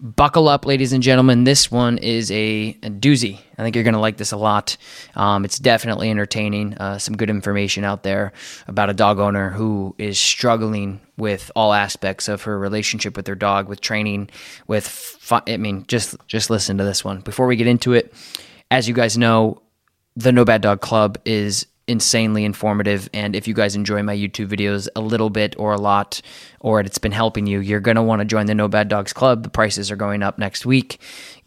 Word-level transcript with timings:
Buckle 0.00 0.46
up, 0.46 0.64
ladies 0.64 0.92
and 0.92 1.02
gentlemen. 1.02 1.42
This 1.42 1.72
one 1.72 1.98
is 1.98 2.30
a, 2.30 2.76
a 2.84 2.88
doozy. 2.88 3.40
I 3.58 3.62
think 3.64 3.74
you're 3.74 3.82
going 3.82 3.94
to 3.94 4.00
like 4.00 4.16
this 4.16 4.30
a 4.30 4.36
lot. 4.36 4.76
Um, 5.16 5.44
it's 5.44 5.58
definitely 5.58 6.08
entertaining. 6.08 6.74
Uh, 6.78 6.98
some 6.98 7.16
good 7.16 7.28
information 7.28 7.82
out 7.82 8.04
there 8.04 8.32
about 8.68 8.90
a 8.90 8.94
dog 8.94 9.18
owner 9.18 9.50
who 9.50 9.96
is 9.98 10.16
struggling 10.16 11.00
with 11.16 11.50
all 11.56 11.72
aspects 11.72 12.28
of 12.28 12.42
her 12.42 12.56
relationship 12.56 13.16
with 13.16 13.26
her 13.26 13.34
dog, 13.34 13.68
with 13.68 13.80
training, 13.80 14.30
with. 14.68 15.16
I 15.32 15.56
mean, 15.56 15.84
just 15.88 16.14
just 16.28 16.48
listen 16.48 16.78
to 16.78 16.84
this 16.84 17.04
one. 17.04 17.18
Before 17.20 17.48
we 17.48 17.56
get 17.56 17.66
into 17.66 17.92
it, 17.94 18.14
as 18.70 18.86
you 18.86 18.94
guys 18.94 19.18
know, 19.18 19.62
the 20.14 20.30
No 20.30 20.44
Bad 20.44 20.60
Dog 20.60 20.80
Club 20.80 21.18
is 21.24 21.66
insanely 21.88 22.44
informative. 22.44 23.08
And 23.12 23.34
if 23.34 23.48
you 23.48 23.54
guys 23.54 23.74
enjoy 23.74 24.02
my 24.02 24.14
YouTube 24.14 24.48
videos 24.48 24.88
a 24.94 25.00
little 25.00 25.30
bit 25.30 25.56
or 25.58 25.72
a 25.72 25.80
lot, 25.80 26.20
or 26.60 26.80
it's 26.80 26.98
been 26.98 27.12
helping 27.12 27.46
you, 27.46 27.60
you're 27.60 27.80
going 27.80 27.96
to 27.96 28.02
want 28.02 28.20
to 28.20 28.24
join 28.24 28.46
the 28.46 28.54
No 28.54 28.68
Bad 28.68 28.88
Dogs 28.88 29.12
Club. 29.12 29.42
The 29.42 29.48
prices 29.48 29.90
are 29.90 29.96
going 29.96 30.22
up 30.22 30.38
next 30.38 30.66
week. 30.66 31.00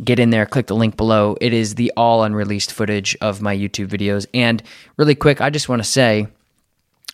Get 0.04 0.20
in 0.20 0.32
there, 0.32 0.46
click 0.46 0.68
the 0.68 0.76
link 0.76 0.98
below. 0.98 1.38
It 1.40 1.54
is 1.54 1.76
the 1.76 1.94
all 1.96 2.24
unreleased 2.24 2.72
footage 2.72 3.16
of 3.22 3.42
my 3.42 3.56
YouTube 3.56 3.88
videos. 3.88 4.26
And 4.34 4.62
really 4.98 5.16
quick, 5.16 5.40
I 5.40 5.50
just 5.50 5.70
want 5.70 5.82
to 5.82 5.88
say, 5.88 6.28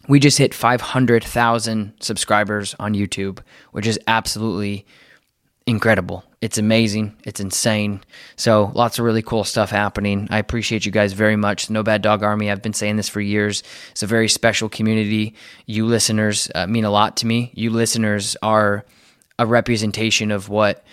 we 0.08 0.19
just 0.19 0.38
hit 0.38 0.53
500,000 0.53 1.94
subscribers 2.00 2.75
on 2.80 2.94
YouTube, 2.94 3.39
which 3.72 3.86
is 3.86 4.00
absolutely 4.08 4.86
incredible. 5.66 6.23
It's 6.39 6.59
amazing. 6.59 7.16
It's 7.23 7.39
insane. 7.39 8.02
So 8.35 8.71
lots 8.75 8.99
of 8.99 9.05
really 9.05 9.23
cool 9.23 9.43
stuff 9.43 9.71
happening. 9.71 10.27
I 10.30 10.38
appreciate 10.38 10.85
you 10.85 10.91
guys 10.91 11.13
very 11.13 11.35
much. 11.35 11.69
No 11.71 11.81
Bad 11.81 12.03
Dog 12.03 12.21
Army. 12.21 12.52
I've 12.52 12.61
been 12.61 12.73
saying 12.73 12.97
this 12.97 13.09
for 13.09 13.21
years. 13.21 13.63
It's 13.91 14.03
a 14.03 14.07
very 14.07 14.29
special 14.29 14.69
community. 14.69 15.33
You 15.66 15.88
listeners 15.88 16.52
uh, 16.53 16.67
mean 16.67 16.85
a 16.85 16.91
lot 16.91 17.17
to 17.17 17.25
me. 17.25 17.52
You 17.55 17.71
listeners 17.71 18.38
are 18.44 18.85
a 19.39 19.47
representation 19.47 20.29
of 20.31 20.47
what 20.47 20.85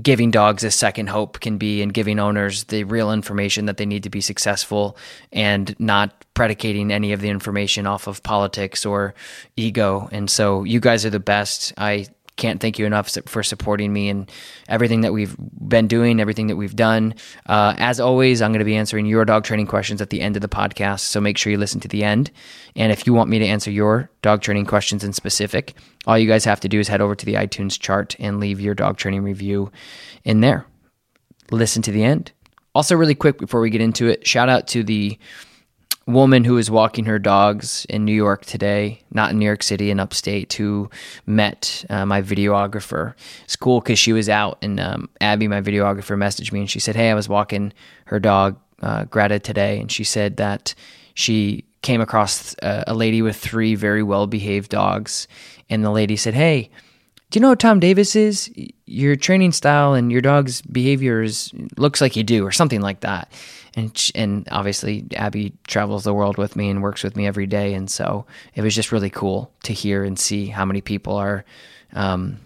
giving 0.00 0.30
dogs 0.30 0.62
a 0.62 0.70
second 0.70 1.08
hope 1.08 1.40
can 1.40 1.58
be 1.58 1.82
and 1.82 1.92
giving 1.92 2.18
owners 2.18 2.64
the 2.64 2.84
real 2.84 3.10
information 3.10 3.66
that 3.66 3.78
they 3.78 3.86
need 3.86 4.02
to 4.02 4.10
be 4.10 4.20
successful 4.20 4.96
and 5.32 5.74
not 5.80 6.24
predicating 6.34 6.92
any 6.92 7.12
of 7.12 7.20
the 7.20 7.30
information 7.30 7.86
off 7.86 8.06
of 8.06 8.22
politics 8.22 8.84
or 8.84 9.14
ego. 9.56 10.08
And 10.12 10.28
so 10.28 10.64
you 10.64 10.80
guys 10.80 11.06
are 11.06 11.10
the 11.10 11.18
best. 11.18 11.72
I 11.78 12.06
can't 12.36 12.60
thank 12.60 12.78
you 12.78 12.86
enough 12.86 13.10
for 13.26 13.42
supporting 13.42 13.92
me 13.92 14.08
and 14.08 14.30
everything 14.68 15.00
that 15.00 15.12
we've 15.12 15.34
been 15.38 15.86
doing, 15.86 16.20
everything 16.20 16.48
that 16.48 16.56
we've 16.56 16.76
done. 16.76 17.14
Uh, 17.46 17.74
as 17.78 17.98
always, 17.98 18.42
I'm 18.42 18.52
going 18.52 18.60
to 18.60 18.64
be 18.64 18.76
answering 18.76 19.06
your 19.06 19.24
dog 19.24 19.44
training 19.44 19.66
questions 19.66 20.00
at 20.00 20.10
the 20.10 20.20
end 20.20 20.36
of 20.36 20.42
the 20.42 20.48
podcast, 20.48 21.00
so 21.00 21.20
make 21.20 21.38
sure 21.38 21.50
you 21.50 21.58
listen 21.58 21.80
to 21.80 21.88
the 21.88 22.04
end. 22.04 22.30
And 22.74 22.92
if 22.92 23.06
you 23.06 23.14
want 23.14 23.30
me 23.30 23.38
to 23.38 23.46
answer 23.46 23.70
your 23.70 24.10
dog 24.22 24.42
training 24.42 24.66
questions 24.66 25.02
in 25.02 25.12
specific, 25.12 25.74
all 26.06 26.18
you 26.18 26.28
guys 26.28 26.44
have 26.44 26.60
to 26.60 26.68
do 26.68 26.78
is 26.78 26.88
head 26.88 27.00
over 27.00 27.14
to 27.14 27.26
the 27.26 27.34
iTunes 27.34 27.80
chart 27.80 28.14
and 28.18 28.38
leave 28.38 28.60
your 28.60 28.74
dog 28.74 28.98
training 28.98 29.22
review 29.22 29.72
in 30.24 30.40
there. 30.40 30.66
Listen 31.50 31.82
to 31.82 31.92
the 31.92 32.04
end. 32.04 32.32
Also, 32.74 32.94
really 32.94 33.14
quick 33.14 33.38
before 33.38 33.60
we 33.60 33.70
get 33.70 33.80
into 33.80 34.08
it, 34.08 34.26
shout 34.26 34.50
out 34.50 34.66
to 34.68 34.84
the 34.84 35.18
woman 36.06 36.44
who 36.44 36.54
was 36.54 36.70
walking 36.70 37.04
her 37.06 37.18
dogs 37.18 37.84
in 37.88 38.04
New 38.04 38.14
York 38.14 38.44
today, 38.46 39.00
not 39.10 39.32
in 39.32 39.38
New 39.38 39.44
York 39.44 39.62
City, 39.62 39.90
in 39.90 39.98
upstate, 39.98 40.52
who 40.52 40.88
met 41.26 41.84
uh, 41.90 42.06
my 42.06 42.22
videographer. 42.22 43.14
It's 43.44 43.56
cool 43.56 43.80
because 43.80 43.98
she 43.98 44.12
was 44.12 44.28
out, 44.28 44.58
and 44.62 44.78
um, 44.78 45.08
Abby, 45.20 45.48
my 45.48 45.60
videographer, 45.60 46.16
messaged 46.16 46.52
me 46.52 46.60
and 46.60 46.70
she 46.70 46.80
said, 46.80 46.94
Hey, 46.94 47.10
I 47.10 47.14
was 47.14 47.28
walking 47.28 47.72
her 48.06 48.20
dog, 48.20 48.56
uh, 48.82 49.04
Greta, 49.04 49.40
today, 49.40 49.80
and 49.80 49.90
she 49.90 50.04
said 50.04 50.36
that 50.36 50.74
she 51.14 51.64
came 51.82 52.00
across 52.00 52.54
uh, 52.62 52.84
a 52.86 52.94
lady 52.94 53.20
with 53.20 53.36
three 53.36 53.74
very 53.74 54.02
well 54.02 54.26
behaved 54.26 54.70
dogs. 54.70 55.26
And 55.68 55.84
the 55.84 55.90
lady 55.90 56.16
said, 56.16 56.34
Hey, 56.34 56.70
do 57.30 57.38
you 57.38 57.40
know 57.40 57.50
who 57.50 57.56
Tom 57.56 57.80
Davis 57.80 58.14
is? 58.14 58.48
Your 58.86 59.16
training 59.16 59.50
style 59.50 59.94
and 59.94 60.12
your 60.12 60.20
dog's 60.20 60.62
behavior 60.62 61.22
is, 61.22 61.52
looks 61.76 62.00
like 62.00 62.14
you 62.14 62.22
do, 62.22 62.46
or 62.46 62.52
something 62.52 62.80
like 62.80 63.00
that 63.00 63.32
and 63.76 64.10
and 64.14 64.48
obviously 64.50 65.06
Abby 65.14 65.52
travels 65.66 66.04
the 66.04 66.14
world 66.14 66.38
with 66.38 66.56
me 66.56 66.70
and 66.70 66.82
works 66.82 67.04
with 67.04 67.14
me 67.14 67.26
every 67.26 67.46
day, 67.46 67.74
and 67.74 67.90
so 67.90 68.26
it 68.54 68.62
was 68.62 68.74
just 68.74 68.90
really 68.90 69.10
cool 69.10 69.52
to 69.64 69.74
hear 69.74 70.02
and 70.02 70.18
see 70.18 70.46
how 70.46 70.64
many 70.64 70.80
people 70.80 71.14
are, 71.14 71.44
um, 71.92 72.40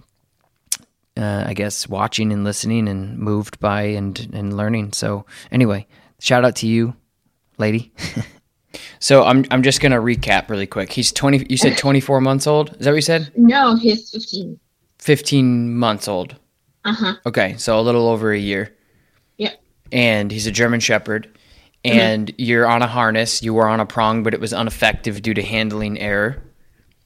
uh, 1.16 1.44
I 1.46 1.54
guess, 1.54 1.88
watching 1.88 2.32
and 2.32 2.42
listening 2.42 2.88
and 2.88 3.16
moved 3.16 3.60
by 3.60 3.82
and 3.82 4.28
and 4.32 4.56
learning. 4.56 4.92
So 4.92 5.24
anyway, 5.52 5.86
shout 6.18 6.44
out 6.44 6.56
to 6.56 6.66
you, 6.66 6.94
lady. 7.58 7.92
so 8.98 9.22
I'm 9.22 9.44
I'm 9.52 9.62
just 9.62 9.80
gonna 9.80 10.00
recap 10.00 10.50
really 10.50 10.66
quick. 10.66 10.92
He's 10.92 11.12
twenty. 11.12 11.47
You 11.48 11.56
said 11.56 11.78
twenty 11.78 12.00
four 12.00 12.20
months 12.20 12.48
old. 12.48 12.70
Is 12.72 12.78
that 12.78 12.91
what 12.91 12.97
you 12.97 13.02
said? 13.02 13.30
No, 13.36 13.76
he's 13.76 14.10
fifteen. 14.10 14.58
Fifteen 14.98 15.76
months 15.76 16.08
old. 16.08 16.34
Uh 16.84 16.92
huh. 16.94 17.14
Okay, 17.24 17.56
so 17.56 17.78
a 17.78 17.82
little 17.82 18.08
over 18.08 18.32
a 18.32 18.38
year 18.38 18.74
and 19.92 20.30
he's 20.30 20.46
a 20.46 20.52
German 20.52 20.80
Shepherd, 20.80 21.28
mm-hmm. 21.84 21.98
and 21.98 22.26
mm-hmm. 22.28 22.42
you're 22.42 22.68
on 22.68 22.82
a 22.82 22.86
harness. 22.86 23.42
You 23.42 23.54
were 23.54 23.68
on 23.68 23.80
a 23.80 23.86
prong, 23.86 24.22
but 24.22 24.34
it 24.34 24.40
was 24.40 24.52
ineffective 24.52 25.22
due 25.22 25.34
to 25.34 25.42
handling 25.42 25.98
error. 25.98 26.42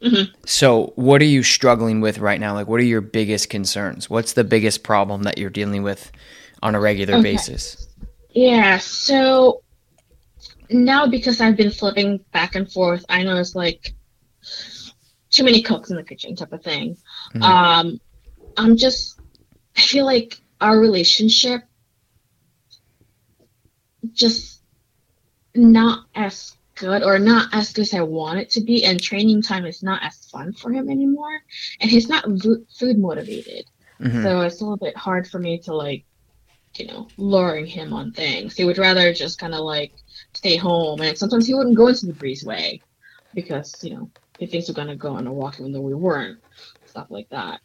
Mm-hmm. 0.02 0.34
So, 0.46 0.92
what 0.96 1.22
are 1.22 1.26
you 1.26 1.42
struggling 1.42 2.00
with 2.00 2.18
right 2.18 2.38
now? 2.38 2.52
Like, 2.52 2.68
what 2.68 2.80
are 2.80 2.84
your 2.84 3.00
biggest 3.00 3.48
concerns? 3.48 4.10
What's 4.10 4.34
the 4.34 4.44
biggest 4.44 4.82
problem 4.82 5.22
that 5.22 5.38
you're 5.38 5.50
dealing 5.50 5.82
with 5.82 6.12
on 6.62 6.74
a 6.74 6.80
regular 6.80 7.14
okay. 7.14 7.22
basis? 7.22 7.88
Yeah, 8.30 8.78
so 8.78 9.62
now 10.70 11.06
because 11.06 11.40
I've 11.40 11.56
been 11.56 11.70
flipping 11.70 12.18
back 12.32 12.54
and 12.54 12.70
forth, 12.70 13.04
I 13.08 13.22
know 13.22 13.36
it's 13.38 13.54
like 13.54 13.94
too 15.30 15.44
many 15.44 15.62
cooks 15.62 15.90
in 15.90 15.96
the 15.96 16.02
kitchen 16.02 16.36
type 16.36 16.52
of 16.52 16.62
thing. 16.62 16.96
Mm-hmm. 17.34 17.42
Um, 17.42 18.00
I'm 18.56 18.76
just, 18.76 19.20
I 19.76 19.80
feel 19.80 20.04
like 20.04 20.40
our 20.60 20.78
relationship 20.78 21.62
just 24.12 24.62
not 25.54 26.06
as 26.14 26.56
good 26.74 27.02
or 27.02 27.18
not 27.18 27.48
as 27.52 27.72
good 27.72 27.82
as 27.82 27.94
I 27.94 28.00
want 28.00 28.40
it 28.40 28.50
to 28.50 28.60
be, 28.60 28.84
and 28.84 29.00
training 29.00 29.42
time 29.42 29.66
is 29.66 29.82
not 29.82 30.02
as 30.02 30.26
fun 30.26 30.52
for 30.52 30.72
him 30.72 30.90
anymore, 30.90 31.40
and 31.80 31.90
he's 31.90 32.08
not 32.08 32.24
food 32.24 32.98
motivated. 32.98 33.66
Mm-hmm. 34.00 34.22
So 34.22 34.40
it's 34.40 34.60
a 34.60 34.64
little 34.64 34.76
bit 34.76 34.96
hard 34.96 35.28
for 35.28 35.38
me 35.38 35.58
to 35.60 35.74
like, 35.74 36.04
you 36.76 36.86
know, 36.86 37.08
luring 37.16 37.66
him 37.66 37.92
on 37.92 38.12
things. 38.12 38.56
He 38.56 38.64
would 38.64 38.78
rather 38.78 39.12
just 39.12 39.38
kind 39.38 39.54
of 39.54 39.60
like 39.60 39.92
stay 40.32 40.56
home, 40.56 41.00
and 41.00 41.16
sometimes 41.16 41.46
he 41.46 41.54
wouldn't 41.54 41.76
go 41.76 41.88
into 41.88 42.06
the 42.06 42.12
breezeway 42.12 42.80
because 43.34 43.82
you 43.82 43.90
know 43.90 44.10
he 44.38 44.46
thinks 44.46 44.68
we're 44.68 44.74
gonna 44.74 44.96
go 44.96 45.10
on 45.10 45.26
a 45.26 45.32
walk 45.32 45.60
even 45.60 45.72
though 45.72 45.80
we 45.80 45.94
weren't, 45.94 46.38
stuff 46.86 47.06
like 47.10 47.28
that. 47.30 47.60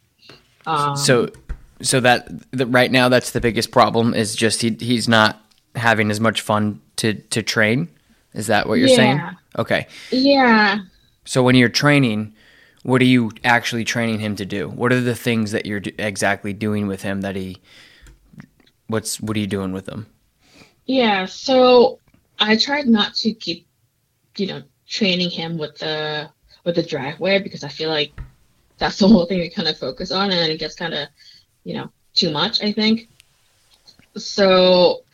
Um, 0.66 0.96
so, 0.96 1.30
so 1.80 2.00
that, 2.00 2.28
that 2.50 2.66
right 2.66 2.90
now 2.90 3.08
that's 3.08 3.30
the 3.30 3.40
biggest 3.40 3.70
problem 3.70 4.12
is 4.14 4.36
just 4.36 4.62
he 4.62 4.76
he's 4.78 5.08
not 5.08 5.40
having 5.74 6.10
as 6.10 6.20
much 6.20 6.40
fun 6.40 6.80
to 6.96 7.14
to 7.14 7.42
train. 7.42 7.88
Is 8.34 8.46
that 8.46 8.68
what 8.68 8.74
you're 8.74 8.88
yeah. 8.88 8.96
saying? 8.96 9.20
Okay. 9.58 9.86
Yeah. 10.10 10.78
So 11.24 11.42
when 11.42 11.54
you're 11.54 11.68
training, 11.68 12.34
what 12.82 13.02
are 13.02 13.06
you 13.06 13.32
actually 13.44 13.84
training 13.84 14.20
him 14.20 14.36
to 14.36 14.46
do? 14.46 14.68
What 14.68 14.92
are 14.92 15.00
the 15.00 15.14
things 15.14 15.50
that 15.52 15.66
you're 15.66 15.82
exactly 15.98 16.52
doing 16.52 16.86
with 16.86 17.02
him 17.02 17.20
that 17.22 17.36
he 17.36 17.58
what's 18.86 19.20
what 19.20 19.36
are 19.36 19.40
you 19.40 19.46
doing 19.46 19.72
with 19.72 19.88
him? 19.88 20.06
Yeah, 20.86 21.26
so 21.26 22.00
I 22.38 22.56
tried 22.56 22.86
not 22.86 23.14
to 23.16 23.32
keep 23.32 23.66
you 24.36 24.46
know 24.46 24.62
training 24.88 25.30
him 25.30 25.58
with 25.58 25.78
the 25.78 26.30
with 26.64 26.76
the 26.76 26.82
driveway 26.82 27.38
because 27.38 27.64
I 27.64 27.68
feel 27.68 27.90
like 27.90 28.12
that's 28.78 28.98
the 28.98 29.08
whole 29.08 29.26
thing 29.26 29.40
we 29.40 29.50
kind 29.50 29.68
of 29.68 29.78
focus 29.78 30.10
on 30.10 30.30
and 30.30 30.50
it 30.50 30.58
gets 30.58 30.74
kind 30.74 30.94
of 30.94 31.08
you 31.64 31.74
know 31.74 31.90
too 32.14 32.30
much 32.30 32.62
I 32.62 32.72
think. 32.72 33.08
So 34.16 35.04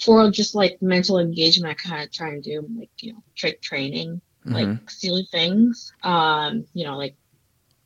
for 0.00 0.30
just 0.30 0.54
like 0.54 0.80
mental 0.80 1.18
engagement, 1.18 1.70
I 1.70 1.88
kind 1.88 2.02
of 2.02 2.12
try 2.12 2.28
and 2.30 2.42
do 2.42 2.66
like 2.78 2.90
you 3.00 3.12
know 3.12 3.22
trick 3.34 3.60
training, 3.60 4.20
mm-hmm. 4.46 4.54
like 4.54 4.90
silly 4.90 5.28
things. 5.30 5.92
Um, 6.02 6.64
you 6.74 6.84
know, 6.84 6.96
like 6.96 7.14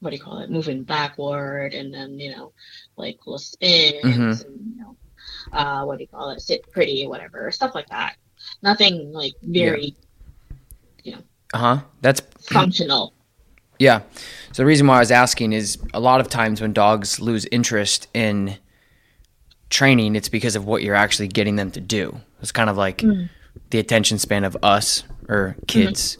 what 0.01 0.11
do 0.11 0.17
you 0.17 0.23
call 0.23 0.39
it, 0.39 0.51
moving 0.51 0.83
backward, 0.83 1.75
and 1.75 1.93
then 1.93 2.19
you 2.19 2.35
know, 2.35 2.53
like 2.97 3.19
little 3.27 3.39
spins, 3.39 4.05
mm-hmm. 4.05 4.23
and 4.23 4.75
you 4.77 4.83
know, 4.83 4.97
uh, 5.53 5.85
what 5.85 5.99
do 5.99 6.05
you 6.05 6.09
call 6.09 6.31
it, 6.31 6.41
sit 6.41 6.71
pretty, 6.71 7.07
whatever, 7.07 7.51
stuff 7.51 7.75
like 7.75 7.89
that. 7.89 8.17
Nothing 8.63 9.13
like 9.13 9.33
very, 9.43 9.97
yeah. 11.03 11.05
you 11.05 11.13
know, 11.13 11.23
uh 11.55 11.59
huh. 11.59 11.81
That's 12.01 12.21
functional. 12.43 13.15
Yeah. 13.79 14.03
So 14.53 14.63
the 14.63 14.67
reason 14.67 14.87
why 14.87 14.97
I 14.97 15.01
was 15.01 15.11
asking 15.11 15.53
is 15.53 15.79
a 15.93 16.01
lot 16.01 16.21
of 16.21 16.29
times 16.29 16.61
when 16.61 16.73
dogs 16.73 17.21
lose 17.21 17.45
interest 17.47 18.07
in 18.15 18.59
training, 19.75 20.17
it's 20.17 20.29
because 20.29 20.57
of 20.57 20.65
what 20.65 20.83
you're 20.83 20.95
actually 20.95 21.29
getting 21.29 21.57
them 21.57 21.71
to 21.73 21.81
do. 21.81 22.21
It's 22.41 22.53
kind 22.53 22.71
of 22.71 22.77
like 22.77 22.99
Mm. 22.99 23.29
the 23.71 23.79
attention 23.79 24.19
span 24.19 24.45
of 24.45 24.57
us 24.63 25.03
or 25.29 25.57
kids. 25.67 26.19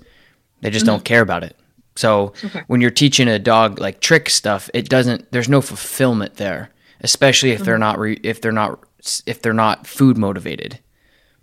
They 0.61 0.71
just 0.71 0.87
don't 0.87 1.05
care 1.05 1.21
about 1.23 1.45
it. 1.45 1.57
So 1.97 2.29
Mm-hmm. 2.37 2.47
Okay. 2.47 2.63
when 2.67 2.81
you're 2.81 2.91
teaching 2.91 3.29
a 3.29 3.39
dog 3.39 3.79
like 3.81 4.01
trick 4.01 4.29
stuff, 4.31 4.69
it 4.75 4.89
doesn't. 4.89 5.31
There's 5.33 5.49
no 5.49 5.61
fulfillment 5.61 6.35
there, 6.37 6.71
especially 7.01 7.51
if 7.53 7.59
Mm-hmm. 7.59 7.65
they're 7.67 7.79
not 7.79 7.99
re, 7.99 8.19
if 8.23 8.41
they're 8.41 8.53
not 8.53 8.81
if 9.27 9.41
they're 9.43 9.53
not 9.53 9.87
food 9.87 10.17
motivated. 10.19 10.79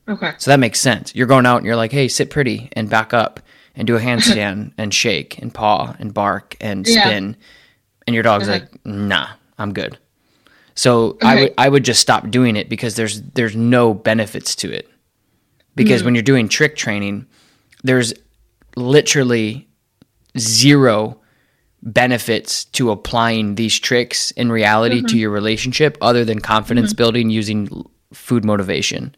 Okay. 0.10 0.32
So 0.40 0.50
that 0.52 0.60
makes 0.60 0.80
sense. 0.80 1.14
You're 1.16 1.28
going 1.28 1.46
out 1.46 1.58
and 1.58 1.66
you're 1.66 1.76
like, 1.76 1.92
hey, 1.92 2.08
sit 2.08 2.30
pretty 2.32 2.70
and 2.74 2.90
back 2.90 3.14
up 3.14 3.40
and 3.76 3.86
do 3.88 3.96
a 3.96 4.00
handstand 4.00 4.74
and 4.78 4.92
shake 4.94 5.38
and 5.38 5.54
paw 5.54 5.96
and 6.00 6.14
bark 6.14 6.58
and 6.60 6.88
Yeah. 6.88 7.02
spin. 7.06 7.38
And 8.08 8.14
your 8.16 8.24
dog's 8.24 8.50
like, 8.50 8.84
nah, 8.84 9.28
I'm 9.60 9.74
good. 9.74 9.98
So 10.76 11.18
I 11.22 11.36
would 11.36 11.54
I 11.58 11.70
would 11.70 11.84
just 11.84 12.02
stop 12.02 12.30
doing 12.30 12.56
it 12.56 12.70
because 12.70 12.96
there's 12.96 13.22
there's 13.22 13.56
no 13.56 13.94
benefits 13.94 14.56
to 14.58 14.72
it. 14.72 14.90
Because 15.76 16.04
when 16.04 16.14
mm. 16.14 16.18
you're 16.18 16.24
doing 16.24 16.50
trick 16.50 16.76
training, 16.76 17.28
there's 17.84 18.14
literally 18.76 19.70
zero 20.38 21.20
benefits 21.84 22.66
to 22.66 22.92
applying 22.92 23.56
these 23.56 23.80
tricks 23.80 24.32
in 24.32 24.52
reality 24.52 25.02
to 25.02 25.08
mm-hmm. 25.08 25.18
your 25.18 25.30
relationship 25.32 25.98
other 26.02 26.24
than 26.24 26.40
confidence 26.40 26.92
mm-hmm. 26.92 26.98
building 26.98 27.30
using 27.30 27.86
food 28.14 28.46
motivation 28.46 29.16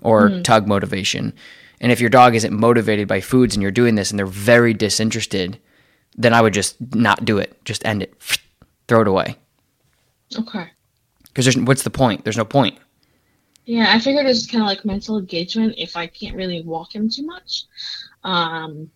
or 0.00 0.30
mm. 0.30 0.44
tug 0.44 0.66
motivation. 0.66 1.34
And 1.80 1.92
if 1.92 2.00
your 2.00 2.10
dog 2.10 2.34
isn't 2.34 2.52
motivated 2.52 3.08
by 3.08 3.20
foods 3.20 3.54
and 3.54 3.62
you're 3.62 3.70
doing 3.70 3.94
this 3.94 4.10
and 4.10 4.18
they're 4.18 4.26
very 4.26 4.72
disinterested, 4.74 5.58
then 6.16 6.32
I 6.32 6.40
would 6.40 6.54
just 6.54 6.76
not 6.94 7.24
do 7.24 7.38
it. 7.38 7.62
Just 7.64 7.84
end 7.84 8.02
it. 8.02 8.14
Throw 8.88 9.02
it 9.02 9.08
away. 9.08 9.36
Okay. 10.36 10.70
Because 11.28 11.44
there's 11.44 11.56
what's 11.56 11.82
the 11.82 11.90
point? 11.90 12.24
There's 12.24 12.36
no 12.36 12.44
point. 12.44 12.78
Yeah, 13.64 13.92
I 13.94 13.98
figured 13.98 14.26
it's 14.26 14.46
kind 14.46 14.62
of 14.62 14.66
like 14.66 14.84
mental 14.84 15.18
engagement 15.18 15.74
if 15.76 15.94
I 15.96 16.06
can't 16.06 16.36
really 16.36 16.62
walk 16.62 16.94
him 16.94 17.10
too 17.10 17.26
much. 17.26 17.64
Um, 18.24 18.90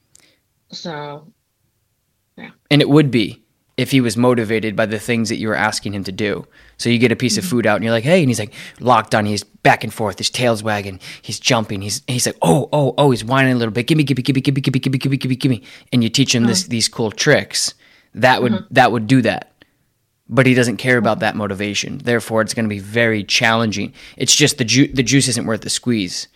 so 0.70 1.30
yeah. 2.38 2.50
And 2.70 2.80
it 2.80 2.88
would 2.88 3.10
be 3.10 3.42
if 3.76 3.90
he 3.90 4.00
was 4.00 4.16
motivated 4.16 4.76
by 4.76 4.86
the 4.86 4.98
things 4.98 5.28
that 5.28 5.36
you 5.36 5.48
were 5.48 5.54
asking 5.54 5.94
him 5.94 6.04
to 6.04 6.12
do. 6.12 6.46
So 6.76 6.90
you 6.90 6.98
get 6.98 7.12
a 7.12 7.16
piece 7.16 7.38
of 7.38 7.44
food 7.44 7.66
out 7.66 7.76
and 7.76 7.84
you're 7.84 7.92
like, 7.92 8.04
hey, 8.04 8.20
and 8.20 8.28
he's 8.28 8.38
like 8.38 8.52
locked 8.80 9.14
on, 9.14 9.24
he's 9.24 9.44
back 9.44 9.82
and 9.84 9.92
forth, 9.92 10.18
his 10.18 10.30
tail's 10.30 10.62
wagging, 10.62 11.00
he's 11.20 11.40
jumping, 11.40 11.82
he's 11.82 12.02
he's 12.06 12.26
like, 12.26 12.36
oh, 12.42 12.68
oh, 12.72 12.94
oh, 12.98 13.10
he's 13.10 13.24
whining 13.24 13.52
a 13.52 13.56
little 13.56 13.72
bit, 13.72 13.86
gimme, 13.86 14.04
gimme, 14.04 14.22
gimme, 14.22 14.40
gimme, 14.40 14.60
gimme, 14.60 14.80
gimme, 14.80 14.98
gimme, 14.98 15.16
gimme, 15.16 15.36
gimme. 15.36 15.62
And 15.92 16.02
you 16.02 16.10
teach 16.10 16.34
him 16.34 16.44
this 16.44 16.64
these 16.64 16.88
cool 16.88 17.10
tricks, 17.10 17.74
that 18.14 18.42
would 18.42 18.66
that 18.70 18.92
would 18.92 19.06
do 19.06 19.22
that. 19.22 19.51
But 20.28 20.46
he 20.46 20.54
doesn't 20.54 20.76
care 20.78 20.96
about 20.98 21.20
that 21.20 21.36
motivation. 21.36 21.98
Therefore, 21.98 22.40
it's 22.42 22.54
going 22.54 22.64
to 22.64 22.68
be 22.74 22.78
very 22.78 23.22
challenging. 23.24 23.92
It's 24.16 24.34
just 24.34 24.56
the 24.58 24.64
ju- 24.64 24.88
the 24.92 25.02
juice 25.02 25.28
isn't 25.28 25.46
worth 25.46 25.60
the 25.62 25.70
squeeze. 25.70 26.28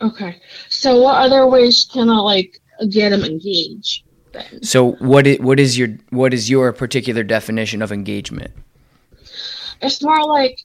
okay. 0.00 0.40
So 0.68 1.00
what 1.02 1.16
other 1.16 1.46
ways 1.46 1.86
can 1.92 2.08
I 2.10 2.16
like 2.18 2.60
get 2.90 3.12
him 3.12 3.24
engaged? 3.24 4.04
Then? 4.32 4.62
So 4.62 4.92
what 4.94 5.26
is, 5.26 5.38
what 5.40 5.60
is 5.60 5.78
your 5.78 5.88
what 6.10 6.32
is 6.34 6.48
your 6.50 6.72
particular 6.72 7.22
definition 7.22 7.82
of 7.82 7.92
engagement? 7.92 8.52
It's 9.80 10.02
more 10.02 10.24
like, 10.26 10.58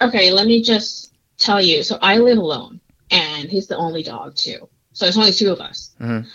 okay, 0.00 0.30
let 0.30 0.46
me 0.46 0.62
just 0.62 1.12
tell 1.38 1.60
you. 1.60 1.82
So 1.82 1.98
I 2.00 2.16
live 2.18 2.38
alone, 2.38 2.80
and 3.10 3.48
he's 3.50 3.66
the 3.66 3.76
only 3.76 4.02
dog 4.02 4.36
too. 4.36 4.68
So 4.92 5.06
it's 5.06 5.16
only 5.18 5.32
two 5.32 5.50
of 5.52 5.60
us. 5.60 5.90
Mhm. 6.00 6.26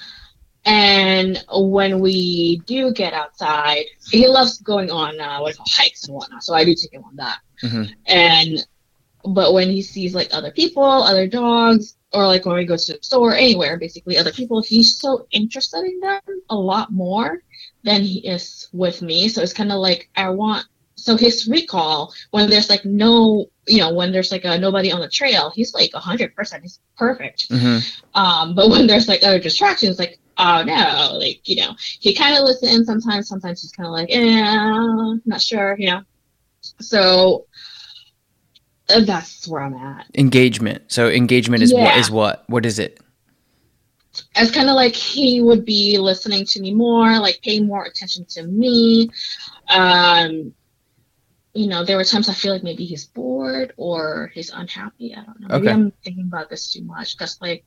And 0.66 1.44
when 1.52 2.00
we 2.00 2.62
do 2.66 2.94
get 2.94 3.14
outside, 3.14 3.86
he 4.10 4.28
loves 4.28 4.60
going 4.62 4.90
on 4.90 5.20
uh, 5.20 5.40
what 5.40 5.54
I 5.54 5.58
call 5.58 5.66
hikes 5.70 6.06
and 6.06 6.16
whatnot. 6.16 6.44
So 6.44 6.54
I 6.54 6.64
do 6.64 6.74
take 6.74 6.94
him 6.94 7.04
on 7.04 7.16
that. 7.18 7.40
Mhm. 7.62 7.92
And 8.06 8.66
but 9.26 9.54
when 9.54 9.70
he 9.70 9.82
sees 9.82 10.14
like 10.14 10.30
other 10.34 10.52
people, 10.52 10.84
other 10.84 11.28
dogs, 11.28 11.96
or 12.14 12.28
like 12.28 12.46
when 12.46 12.56
we 12.56 12.66
go 12.66 12.78
to 12.78 12.94
the 12.94 13.00
store, 13.02 13.34
anywhere, 13.34 13.78
basically 13.78 14.18
other 14.18 14.32
people, 14.32 14.62
he's 14.62 15.00
so 15.00 15.28
interested 15.32 15.84
in 15.84 16.00
them 16.00 16.22
a 16.50 16.56
lot 16.56 16.92
more 16.92 17.42
than 17.84 18.02
he 18.02 18.20
is 18.28 18.70
with 18.74 19.02
me. 19.02 19.30
So 19.30 19.42
it's 19.42 19.54
kind 19.54 19.72
of 19.72 19.80
like 19.80 20.10
I 20.16 20.30
want. 20.30 20.66
So 20.96 21.18
his 21.18 21.48
recall 21.48 22.14
when 22.32 22.50
there's 22.50 22.70
like 22.70 22.86
no, 22.86 23.48
you 23.68 23.80
know, 23.80 23.94
when 23.94 24.12
there's 24.14 24.32
like 24.32 24.46
a 24.46 24.58
nobody 24.58 24.92
on 24.92 25.02
the 25.02 25.10
trail, 25.10 25.52
he's 25.54 25.74
like 25.74 25.92
hundred 25.94 26.36
percent. 26.36 26.64
He's 26.64 26.80
perfect. 26.98 27.48
hmm 27.50 27.80
Um, 28.14 28.56
but 28.56 28.70
when 28.70 28.88
there's 28.88 29.08
like 29.10 29.24
other 29.24 29.40
distractions, 29.40 30.00
like 30.00 30.20
oh 30.38 30.64
no, 30.64 31.18
like 31.18 31.48
you 31.48 31.58
know, 31.58 31.76
he 32.00 32.14
kind 32.14 32.36
of 32.38 32.44
listens 32.44 32.88
sometimes. 32.88 33.28
Sometimes 33.28 33.62
he's 33.62 33.72
kind 33.72 33.88
of 33.88 33.94
like, 33.94 34.10
eh, 34.12 35.18
not 35.26 35.42
sure, 35.42 35.76
you 35.80 35.88
know. 35.92 36.02
So 36.80 37.46
uh, 38.90 39.02
that's 39.02 39.48
where 39.48 39.62
I'm 39.62 39.76
at. 39.76 40.08
engagement. 40.16 40.84
So 40.88 41.10
engagement 41.10 41.64
is 41.64 41.74
what 41.74 41.82
Yeah. 41.82 42.00
is 42.00 42.12
what? 42.12 42.44
What 42.48 42.66
is 42.66 42.80
it? 42.80 43.00
It's 44.36 44.52
kind 44.52 44.70
of 44.70 44.76
like 44.76 44.96
he 44.96 45.42
would 45.42 45.66
be 45.66 45.98
listening 45.98 46.46
to 46.46 46.60
me 46.62 46.74
more, 46.74 47.20
like 47.20 47.40
paying 47.44 47.66
more 47.66 47.86
attention 47.86 48.26
to 48.30 48.44
me. 48.44 49.10
Um, 49.70 50.54
you 51.56 51.68
know, 51.68 51.84
there 51.84 51.98
were 51.98 52.04
times 52.04 52.30
I 52.30 52.34
feel 52.34 52.54
like 52.54 52.64
maybe 52.64 52.86
he's 52.86 53.06
bored 53.06 53.74
or 53.78 54.32
he's 54.34 54.52
unhappy. 54.52 55.16
I 55.16 55.24
don't 55.24 55.40
know. 55.40 55.48
Maybe 55.50 55.68
Okay. 55.68 55.72
I'm 55.74 55.92
thinking 56.04 56.26
about 56.28 56.50
this 56.50 56.72
too 56.72 56.84
much 56.84 57.18
because, 57.18 57.40
like, 57.42 57.64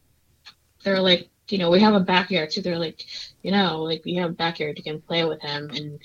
they're 0.84 1.00
like, 1.00 1.28
you 1.48 1.58
know, 1.58 1.70
we 1.70 1.80
have 1.80 1.94
a 1.94 2.00
backyard 2.00 2.50
too. 2.50 2.62
They're 2.62 2.78
like, 2.78 3.04
you 3.42 3.50
know, 3.52 3.82
like 3.82 4.02
we 4.04 4.14
have 4.16 4.30
a 4.30 4.34
backyard. 4.34 4.78
You 4.78 4.84
can 4.84 5.00
play 5.02 5.24
with 5.24 5.40
him, 5.42 5.70
and 5.74 6.00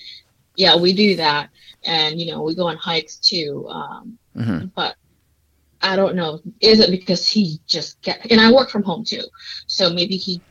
yeah, 0.56 0.76
we 0.76 0.94
do 0.94 1.16
that. 1.18 1.50
And 1.86 2.20
you 2.20 2.32
know, 2.32 2.42
we 2.44 2.56
go 2.56 2.68
on 2.68 2.78
hikes 2.78 3.18
too. 3.18 3.68
Um, 3.70 4.18
hmm 4.36 4.66
but 4.76 4.96
I 5.82 5.96
don't 5.96 6.16
know. 6.16 6.42
Is 6.60 6.80
it 6.80 6.92
because 6.92 7.28
he 7.28 7.60
just 7.68 8.02
get 8.02 8.32
and 8.32 8.40
I 8.40 8.52
work 8.52 8.70
from 8.70 8.84
home 8.84 9.04
too, 9.04 9.24
so 9.68 9.90
maybe 9.92 10.18
he. 10.18 10.44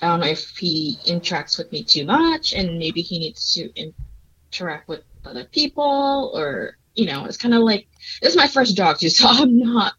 I 0.00 0.08
don't 0.08 0.20
know 0.20 0.26
if 0.26 0.56
he 0.56 0.98
interacts 1.06 1.58
with 1.58 1.72
me 1.72 1.82
too 1.82 2.04
much, 2.04 2.52
and 2.52 2.78
maybe 2.78 3.02
he 3.02 3.18
needs 3.18 3.52
to 3.54 3.70
interact 4.52 4.88
with 4.88 5.02
other 5.24 5.44
people, 5.44 6.32
or 6.34 6.76
you 6.94 7.06
know, 7.06 7.24
it's 7.24 7.36
kind 7.36 7.54
of 7.54 7.62
like 7.62 7.88
this 8.22 8.30
is 8.30 8.36
my 8.36 8.46
first 8.46 8.76
dog 8.76 8.98
too, 8.98 9.08
so 9.10 9.26
I'm 9.28 9.58
not. 9.58 9.94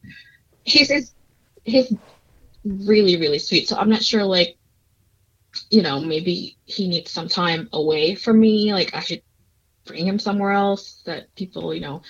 He's 0.64 0.90
he's, 0.90 1.14
he's 1.66 1.94
really 2.64 3.18
really 3.18 3.40
sweet, 3.40 3.68
so 3.68 3.78
I'm 3.78 3.90
not 3.90 4.04
sure 4.04 4.24
like, 4.24 4.58
you 5.70 5.82
know, 5.82 6.00
maybe 6.00 6.58
he 6.66 6.88
needs 6.88 7.12
some 7.12 7.28
time 7.28 7.70
away 7.74 8.16
from 8.16 8.40
me. 8.40 8.74
Like 8.74 8.94
I 8.94 9.00
should 9.00 9.22
bring 9.86 10.06
him 10.06 10.20
somewhere 10.20 10.52
else 10.52 11.02
that 11.06 11.34
people, 11.36 11.74
you 11.74 11.82
know, 11.82 12.02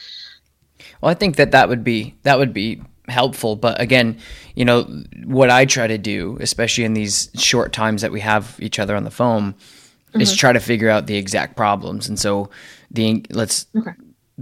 Well, 1.02 1.10
I 1.10 1.14
think 1.14 1.36
that 1.38 1.52
that 1.52 1.70
would 1.70 1.84
be 1.84 2.16
that 2.24 2.38
would 2.38 2.54
be 2.54 2.82
helpful. 3.08 3.56
But 3.56 3.80
again, 3.82 4.18
you 4.56 4.66
know, 4.66 4.84
what 5.26 5.50
I 5.50 5.66
try 5.66 5.88
to 5.88 5.98
do, 5.98 6.38
especially 6.42 6.84
in 6.84 6.94
these 6.94 7.30
short 7.36 7.74
times 7.74 8.02
that 8.02 8.12
we 8.12 8.20
have 8.20 8.56
each 8.60 8.80
other 8.80 8.96
on 8.96 9.04
the 9.04 9.12
phone, 9.12 9.56
is 10.14 10.30
mm-hmm. 10.30 10.38
try 10.38 10.54
to 10.54 10.60
figure 10.60 10.90
out 10.90 11.08
the 11.08 11.16
exact 11.16 11.56
problems. 11.56 12.08
And 12.08 12.20
so 12.20 12.50
the 12.92 13.26
let's 13.30 13.68
Okay. 13.76 13.92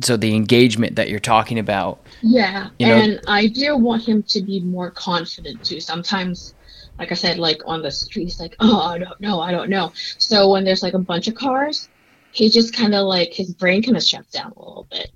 So 0.01 0.18
the 0.18 0.36
engagement 0.36 0.96
that 0.96 1.10
you're 1.10 1.20
talking 1.20 1.60
about. 1.60 2.00
Yeah, 2.22 2.70
You 2.80 2.88
know- 2.88 2.96
and 2.98 3.20
I 3.27 3.48
do 3.48 3.75
want 3.77 4.04
him 4.08 4.24
to 4.24 4.42
be 4.42 4.60
more 4.60 4.92
confident 4.92 5.63
too. 5.63 5.80
Sometimes, 5.80 6.54
like 7.00 7.12
I 7.12 7.16
said, 7.16 7.38
like 7.39 7.62
on 7.66 7.82
the 7.82 7.92
street, 7.92 8.25
he's 8.25 8.39
like, 8.39 8.56
"Oh, 8.60 8.82
I 8.82 8.98
don't 9.00 9.20
know, 9.22 9.39
I 9.39 9.51
don't 9.51 9.70
know." 9.70 9.92
So 10.18 10.50
when 10.51 10.63
there's 10.66 10.84
like 10.84 10.94
a 10.94 11.00
bunch 11.00 11.27
of 11.27 11.36
cars, 11.36 11.89
he 12.32 12.50
just 12.50 12.74
kind 12.74 12.94
of 12.96 13.06
like 13.08 13.34
his 13.34 13.54
brain 13.54 13.82
kind 13.84 13.98
of 13.98 14.04
shuts 14.04 14.32
down 14.32 14.54
a 14.56 14.60
little 14.60 14.88
bit. 14.92 15.12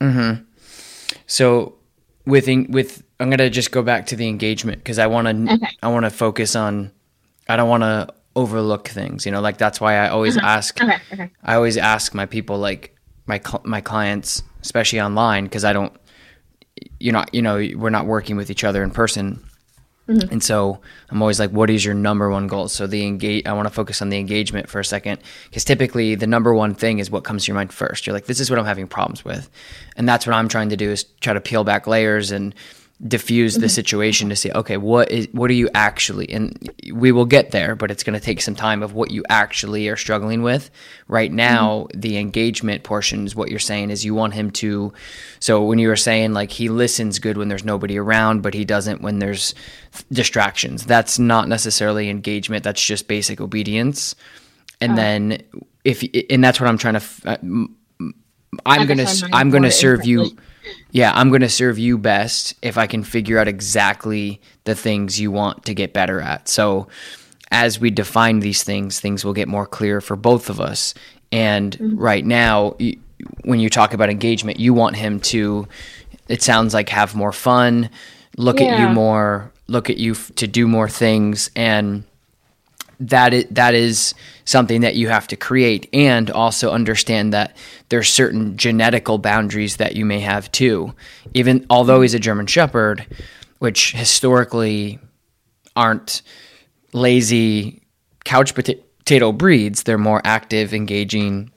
mm-hmm 0.00 0.44
So 1.26 1.74
with 2.26 2.46
with 2.68 3.02
I'm 3.20 3.30
gonna 3.30 3.50
just 3.50 3.70
go 3.72 3.82
back 3.82 4.06
to 4.06 4.16
the 4.16 4.28
engagement 4.28 4.78
because 4.78 4.98
I 4.98 5.06
want 5.08 5.26
to 5.28 5.54
Okay. 5.54 5.68
I 5.82 5.88
want 5.88 6.04
to 6.04 6.10
focus 6.10 6.54
on 6.54 6.92
I 7.48 7.56
don't 7.56 7.68
want 7.68 7.82
to 7.82 8.08
overlook 8.38 8.86
things. 8.88 9.26
You 9.26 9.32
know, 9.32 9.40
like 9.40 9.58
that's 9.58 9.80
why 9.80 9.96
I 9.96 10.08
always 10.08 10.36
mm-hmm. 10.36 10.46
ask 10.46 10.80
Okay, 10.80 10.98
okay, 11.12 11.30
I 11.42 11.54
always 11.54 11.76
ask 11.76 12.14
my 12.14 12.26
people, 12.26 12.56
like 12.58 12.94
my 13.26 13.40
cl- 13.44 13.62
my 13.64 13.80
clients, 13.80 14.42
especially 14.62 15.00
online, 15.00 15.44
because 15.44 15.64
I 15.64 15.72
don't, 15.72 15.92
you're 17.00 17.12
not, 17.12 17.34
you 17.34 17.42
know, 17.42 17.56
we're 17.74 17.96
not 17.98 18.06
working 18.06 18.36
with 18.36 18.48
each 18.50 18.62
other 18.62 18.84
in 18.84 18.90
person, 18.92 19.44
mm-hmm. 20.08 20.30
and 20.30 20.42
so 20.42 20.80
I'm 21.10 21.20
always 21.20 21.40
like, 21.40 21.50
what 21.50 21.68
is 21.68 21.84
your 21.84 21.94
number 21.94 22.30
one 22.30 22.46
goal? 22.46 22.68
So 22.68 22.86
the 22.86 23.04
engage, 23.04 23.44
I 23.44 23.52
want 23.54 23.66
to 23.66 23.74
focus 23.74 24.00
on 24.00 24.08
the 24.08 24.18
engagement 24.18 24.68
for 24.68 24.78
a 24.78 24.84
second, 24.84 25.18
because 25.46 25.64
typically 25.64 26.14
the 26.14 26.28
number 26.28 26.54
one 26.54 26.74
thing 26.74 27.00
is 27.00 27.10
what 27.10 27.24
comes 27.24 27.44
to 27.44 27.48
your 27.48 27.56
mind 27.56 27.72
first. 27.72 28.06
You're 28.06 28.14
like, 28.14 28.26
this 28.26 28.38
is 28.40 28.50
what 28.50 28.58
I'm 28.60 28.66
having 28.66 28.86
problems 28.86 29.24
with, 29.24 29.50
and 29.96 30.08
that's 30.08 30.26
what 30.26 30.34
I'm 30.34 30.48
trying 30.48 30.68
to 30.68 30.76
do 30.76 30.90
is 30.90 31.04
try 31.20 31.32
to 31.32 31.40
peel 31.40 31.64
back 31.64 31.88
layers 31.88 32.30
and 32.30 32.54
diffuse 33.06 33.54
the 33.54 33.68
situation 33.68 34.28
to 34.28 34.34
see 34.34 34.50
okay 34.50 34.76
what 34.76 35.12
is 35.12 35.28
what 35.30 35.48
are 35.48 35.54
you 35.54 35.68
actually 35.72 36.28
and 36.30 36.68
we 36.92 37.12
will 37.12 37.24
get 37.24 37.52
there 37.52 37.76
but 37.76 37.92
it's 37.92 38.02
going 38.02 38.18
to 38.18 38.24
take 38.24 38.40
some 38.40 38.56
time 38.56 38.82
of 38.82 38.92
what 38.92 39.12
you 39.12 39.22
actually 39.28 39.88
are 39.88 39.96
struggling 39.96 40.42
with. 40.42 40.68
Right 41.06 41.30
now 41.30 41.86
mm-hmm. 41.90 42.00
the 42.00 42.18
engagement 42.18 42.82
portion 42.82 43.24
is 43.24 43.36
what 43.36 43.50
you're 43.50 43.60
saying 43.60 43.90
is 43.90 44.04
you 44.04 44.14
want 44.14 44.34
him 44.34 44.50
to 44.52 44.92
so 45.38 45.64
when 45.64 45.78
you 45.78 45.86
were 45.86 45.96
saying 45.96 46.32
like 46.32 46.50
he 46.50 46.68
listens 46.68 47.20
good 47.20 47.36
when 47.36 47.46
there's 47.46 47.64
nobody 47.64 47.96
around 47.98 48.42
but 48.42 48.52
he 48.52 48.64
doesn't 48.64 49.00
when 49.00 49.20
there's 49.20 49.54
distractions. 50.10 50.84
That's 50.84 51.20
not 51.20 51.46
necessarily 51.46 52.08
engagement 52.08 52.64
that's 52.64 52.84
just 52.84 53.06
basic 53.06 53.40
obedience. 53.40 54.16
And 54.80 54.92
oh. 54.92 54.96
then 54.96 55.42
if 55.84 56.04
and 56.30 56.42
that's 56.42 56.60
what 56.60 56.68
i'm 56.68 56.78
trying 56.78 56.94
to 56.94 57.02
uh, 57.24 57.36
i'm 58.66 58.86
going 58.86 58.98
to 58.98 59.28
i'm 59.32 59.50
going 59.50 59.62
to 59.62 59.70
serve 59.70 60.04
you 60.04 60.36
yeah, 60.90 61.12
I'm 61.14 61.28
going 61.28 61.42
to 61.42 61.48
serve 61.48 61.78
you 61.78 61.98
best 61.98 62.54
if 62.62 62.78
I 62.78 62.86
can 62.86 63.02
figure 63.02 63.38
out 63.38 63.48
exactly 63.48 64.40
the 64.64 64.74
things 64.74 65.20
you 65.20 65.30
want 65.30 65.64
to 65.66 65.74
get 65.74 65.92
better 65.92 66.20
at. 66.20 66.48
So, 66.48 66.88
as 67.50 67.80
we 67.80 67.90
define 67.90 68.40
these 68.40 68.62
things, 68.62 69.00
things 69.00 69.24
will 69.24 69.32
get 69.32 69.48
more 69.48 69.66
clear 69.66 70.00
for 70.00 70.16
both 70.16 70.50
of 70.50 70.60
us. 70.60 70.92
And 71.32 71.76
mm-hmm. 71.76 71.96
right 71.96 72.24
now, 72.24 72.76
when 73.42 73.60
you 73.60 73.70
talk 73.70 73.94
about 73.94 74.10
engagement, 74.10 74.60
you 74.60 74.74
want 74.74 74.96
him 74.96 75.20
to, 75.20 75.66
it 76.28 76.42
sounds 76.42 76.74
like, 76.74 76.90
have 76.90 77.14
more 77.14 77.32
fun, 77.32 77.90
look 78.36 78.60
yeah. 78.60 78.66
at 78.66 78.80
you 78.80 78.88
more, 78.88 79.50
look 79.66 79.88
at 79.88 79.96
you 79.96 80.12
f- 80.12 80.30
to 80.36 80.46
do 80.46 80.68
more 80.68 80.88
things. 80.88 81.50
And 81.56 82.04
that 83.00 83.32
is, 83.32 83.46
that 83.50 83.74
is 83.74 84.14
something 84.44 84.80
that 84.80 84.96
you 84.96 85.08
have 85.08 85.26
to 85.28 85.36
create 85.36 85.88
and 85.92 86.30
also 86.30 86.70
understand 86.70 87.32
that 87.32 87.56
there's 87.88 88.08
certain 88.08 88.56
genetical 88.56 89.20
boundaries 89.20 89.76
that 89.76 89.94
you 89.96 90.04
may 90.04 90.20
have 90.20 90.50
too 90.52 90.92
even 91.34 91.64
although 91.70 92.00
he's 92.00 92.14
a 92.14 92.18
german 92.18 92.46
shepherd 92.46 93.06
which 93.58 93.92
historically 93.92 94.98
aren't 95.76 96.22
lazy 96.92 97.82
couch 98.24 98.54
potato 98.54 99.32
breeds 99.32 99.84
they're 99.84 99.98
more 99.98 100.20
active 100.24 100.74
engaging 100.74 101.50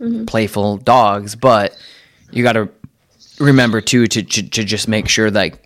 mm-hmm. 0.00 0.24
playful 0.24 0.78
dogs 0.78 1.34
but 1.34 1.76
you 2.30 2.42
got 2.42 2.52
to 2.52 2.68
remember 3.38 3.80
too 3.80 4.06
to, 4.06 4.22
to, 4.22 4.48
to 4.48 4.64
just 4.64 4.88
make 4.88 5.08
sure 5.08 5.30
that 5.30 5.58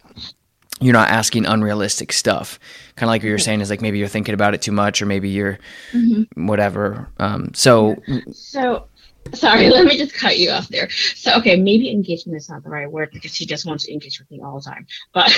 you're 0.83 0.93
not 0.93 1.11
asking 1.11 1.47
unrealistic 1.47 2.13
stuff. 2.13 2.59
Kind 2.97 3.09
of 3.09 3.09
like 3.09 3.23
what 3.23 3.29
you're 3.29 3.39
saying 3.39 3.61
is 3.61 3.71
like 3.71 3.81
maybe 3.81 3.99
you're 3.99 4.09
thinking 4.09 4.35
about 4.35 4.55
it 4.55 4.63
too 4.63 4.73
much, 4.73 5.01
or 5.01 5.07
maybe 5.07 5.29
you're 5.29 5.59
mm-hmm. 5.93 6.47
whatever. 6.47 7.09
Um, 7.19 7.53
so, 7.55 7.97
so 8.33 8.87
sorry, 9.33 9.69
let 9.71 9.87
me 9.87 9.97
just 9.97 10.15
cut 10.15 10.39
you 10.39 10.51
off 10.51 10.69
there. 10.69 10.91
So, 10.91 11.37
okay, 11.39 11.57
maybe 11.57 11.91
engagement 11.91 12.37
is 12.37 12.49
not 12.49 12.63
the 12.63 12.71
right 12.71 12.91
word 12.91 13.11
because 13.13 13.35
he 13.35 13.47
just 13.47 13.67
wants 13.67 13.87
to 13.87 13.93
engage 13.93 14.19
with 14.19 14.31
me 14.31 14.41
all 14.43 14.61
the 14.61 14.71
time. 14.71 14.87
But, 15.13 15.33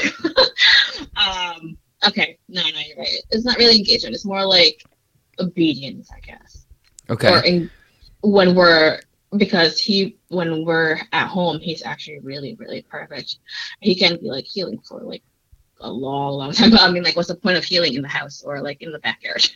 um, 1.16 1.76
okay, 2.06 2.38
no, 2.48 2.62
no, 2.62 2.68
you're 2.86 2.98
right. 2.98 3.08
It's 3.30 3.44
not 3.44 3.58
really 3.58 3.76
engagement. 3.76 4.14
It's 4.14 4.24
more 4.24 4.44
like 4.44 4.82
obedience, 5.38 6.10
I 6.14 6.20
guess. 6.20 6.66
Okay. 7.10 7.32
Or 7.32 7.44
in, 7.44 7.70
when 8.22 8.54
we're 8.54 9.00
because 9.36 9.78
he 9.78 10.16
when 10.28 10.64
we're 10.64 10.98
at 11.12 11.26
home 11.26 11.58
he's 11.58 11.82
actually 11.82 12.20
really 12.20 12.54
really 12.54 12.82
perfect 12.82 13.38
he 13.80 13.94
can 13.94 14.16
be 14.20 14.30
like 14.30 14.44
heeling 14.44 14.78
for 14.88 15.00
like 15.00 15.22
a 15.80 15.90
long, 15.90 16.34
long 16.38 16.52
time. 16.52 16.74
I 16.78 16.90
mean, 16.90 17.02
like, 17.02 17.16
what's 17.16 17.28
the 17.28 17.34
point 17.34 17.56
of 17.56 17.64
heeling 17.64 17.94
in 17.94 18.02
the 18.02 18.08
house 18.08 18.42
or 18.42 18.60
like 18.60 18.82
in 18.82 18.92
the 18.92 18.98
backyard? 18.98 19.48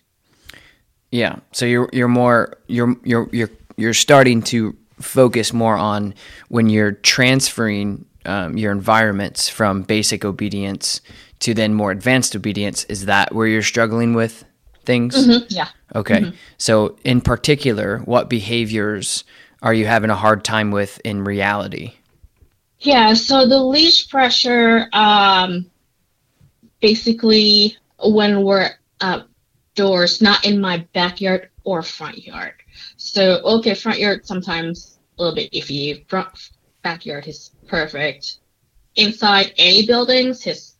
Yeah. 1.10 1.37
So 1.52 1.64
you're 1.64 1.88
you're 1.92 2.08
more 2.08 2.58
you're 2.66 2.94
you're 3.04 3.28
you're 3.32 3.50
you're 3.76 3.94
starting 3.94 4.42
to 4.42 4.76
focus 5.00 5.52
more 5.52 5.76
on 5.76 6.14
when 6.48 6.68
you're 6.68 6.92
transferring 6.92 8.04
um, 8.26 8.58
your 8.58 8.72
environments 8.72 9.48
from 9.48 9.82
basic 9.82 10.25
obedience 10.25 11.00
to 11.40 11.54
then 11.54 11.72
more 11.72 11.90
advanced 11.90 12.34
obedience. 12.37 12.84
Is 12.84 13.06
that 13.06 13.34
where 13.34 13.46
you're 13.46 13.62
struggling 13.62 14.14
with 14.14 14.44
things? 14.84 15.14
Mm-hmm. 15.16 15.46
Yeah. 15.48 15.68
Okay. 15.94 16.20
Mm-hmm. 16.20 16.37
So 16.58 16.98
in 17.04 17.20
particular, 17.20 17.98
what 17.98 18.28
behaviors 18.28 19.25
are 19.62 19.72
you 19.72 19.87
having 19.87 20.10
a 20.10 20.16
hard 20.16 20.44
time 20.44 20.70
with 20.70 21.00
in 21.04 21.25
reality? 21.25 21.94
Yeah. 22.80 23.14
So 23.14 23.46
the 23.46 23.58
leash 23.58 24.08
pressure. 24.08 24.88
Um, 24.92 25.70
basically 26.80 27.76
when 27.99 28.42
we're 28.42 28.70
outdoors, 29.00 30.23
not 30.23 30.44
in 30.44 30.61
my 30.61 30.78
backyard 30.92 31.50
or 31.64 31.82
front 31.82 32.18
yard. 32.26 32.54
So 32.97 33.40
okay, 33.44 33.75
front 33.75 33.99
yard 33.99 34.26
sometimes 34.26 34.99
a 35.18 35.23
little 35.23 35.35
bit 35.35 35.52
iffy. 35.52 36.08
Front 36.08 36.50
backyard 36.82 37.26
is 37.26 37.50
perfect. 37.66 38.38
Inside 38.97 39.52
any 39.58 39.87
buildings 39.87 40.47
is 40.47 40.75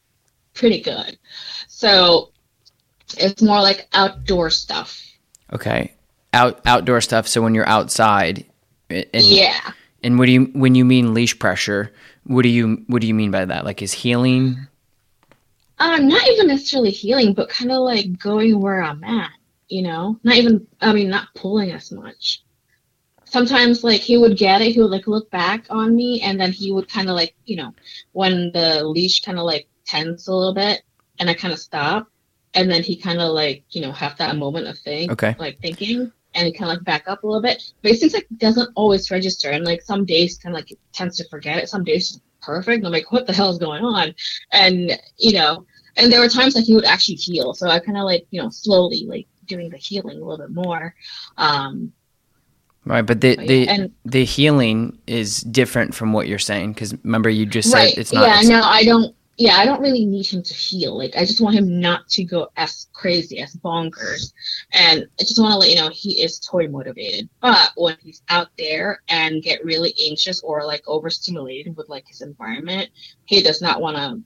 pretty 0.55 0.81
good. 0.81 1.19
So 1.69 2.31
it's 3.17 3.43
more 3.43 3.61
like 3.61 3.89
outdoor 3.93 4.51
stuff. 4.51 5.01
Okay. 5.53 5.95
Out 6.33 6.61
outdoor 6.67 7.01
stuff. 7.01 7.27
So 7.27 7.41
when 7.43 7.55
you're 7.55 7.69
outside, 7.69 8.45
and, 8.91 9.07
yeah. 9.15 9.73
And 10.03 10.19
what 10.19 10.27
do 10.27 10.33
you 10.33 10.45
when 10.53 10.75
you 10.75 10.85
mean 10.85 11.15
leash 11.15 11.39
pressure? 11.39 11.93
What 12.25 12.43
do 12.43 12.49
you 12.49 12.85
what 12.87 13.01
do 13.01 13.09
you 13.09 13.15
mean 13.15 13.31
by 13.31 13.45
that? 13.45 13.65
Like 13.65 13.83
is 13.83 13.93
heeling 13.93 14.67
um, 15.81 16.09
not 16.09 16.27
even 16.29 16.49
necessarily 16.49 16.91
heeling, 16.91 17.35
but 17.35 17.49
kind 17.49 17.71
of 17.71 17.79
like 17.79 18.19
going 18.19 18.61
where 18.61 18.83
I'm 18.83 19.05
at, 19.05 19.31
you 19.69 19.83
know? 19.83 20.19
Not 20.23 20.37
even, 20.37 20.67
I 20.81 20.93
mean, 20.93 21.09
not 21.09 21.29
pulling 21.35 21.73
as 21.73 21.93
much. 21.93 22.43
Sometimes, 23.25 23.85
like, 23.85 24.01
he 24.01 24.17
would 24.17 24.39
get 24.39 24.63
it, 24.63 24.73
he 24.73 24.81
would, 24.81 24.91
like, 24.91 25.07
look 25.07 25.31
back 25.31 25.67
on 25.69 25.95
me, 25.95 26.23
and 26.23 26.41
then 26.41 26.51
he 26.51 26.73
would 26.73 26.89
kind 26.89 27.11
of, 27.11 27.15
like, 27.15 27.35
you 27.45 27.57
know, 27.57 27.75
when 28.13 28.51
the 28.53 28.83
leash 28.83 29.21
kind 29.21 29.39
of, 29.39 29.45
like, 29.45 29.69
tense 29.85 30.29
a 30.29 30.35
little 30.35 30.55
bit, 30.55 30.81
and 31.19 31.29
I 31.29 31.35
kind 31.35 31.53
of 31.53 31.61
stop, 31.61 32.09
and 32.55 32.71
then 32.71 32.83
he 32.83 32.97
kind 32.97 33.21
of, 33.21 33.33
like, 33.33 33.65
you 33.69 33.83
know, 33.83 33.93
have 33.93 34.17
that 34.17 34.37
moment 34.37 34.67
of 34.67 34.79
think, 34.79 35.13
okay. 35.13 35.37
like, 35.39 35.61
thinking, 35.61 36.11
and 36.35 36.47
he 36.47 36.53
kind 36.55 36.71
of, 36.71 36.79
like, 36.79 36.85
back 36.85 37.07
up 37.07 37.23
a 37.23 37.27
little 37.27 37.43
bit. 37.43 37.63
But 37.83 37.91
it 37.93 38.01
seems 38.01 38.15
like 38.15 38.27
it 38.31 38.39
doesn't 38.39 38.71
always 38.75 39.11
register, 39.11 39.51
and, 39.51 39.63
like, 39.63 39.83
some 39.83 40.07
days 40.07 40.39
kind 40.39 40.55
of, 40.55 40.61
like, 40.61 40.79
tends 40.95 41.19
to 41.19 41.29
forget 41.29 41.59
it. 41.59 41.69
Some 41.69 41.85
days 41.85 42.19
perfect. 42.41 42.85
I'm 42.85 42.93
like, 42.93 43.13
what 43.13 43.27
the 43.27 43.33
hell 43.33 43.51
is 43.51 43.59
going 43.59 43.85
on? 43.85 44.15
And, 44.53 44.99
you 45.17 45.33
know, 45.33 45.67
and 45.97 46.13
there 46.13 46.21
were 46.21 46.29
times 46.29 46.55
that 46.55 46.63
he 46.63 46.75
would 46.75 46.85
actually 46.85 47.17
heel. 47.17 47.55
So 47.55 47.69
I 47.69 47.79
kind 47.79 47.99
of 47.99 48.05
like, 48.05 48.27
you 48.31 48.41
know, 48.41 48.51
slowly 48.51 49.05
like 49.07 49.27
doing 49.47 49.71
the 49.71 49.77
heeling 49.77 50.21
a 50.21 50.25
little 50.25 50.39
bit 50.39 50.51
more. 50.51 50.95
Um, 51.37 51.93
Right, 52.89 53.03
but 53.03 53.21
the 53.21 53.37
but 53.37 53.47
the 53.47 53.59
yeah, 53.59 53.73
and, 53.73 53.93
the 54.07 54.25
heeling 54.25 54.99
is 55.07 55.41
different 55.41 55.95
from 55.95 56.15
what 56.15 56.27
you're 56.27 56.39
saying 56.39 56.73
because 56.73 56.95
remember 57.05 57.29
you 57.29 57.45
just 57.45 57.71
said 57.71 57.77
right, 57.77 57.99
it's 57.99 58.15
not. 58.15 58.27
Yeah, 58.27 58.49
no, 58.49 58.63
I 58.63 58.83
don't. 58.83 59.15
Yeah, 59.39 59.55
I 59.57 59.65
don't 59.65 59.81
really 59.81 60.05
need 60.05 60.27
him 60.27 60.43
to 60.43 60.53
heel. 60.53 60.99
Like, 60.99 61.15
I 61.17 61.25
just 61.25 61.41
want 61.41 61.55
him 61.55 61.79
not 61.79 62.09
to 62.09 62.25
go 62.25 62.49
as 62.57 62.89
crazy 62.93 63.39
as 63.39 63.55
bonkers, 63.55 64.33
and 64.73 65.07
I 65.19 65.23
just 65.23 65.41
want 65.41 65.53
to 65.53 65.59
let 65.59 65.71
you 65.71 65.77
know 65.77 65.91
he 65.91 66.21
is 66.21 66.41
toy 66.41 66.67
motivated. 66.67 67.29
But 67.41 67.71
when 67.77 67.97
he's 68.03 68.21
out 68.29 68.49
there 68.59 69.01
and 69.09 69.41
get 69.41 69.65
really 69.65 69.95
anxious 70.09 70.43
or 70.43 70.67
like 70.67 70.83
overstimulated 70.89 71.77
with 71.77 71.89
like 71.89 72.09
his 72.09 72.21
environment, 72.21 72.91
he 73.27 73.41
does 73.41 73.63
not 73.63 73.81
want 73.81 73.97
to 73.97 74.21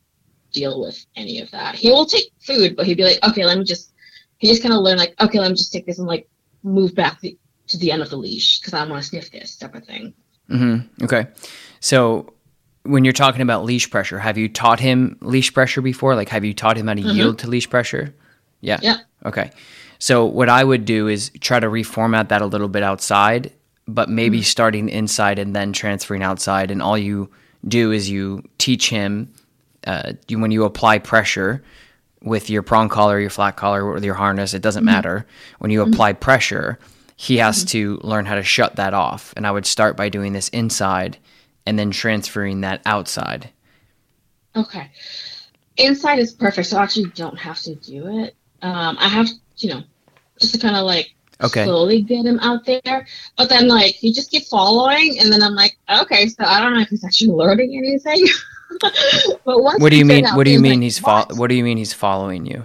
deal 0.59 0.81
with 0.81 1.05
any 1.15 1.41
of 1.41 1.51
that. 1.51 1.75
He 1.75 1.91
will 1.91 2.07
take 2.07 2.31
food, 2.41 2.75
but 2.75 2.87
he'd 2.87 2.97
be 2.97 3.05
like, 3.05 3.23
okay, 3.23 3.45
let 3.45 3.59
me 3.59 3.65
just. 3.65 3.93
He 4.39 4.49
just 4.49 4.63
kind 4.63 4.75
of 4.75 4.81
learn 4.81 4.97
like, 4.97 5.15
okay, 5.21 5.39
let 5.39 5.51
me 5.51 5.57
just 5.57 5.73
take 5.73 5.87
this 5.87 5.99
and 5.99 6.09
like 6.09 6.27
move 6.63 6.95
back 6.95 7.21
the, 7.21 7.39
to 7.69 7.77
the 7.77 7.93
end 7.93 8.03
of 8.03 8.11
the 8.11 8.17
leash 8.17 8.59
because 8.59 8.73
I 8.75 8.85
want 8.87 9.03
to 9.03 9.09
sniff 9.09 9.31
this 9.31 9.57
type 9.57 9.75
of 9.75 9.85
thing. 9.85 10.15
Mm-hmm. 10.51 11.05
Okay, 11.05 11.27
so 11.81 12.33
when 12.85 13.05
you're 13.05 13.13
talking 13.13 13.43
about 13.43 13.65
leash 13.65 13.91
pressure, 13.91 14.19
have 14.19 14.39
you 14.39 14.49
taught 14.49 14.81
him 14.81 15.17
leash 15.21 15.53
pressure 15.53 15.81
before? 15.81 16.15
Like, 16.15 16.29
have 16.31 16.45
you 16.45 16.55
taught 16.55 16.77
him 16.77 16.89
how 16.89 16.95
to 16.95 17.03
mm-hmm. 17.03 17.17
yield 17.17 17.39
to 17.41 17.49
leash 17.49 17.69
pressure? 17.71 18.15
Yeah. 18.61 18.79
Yeah. 18.83 18.99
Okay. 19.25 19.51
So 19.99 20.25
what 20.25 20.49
I 20.49 20.65
would 20.65 20.85
do 20.85 21.07
is 21.07 21.31
try 21.41 21.61
to 21.61 21.69
reformat 21.69 22.29
that 22.29 22.43
a 22.43 22.47
little 22.47 22.69
bit 22.69 22.83
outside, 22.83 23.53
but 23.87 24.09
maybe 24.09 24.39
mm-hmm. 24.39 24.45
starting 24.45 24.89
inside 24.89 25.39
and 25.39 25.55
then 25.55 25.73
transferring 25.73 26.23
outside. 26.23 26.71
And 26.71 26.83
all 26.83 26.99
you 26.99 27.31
do 27.67 27.93
is 27.93 28.11
you 28.11 28.43
teach 28.59 28.91
him 28.91 29.33
uh, 29.87 30.13
you, 30.29 30.39
when 30.39 30.51
you 30.51 30.65
apply 30.65 30.99
pressure 30.99 31.63
with 32.23 32.51
your 32.51 32.63
prong 32.63 32.89
collar, 32.89 33.19
your 33.19 33.31
flat 33.31 33.57
collar, 33.57 33.85
or 33.85 33.99
your 33.99 34.15
harness, 34.15 34.55
it 34.55 34.63
doesn't 34.63 34.81
mm-hmm. 34.81 34.95
matter. 34.95 35.27
When 35.59 35.71
you 35.71 35.83
mm-hmm. 35.83 35.93
apply 35.93 36.13
pressure, 36.15 36.79
he 37.17 37.39
has 37.39 37.59
mm-hmm. 37.59 37.67
to 37.67 38.01
learn 38.03 38.27
how 38.27 38.37
to 38.37 38.43
shut 38.43 38.77
that 38.77 38.95
off. 38.95 39.33
And 39.37 39.47
I 39.47 39.51
would 39.51 39.67
start 39.67 39.97
by 39.97 40.09
doing 40.09 40.33
this 40.33 40.49
inside 40.51 41.19
and 41.67 41.79
then 41.79 41.91
transferring 41.91 42.63
that 42.63 42.83
outside. 42.87 43.51
Okay. 44.57 44.91
Inside 45.77 46.19
is 46.19 46.33
perfect, 46.33 46.69
so 46.69 46.79
I 46.79 46.83
actually 46.83 47.11
don't 47.15 47.39
have 47.39 47.59
to 47.61 47.75
do 47.77 48.23
it. 48.23 48.35
Um, 48.61 48.97
I 48.99 49.09
have, 49.09 49.29
you 49.57 49.71
know, 49.71 49.83
just 50.39 50.55
to 50.55 50.61
kind 50.61 50.77
of 50.77 50.85
like 50.85 51.15
okay. 51.43 51.65
slowly 51.65 52.03
get 52.03 52.27
him 52.27 52.39
out 52.41 52.65
there. 52.67 53.07
But 53.37 53.49
then, 53.49 53.69
like, 53.69 53.95
he 53.95 54.13
just 54.13 54.31
keep 54.31 54.45
following, 54.45 55.19
and 55.21 55.33
then 55.33 55.43
I'm 55.43 55.55
like, 55.55 55.77
okay, 55.89 56.29
so 56.29 56.45
I 56.45 56.61
don't 56.61 56.75
know 56.75 56.81
if 56.81 56.89
he's 56.89 57.05
actually 57.05 57.31
learning 57.33 57.77
anything. 57.77 58.27
but 59.45 59.63
once 59.63 59.81
what 59.81 59.91
do 59.91 59.99
you 59.99 60.05
mean? 60.05 60.27
What 60.35 60.45
do 60.45 60.51
you 60.51 60.61
mean 60.61 60.81
like, 60.81 60.83
he's 60.83 60.99
fo- 60.99 61.27
What 61.35 61.49
do 61.49 61.55
you 61.55 61.65
mean 61.65 61.79
he's 61.79 61.93
following 61.93 62.47
you? 62.47 62.65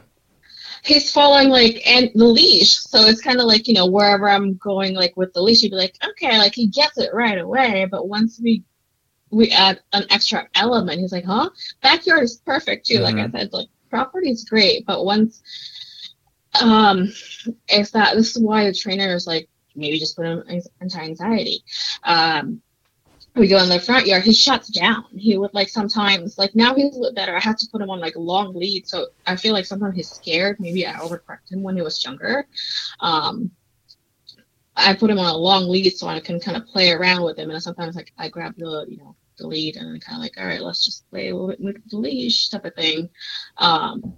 He's 0.83 1.11
following 1.11 1.49
like 1.49 1.81
and 1.85 2.09
the 2.15 2.25
leash, 2.25 2.77
so 2.77 3.01
it's 3.01 3.21
kind 3.21 3.39
of 3.39 3.45
like 3.45 3.67
you 3.67 3.73
know 3.73 3.87
wherever 3.87 4.29
I'm 4.29 4.55
going, 4.55 4.95
like 4.95 5.17
with 5.17 5.33
the 5.33 5.41
leash, 5.41 5.61
he'd 5.61 5.71
be 5.71 5.75
like, 5.75 5.95
okay, 6.11 6.37
like 6.37 6.55
he 6.55 6.67
gets 6.67 6.97
it 6.97 7.13
right 7.13 7.37
away. 7.37 7.85
But 7.89 8.07
once 8.07 8.39
we 8.41 8.63
we 9.29 9.51
add 9.51 9.81
an 9.93 10.05
extra 10.09 10.47
element. 10.55 10.99
He's 10.99 11.11
like, 11.11 11.25
huh? 11.25 11.49
Backyard 11.81 12.23
is 12.23 12.37
perfect 12.45 12.85
too. 12.85 12.95
Mm-hmm. 12.95 13.03
Like 13.03 13.15
I 13.17 13.29
said, 13.31 13.53
like 13.53 13.67
property 13.89 14.29
is 14.29 14.45
great, 14.45 14.85
but 14.85 15.05
once 15.05 15.41
um 16.61 17.11
it's 17.67 17.91
that 17.91 18.15
this 18.15 18.35
is 18.35 18.41
why 18.41 18.65
the 18.65 18.73
trainer 18.73 19.13
is 19.13 19.27
like 19.27 19.47
maybe 19.75 19.99
just 19.99 20.15
put 20.15 20.25
him 20.25 20.43
into 20.81 20.99
anxiety. 20.99 21.63
Um 22.03 22.61
we 23.35 23.47
go 23.47 23.61
in 23.61 23.69
the 23.69 23.79
front 23.79 24.07
yard, 24.07 24.23
he 24.23 24.33
shuts 24.33 24.67
down. 24.69 25.05
He 25.15 25.37
would 25.37 25.53
like 25.53 25.69
sometimes 25.69 26.37
like 26.37 26.55
now 26.55 26.73
he's 26.73 26.95
a 26.95 26.99
little 26.99 27.13
better. 27.13 27.35
I 27.35 27.39
have 27.39 27.57
to 27.57 27.67
put 27.71 27.81
him 27.81 27.89
on 27.89 27.99
like 27.99 28.15
long 28.15 28.55
lead, 28.55 28.87
so 28.87 29.07
I 29.25 29.35
feel 29.35 29.53
like 29.53 29.65
sometimes 29.65 29.95
he's 29.95 30.09
scared. 30.09 30.59
Maybe 30.59 30.87
I 30.87 30.93
overcorrected 30.93 31.51
him 31.51 31.61
when 31.61 31.75
he 31.75 31.81
was 31.83 32.03
younger. 32.03 32.47
Um, 32.99 33.51
I 34.77 34.93
put 34.93 35.09
him 35.09 35.19
on 35.19 35.33
a 35.33 35.37
long 35.37 35.67
lead 35.67 35.97
so 35.97 36.07
I 36.07 36.19
can 36.19 36.39
kind 36.39 36.55
of 36.55 36.67
play 36.67 36.91
around 36.91 37.23
with 37.23 37.37
him. 37.37 37.49
And 37.49 37.61
sometimes 37.61 37.95
like 37.95 38.13
I 38.17 38.29
grab 38.29 38.55
the 38.57 38.85
you 38.87 38.97
know 38.97 39.15
the 39.37 39.47
lead 39.47 39.75
and 39.75 39.87
then 39.87 39.99
kind 39.99 40.17
of 40.17 40.21
like 40.21 40.37
all 40.37 40.45
right, 40.45 40.61
let's 40.61 40.85
just 40.85 41.09
play 41.09 41.29
a 41.29 41.33
little 41.33 41.49
bit 41.49 41.59
with 41.59 41.89
the 41.89 41.97
leash 41.97 42.49
type 42.49 42.65
of 42.65 42.75
thing. 42.75 43.09
Um, 43.57 44.13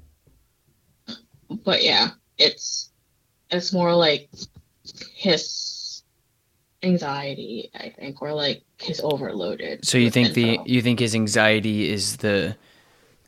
but 1.63 1.81
yeah, 1.81 2.09
it's 2.37 2.91
it's 3.49 3.73
more 3.73 3.95
like 3.95 4.29
his 5.15 6.03
anxiety, 6.83 7.71
I 7.73 7.93
think, 7.97 8.21
or 8.21 8.33
like 8.33 8.63
his 8.77 8.99
overloaded. 9.01 9.85
So 9.85 9.97
you 9.97 10.11
think 10.11 10.37
info. 10.37 10.63
the 10.63 10.69
you 10.69 10.81
think 10.81 10.99
his 10.99 11.15
anxiety 11.15 11.89
is 11.89 12.17
the 12.17 12.57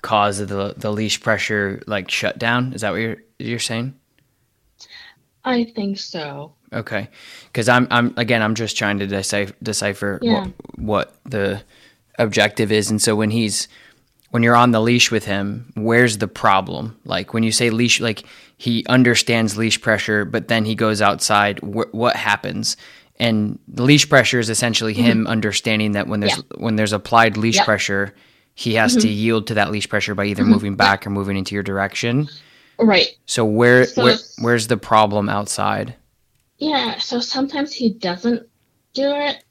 cause 0.01 0.39
of 0.39 0.49
the 0.49 0.73
the 0.77 0.91
leash 0.91 1.21
pressure 1.21 1.81
like 1.87 2.11
shutdown? 2.11 2.73
Is 2.73 2.81
that 2.81 2.91
what 2.91 3.01
you're 3.01 3.17
you're 3.39 3.59
saying? 3.59 3.95
I 5.43 5.63
think 5.63 5.97
so. 5.97 6.53
Okay, 6.73 7.09
because 7.47 7.67
I'm 7.67 7.87
I'm 7.91 8.13
again 8.17 8.41
I'm 8.41 8.55
just 8.55 8.77
trying 8.77 8.99
to 8.99 9.07
decipher, 9.07 9.53
decipher 9.61 10.19
yeah. 10.21 10.45
what, 10.45 10.53
what 10.77 11.15
the 11.25 11.61
objective 12.17 12.71
is, 12.71 12.89
and 12.89 13.01
so 13.01 13.15
when 13.15 13.29
he's 13.29 13.67
when 14.31 14.43
you're 14.43 14.55
on 14.55 14.71
the 14.71 14.79
leash 14.81 15.11
with 15.11 15.25
him, 15.25 15.71
where's 15.75 16.17
the 16.17 16.27
problem? 16.27 16.97
Like 17.03 17.33
when 17.33 17.43
you 17.43 17.51
say 17.51 17.69
leash, 17.69 17.99
like 17.99 18.23
he 18.57 18.85
understands 18.87 19.57
leash 19.57 19.79
pressure, 19.81 20.23
but 20.23 20.47
then 20.47 20.63
he 20.63 20.73
goes 20.73 21.01
outside. 21.01 21.59
Wh- 21.59 21.93
what 21.93 22.15
happens? 22.15 22.77
And 23.17 23.59
the 23.67 23.83
leash 23.83 24.07
pressure 24.07 24.39
is 24.39 24.49
essentially 24.49 24.93
mm-hmm. 24.93 25.03
him 25.03 25.27
understanding 25.27 25.91
that 25.91 26.07
when 26.07 26.21
there's 26.21 26.37
yeah. 26.37 26.57
when 26.57 26.77
there's 26.77 26.93
applied 26.93 27.35
leash 27.35 27.57
yep. 27.57 27.65
pressure, 27.65 28.15
he 28.55 28.75
has 28.75 28.93
mm-hmm. 28.93 29.01
to 29.01 29.09
yield 29.09 29.47
to 29.47 29.53
that 29.55 29.71
leash 29.71 29.89
pressure 29.89 30.15
by 30.15 30.25
either 30.25 30.43
mm-hmm. 30.43 30.51
moving 30.53 30.75
back 30.75 31.05
or 31.05 31.09
moving 31.09 31.35
into 31.35 31.53
your 31.53 31.63
direction. 31.63 32.29
Right. 32.79 33.09
So 33.25 33.45
where, 33.45 33.85
so 33.85 34.03
where 34.03 34.17
where's 34.39 34.67
the 34.67 34.77
problem 34.77 35.29
outside? 35.29 35.95
Yeah, 36.61 36.99
so 36.99 37.19
sometimes 37.19 37.73
he 37.73 37.89
doesn't 37.89 38.47
do 38.93 39.11
it 39.15 39.43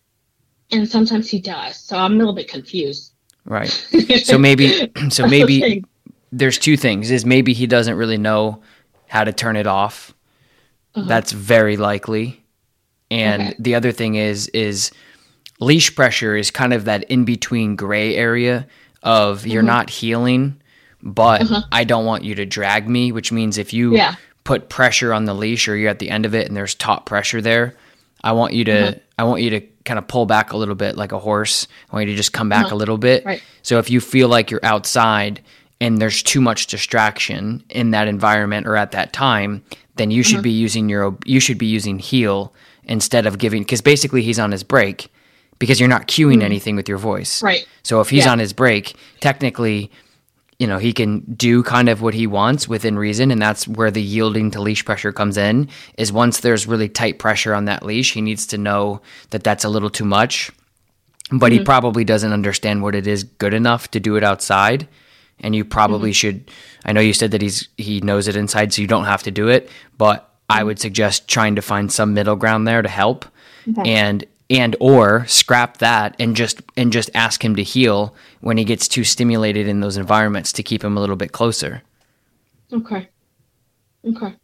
and 0.71 0.89
sometimes 0.89 1.29
he 1.29 1.41
does. 1.41 1.77
So 1.77 1.97
I'm 1.97 2.15
a 2.15 2.17
little 2.17 2.33
bit 2.33 2.49
confused. 2.49 3.13
Right. 3.45 3.71
So 4.25 4.39
maybe 4.39 4.93
so 5.11 5.27
maybe 5.27 5.85
there's 6.31 6.59
two 6.59 6.77
things. 6.77 7.11
Is 7.11 7.25
maybe 7.25 7.53
he 7.53 7.67
doesn't 7.67 7.97
really 7.97 8.17
know 8.17 8.63
how 9.09 9.25
to 9.25 9.33
turn 9.33 9.57
it 9.57 9.67
off. 9.67 10.15
Uh-huh. 10.95 11.07
That's 11.09 11.33
very 11.33 11.77
likely. 11.77 12.45
And 13.11 13.43
okay. 13.43 13.57
the 13.59 13.75
other 13.75 13.91
thing 13.91 14.15
is 14.15 14.47
is 14.49 14.93
leash 15.59 15.95
pressure 15.95 16.37
is 16.37 16.53
kind 16.53 16.73
of 16.73 16.85
that 16.85 17.05
in 17.05 17.25
between 17.25 17.75
gray 17.75 18.15
area 18.15 18.69
of 19.03 19.47
you're 19.47 19.63
uh-huh. 19.63 19.73
not 19.73 19.91
heeling, 19.91 20.61
but 21.03 21.43
uh-huh. 21.43 21.63
I 21.73 21.83
don't 21.83 22.05
want 22.05 22.23
you 22.23 22.37
to 22.37 22.47
drag 22.47 22.89
me, 22.89 23.11
which 23.11 23.33
means 23.33 23.59
if 23.59 23.73
you 23.73 23.97
yeah 23.97 24.15
put 24.45 24.69
pressure 24.69 25.13
on 25.13 25.25
the 25.25 25.35
leash 25.35 25.69
or 25.69 25.77
you're 25.77 25.91
at 25.91 25.99
the 25.99 26.11
end 26.11 26.27
of 26.27 26.35
it 26.35 26.47
and 26.49 26.57
there's 26.57 26.75
top 26.75 27.07
pressure 27.07 27.41
there, 27.41 27.77
I 28.23 28.33
want 28.33 28.53
you 28.53 28.65
to 28.65 28.73
mm-hmm. 28.73 28.99
I 29.19 29.25
want 29.25 29.43
you 29.43 29.51
to 29.51 29.61
kind 29.85 29.99
of 29.99 30.09
pull 30.09 30.27
back 30.27 30.53
a 30.53 30.57
little 30.57 30.75
bit 30.75 30.97
like 30.97 31.13
a 31.13 31.19
horse. 31.19 31.67
I 31.91 31.97
want 31.97 32.09
you 32.09 32.15
to 32.15 32.17
just 32.17 32.33
come 32.33 32.49
back 32.49 32.67
mm-hmm. 32.67 32.75
a 32.75 32.79
little 32.79 32.99
bit. 32.99 33.25
Right. 33.25 33.43
So 33.63 33.79
if 33.79 33.91
you 33.91 34.01
feel 34.01 34.29
like 34.29 34.51
you're 34.51 34.65
outside 34.65 35.43
and 35.81 35.99
there's 35.99 36.23
too 36.23 36.41
much 36.41 36.67
distraction 36.67 37.65
in 37.71 37.91
that 37.93 38.09
environment 38.09 38.67
or 38.67 38.77
at 38.77 38.93
that 38.93 39.13
time, 39.13 39.65
then 39.97 40.11
you 40.11 40.23
should 40.23 40.37
mm-hmm. 40.37 40.43
be 40.43 40.51
using 40.51 40.89
your 40.89 41.17
you 41.25 41.41
should 41.41 41.59
be 41.59 41.67
using 41.67 41.99
heel 41.99 42.53
instead 42.85 43.27
of 43.27 43.39
giving 43.39 43.63
because 43.63 43.81
basically 43.81 44.23
he's 44.23 44.39
on 44.39 44.53
his 44.53 44.63
break 44.63 45.11
because 45.59 45.79
you're 45.79 45.89
not 45.89 46.09
cueing 46.09 46.35
mm-hmm. 46.35 46.43
anything 46.43 46.77
with 46.77 46.89
your 46.89 46.99
voice. 46.99 47.43
Right. 47.43 47.67
So 47.83 48.01
if 48.01 48.11
he's 48.11 48.25
yeah. 48.25 48.33
on 48.33 48.39
his 48.39 48.53
break, 48.53 48.95
technically 49.21 49.91
you 50.61 50.67
know 50.67 50.79
he 50.79 50.93
can 50.93 51.21
do 51.35 51.63
kind 51.63 51.89
of 51.89 52.03
what 52.03 52.15
he 52.15 52.27
wants 52.27 52.69
within 52.69 52.99
reason 52.99 53.33
and 53.33 53.43
that's 53.43 53.67
where 53.67 53.91
the 53.91 54.03
yielding 54.03 54.51
to 54.53 54.61
leash 54.61 54.85
pressure 54.85 55.11
comes 55.11 55.37
in 55.37 55.69
is 55.97 56.13
once 56.13 56.41
there's 56.41 56.67
really 56.67 56.89
tight 56.89 57.19
pressure 57.19 57.55
on 57.55 57.65
that 57.65 57.83
leash 57.83 58.13
he 58.13 58.21
needs 58.21 58.47
to 58.47 58.59
know 58.59 59.01
that 59.31 59.43
that's 59.43 59.65
a 59.65 59.69
little 59.69 59.91
too 59.91 60.05
much 60.05 60.53
but 61.33 61.51
mm-hmm. 61.51 61.59
he 61.59 61.65
probably 61.65 62.05
doesn't 62.05 62.33
understand 62.33 62.83
what 62.83 62.95
it 62.95 63.07
is 63.07 63.25
good 63.25 63.55
enough 63.55 63.91
to 63.91 63.99
do 63.99 64.17
it 64.17 64.23
outside 64.23 64.87
and 65.41 65.57
you 65.57 65.65
probably 65.65 66.11
mm-hmm. 66.11 66.15
should 66.15 66.51
i 66.85 66.93
know 66.93 67.01
you 67.01 67.15
said 67.15 67.31
that 67.31 67.43
he's 67.43 67.69
he 67.79 68.01
knows 68.03 68.29
it 68.29 68.37
inside 68.37 68.73
so 68.73 68.83
you 68.83 68.89
don't 68.89 69.07
have 69.07 69.23
to 69.23 69.31
do 69.31 69.49
it 69.49 69.71
but 69.97 70.21
mm-hmm. 70.21 70.61
i 70.61 70.63
would 70.63 70.79
suggest 70.79 71.27
trying 71.27 71.57
to 71.57 71.63
find 71.63 71.91
some 71.91 72.13
middle 72.13 72.37
ground 72.37 72.69
there 72.69 72.83
to 72.83 72.89
help 72.89 73.25
okay. 73.67 73.91
and 73.91 74.27
and 74.51 74.75
or 74.81 75.25
scrap 75.27 75.79
that 75.79 76.17
and 76.19 76.35
just 76.35 76.61
and 76.77 76.93
just 76.93 77.09
ask 77.15 77.43
him 77.43 77.55
to 77.57 77.63
heel 77.63 78.15
when 78.41 78.57
he 78.59 78.65
gets 78.65 78.89
too 78.89 79.05
stimulated 79.05 79.69
in 79.69 79.81
those 79.81 79.97
environments 79.97 80.53
to 80.53 80.63
keep 80.63 80.85
him 80.85 80.97
a 80.97 81.01
little 81.01 81.17
bit 81.17 81.33
closer. 81.33 81.83
Okay. 82.73 83.09
Okay. 84.05 84.35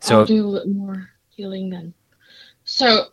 So 0.00 0.20
I'll 0.20 0.26
do 0.26 0.44
a 0.44 0.46
little 0.46 0.72
more 0.72 1.10
heeling 1.30 1.68
then. 1.68 1.92
So 2.64 3.06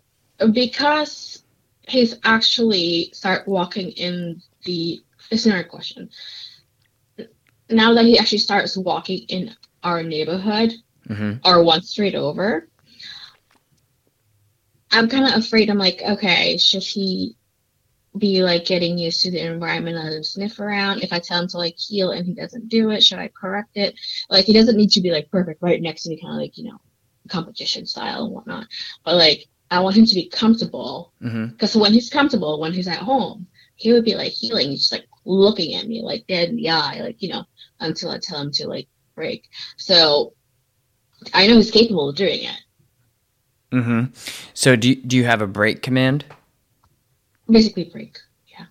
because 0.53 1.43
he's 1.87 2.17
actually 2.23 3.09
start 3.13 3.47
walking 3.47 3.89
in 3.91 4.41
the 4.65 5.01
it's 5.31 5.45
another 5.45 5.63
question. 5.63 6.09
Now 7.69 7.93
that 7.93 8.05
he 8.05 8.19
actually 8.19 8.39
starts 8.39 8.77
walking 8.77 9.19
in 9.29 9.55
our 9.83 10.03
neighborhood 10.03 10.73
mm-hmm. 11.07 11.47
or 11.47 11.63
one 11.63 11.81
street 11.81 12.15
over, 12.15 12.67
I'm 14.91 15.09
kind 15.09 15.25
of 15.25 15.39
afraid. 15.39 15.69
I'm 15.69 15.77
like, 15.77 16.01
okay, 16.01 16.57
should 16.57 16.83
he 16.83 17.35
be 18.17 18.43
like 18.43 18.65
getting 18.65 18.97
used 18.97 19.21
to 19.21 19.31
the 19.31 19.39
environment 19.39 19.97
and 19.97 20.25
sniff 20.25 20.59
around? 20.59 21.01
If 21.01 21.13
I 21.13 21.19
tell 21.19 21.41
him 21.41 21.47
to 21.49 21.57
like 21.57 21.77
heel 21.77 22.11
and 22.11 22.25
he 22.25 22.33
doesn't 22.33 22.67
do 22.67 22.89
it, 22.91 23.03
should 23.03 23.19
I 23.19 23.29
correct 23.29 23.71
it? 23.75 23.95
Like, 24.29 24.45
he 24.45 24.53
doesn't 24.53 24.75
need 24.75 24.91
to 24.91 25.01
be 25.01 25.11
like 25.11 25.31
perfect 25.31 25.61
right 25.61 25.81
next 25.81 26.03
to 26.03 26.09
me, 26.09 26.19
kind 26.19 26.33
of 26.33 26.39
like, 26.39 26.57
you 26.57 26.65
know, 26.65 26.79
competition 27.29 27.85
style 27.85 28.25
and 28.25 28.33
whatnot. 28.33 28.67
But 29.05 29.15
like, 29.15 29.47
I 29.69 29.79
want 29.79 29.95
him 29.95 30.05
to 30.05 30.15
be 30.15 30.27
comfortable 30.27 31.13
because 31.19 31.71
mm-hmm. 31.71 31.79
when 31.79 31.93
he's 31.93 32.09
comfortable, 32.09 32.59
when 32.59 32.73
he's 32.73 32.89
at 32.89 32.97
home, 32.97 33.47
he 33.75 33.93
would 33.93 34.03
be 34.03 34.15
like 34.15 34.33
heeling, 34.33 34.69
he's 34.69 34.81
just 34.81 34.91
like 34.91 35.07
looking 35.23 35.75
at 35.75 35.87
me 35.87 36.01
like 36.01 36.27
dead 36.27 36.49
in 36.49 36.57
the 36.57 36.69
eye, 36.69 36.99
like, 37.01 37.21
you 37.21 37.29
know, 37.29 37.45
until 37.79 38.11
I 38.11 38.19
tell 38.19 38.41
him 38.41 38.51
to 38.51 38.67
like 38.67 38.89
break. 39.15 39.47
So 39.77 40.33
I 41.33 41.47
know 41.47 41.55
he's 41.55 41.71
capable 41.71 42.09
of 42.09 42.15
doing 42.15 42.43
it. 42.43 42.59
Mm-hmm. 43.71 44.13
So 44.53 44.75
do 44.75 44.89
you, 44.89 44.95
do 44.95 45.15
you 45.17 45.23
have 45.23 45.41
a 45.41 45.47
break 45.47 45.81
command? 45.81 46.25
Basically, 47.49 47.85
break. 47.85 48.19
Yeah. 48.47 48.65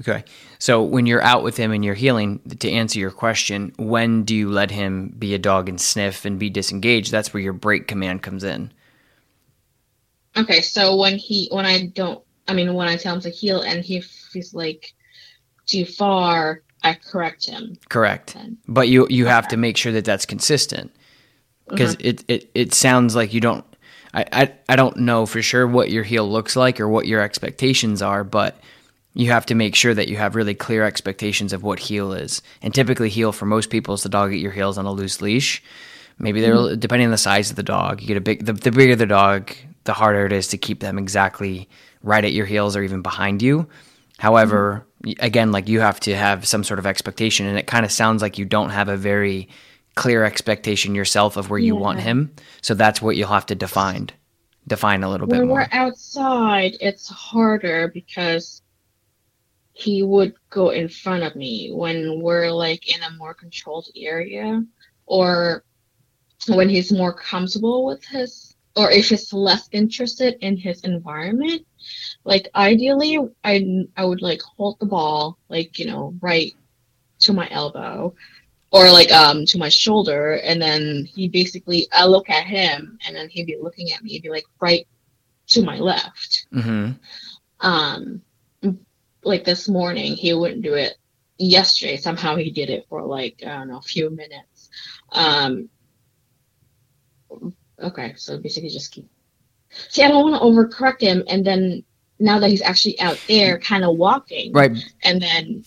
Okay. 0.00 0.24
So 0.58 0.82
when 0.82 1.06
you're 1.06 1.22
out 1.22 1.42
with 1.42 1.56
him 1.56 1.72
and 1.72 1.84
you're 1.84 1.94
heeling, 1.94 2.40
to 2.58 2.70
answer 2.70 2.98
your 2.98 3.10
question, 3.10 3.72
when 3.78 4.24
do 4.24 4.34
you 4.34 4.50
let 4.50 4.70
him 4.70 5.14
be 5.18 5.34
a 5.34 5.38
dog 5.38 5.68
and 5.68 5.80
sniff 5.80 6.24
and 6.24 6.38
be 6.38 6.50
disengaged? 6.50 7.12
That's 7.12 7.32
where 7.32 7.42
your 7.42 7.52
break 7.52 7.86
command 7.86 8.22
comes 8.22 8.44
in. 8.44 8.72
Okay. 10.36 10.60
So 10.60 10.96
when 10.96 11.18
he 11.18 11.48
when 11.50 11.66
I 11.66 11.86
don't, 11.86 12.22
I 12.48 12.54
mean 12.54 12.74
when 12.74 12.88
I 12.88 12.96
tell 12.96 13.14
him 13.14 13.20
to 13.22 13.30
heel 13.30 13.62
and 13.62 13.84
he 13.84 14.02
he's 14.32 14.54
like 14.54 14.94
too 15.66 15.84
far, 15.84 16.62
I 16.82 16.94
correct 16.94 17.46
him. 17.46 17.76
Correct. 17.88 18.34
Then. 18.34 18.58
But 18.68 18.88
you 18.88 19.06
you 19.10 19.26
have 19.26 19.48
to 19.48 19.56
make 19.56 19.76
sure 19.76 19.92
that 19.92 20.04
that's 20.04 20.26
consistent 20.26 20.94
because 21.68 21.96
mm-hmm. 21.96 22.08
it, 22.08 22.24
it 22.28 22.50
it 22.54 22.74
sounds 22.74 23.14
like 23.14 23.32
you 23.34 23.40
don't 23.40 23.64
I, 24.12 24.24
I, 24.32 24.52
I 24.68 24.76
don't 24.76 24.98
know 24.98 25.26
for 25.26 25.42
sure 25.42 25.66
what 25.66 25.90
your 25.90 26.02
heel 26.02 26.28
looks 26.28 26.56
like 26.56 26.80
or 26.80 26.88
what 26.88 27.06
your 27.06 27.20
expectations 27.20 28.02
are, 28.02 28.24
but 28.24 28.56
you 29.14 29.30
have 29.30 29.46
to 29.46 29.54
make 29.54 29.74
sure 29.74 29.94
that 29.94 30.08
you 30.08 30.16
have 30.16 30.36
really 30.36 30.54
clear 30.54 30.84
expectations 30.84 31.52
of 31.52 31.62
what 31.62 31.78
heel 31.78 32.12
is. 32.12 32.42
And 32.62 32.74
typically, 32.74 33.08
heel 33.08 33.32
for 33.32 33.46
most 33.46 33.70
people 33.70 33.94
is 33.94 34.02
the 34.02 34.08
dog 34.08 34.32
at 34.32 34.38
your 34.38 34.52
heels 34.52 34.78
on 34.78 34.86
a 34.86 34.92
loose 34.92 35.20
leash. 35.20 35.62
Maybe 36.18 36.40
they're 36.40 36.54
mm-hmm. 36.54 36.78
depending 36.78 37.06
on 37.06 37.12
the 37.12 37.18
size 37.18 37.50
of 37.50 37.56
the 37.56 37.62
dog. 37.62 38.00
You 38.00 38.08
get 38.08 38.16
a 38.16 38.20
big 38.20 38.44
the, 38.44 38.52
the 38.52 38.70
bigger 38.70 38.94
the 38.94 39.06
dog, 39.06 39.52
the 39.84 39.92
harder 39.92 40.26
it 40.26 40.32
is 40.32 40.48
to 40.48 40.58
keep 40.58 40.80
them 40.80 40.98
exactly 40.98 41.68
right 42.02 42.24
at 42.24 42.32
your 42.32 42.46
heels 42.46 42.76
or 42.76 42.82
even 42.82 43.02
behind 43.02 43.42
you. 43.42 43.68
However, 44.18 44.86
mm-hmm. 45.02 45.24
again, 45.24 45.50
like 45.50 45.68
you 45.68 45.80
have 45.80 45.98
to 46.00 46.14
have 46.14 46.46
some 46.46 46.62
sort 46.62 46.78
of 46.78 46.86
expectation, 46.86 47.46
and 47.46 47.58
it 47.58 47.66
kind 47.66 47.84
of 47.84 47.92
sounds 47.92 48.22
like 48.22 48.38
you 48.38 48.44
don't 48.44 48.70
have 48.70 48.88
a 48.88 48.96
very 48.96 49.48
clear 49.94 50.24
expectation 50.24 50.94
yourself 50.94 51.36
of 51.36 51.50
where 51.50 51.58
you 51.58 51.74
yeah. 51.74 51.80
want 51.80 52.00
him. 52.00 52.34
So 52.62 52.74
that's 52.74 53.02
what 53.02 53.16
you'll 53.16 53.28
have 53.28 53.46
to 53.46 53.54
define 53.54 54.10
define 54.66 55.02
a 55.02 55.10
little 55.10 55.26
when 55.26 55.40
bit 55.40 55.46
more. 55.46 55.58
When 55.58 55.68
we're 55.70 55.78
outside, 55.78 56.76
it's 56.80 57.08
harder 57.08 57.88
because 57.88 58.62
he 59.72 60.02
would 60.02 60.34
go 60.50 60.70
in 60.70 60.88
front 60.88 61.22
of 61.22 61.34
me 61.36 61.70
when 61.72 62.20
we're 62.20 62.50
like 62.50 62.94
in 62.94 63.02
a 63.02 63.10
more 63.16 63.34
controlled 63.34 63.88
area 63.96 64.64
or 65.06 65.64
when 66.48 66.68
he's 66.68 66.92
more 66.92 67.12
comfortable 67.12 67.84
with 67.84 68.04
his 68.04 68.54
or 68.76 68.90
if 68.90 69.08
he's 69.08 69.32
less 69.32 69.68
interested 69.72 70.36
in 70.40 70.56
his 70.56 70.82
environment, 70.82 71.66
like 72.24 72.48
ideally 72.54 73.18
I 73.42 73.84
I 73.96 74.04
would 74.04 74.22
like 74.22 74.42
hold 74.42 74.78
the 74.78 74.86
ball 74.86 75.38
like, 75.48 75.78
you 75.78 75.86
know, 75.86 76.14
right 76.20 76.52
to 77.20 77.32
my 77.32 77.48
elbow 77.50 78.14
or 78.72 78.90
like 78.90 79.12
um 79.12 79.44
to 79.46 79.58
my 79.58 79.68
shoulder 79.68 80.34
and 80.44 80.60
then 80.60 81.04
he 81.04 81.28
basically 81.28 81.88
I 81.92 82.06
look 82.06 82.30
at 82.30 82.46
him 82.46 82.98
and 83.06 83.16
then 83.16 83.28
he'd 83.28 83.46
be 83.46 83.58
looking 83.60 83.92
at 83.92 84.02
me, 84.02 84.10
he'd 84.10 84.22
be 84.22 84.30
like 84.30 84.44
right 84.60 84.86
to 85.48 85.62
my 85.62 85.78
left. 85.78 86.46
Mm-hmm. 86.52 86.92
Um 87.60 88.22
like 89.22 89.44
this 89.44 89.68
morning 89.68 90.14
he 90.14 90.32
wouldn't 90.34 90.62
do 90.62 90.74
it. 90.74 90.96
Yesterday 91.38 91.96
somehow 91.96 92.36
he 92.36 92.50
did 92.50 92.70
it 92.70 92.86
for 92.88 93.02
like 93.02 93.42
I 93.44 93.58
don't 93.58 93.68
know, 93.68 93.78
a 93.78 93.82
few 93.82 94.10
minutes. 94.10 94.70
Um 95.12 95.68
okay, 97.82 98.14
so 98.16 98.38
basically 98.38 98.70
just 98.70 98.92
keep 98.92 99.08
See, 99.88 100.02
I 100.02 100.08
don't 100.08 100.28
want 100.28 100.34
to 100.34 100.46
overcorrect 100.46 101.00
him 101.00 101.22
and 101.28 101.46
then 101.46 101.84
now 102.18 102.38
that 102.38 102.50
he's 102.50 102.62
actually 102.62 103.00
out 103.00 103.18
there 103.28 103.58
kind 103.58 103.84
of 103.84 103.96
walking. 103.96 104.52
Right. 104.52 104.76
And 105.02 105.22
then 105.22 105.64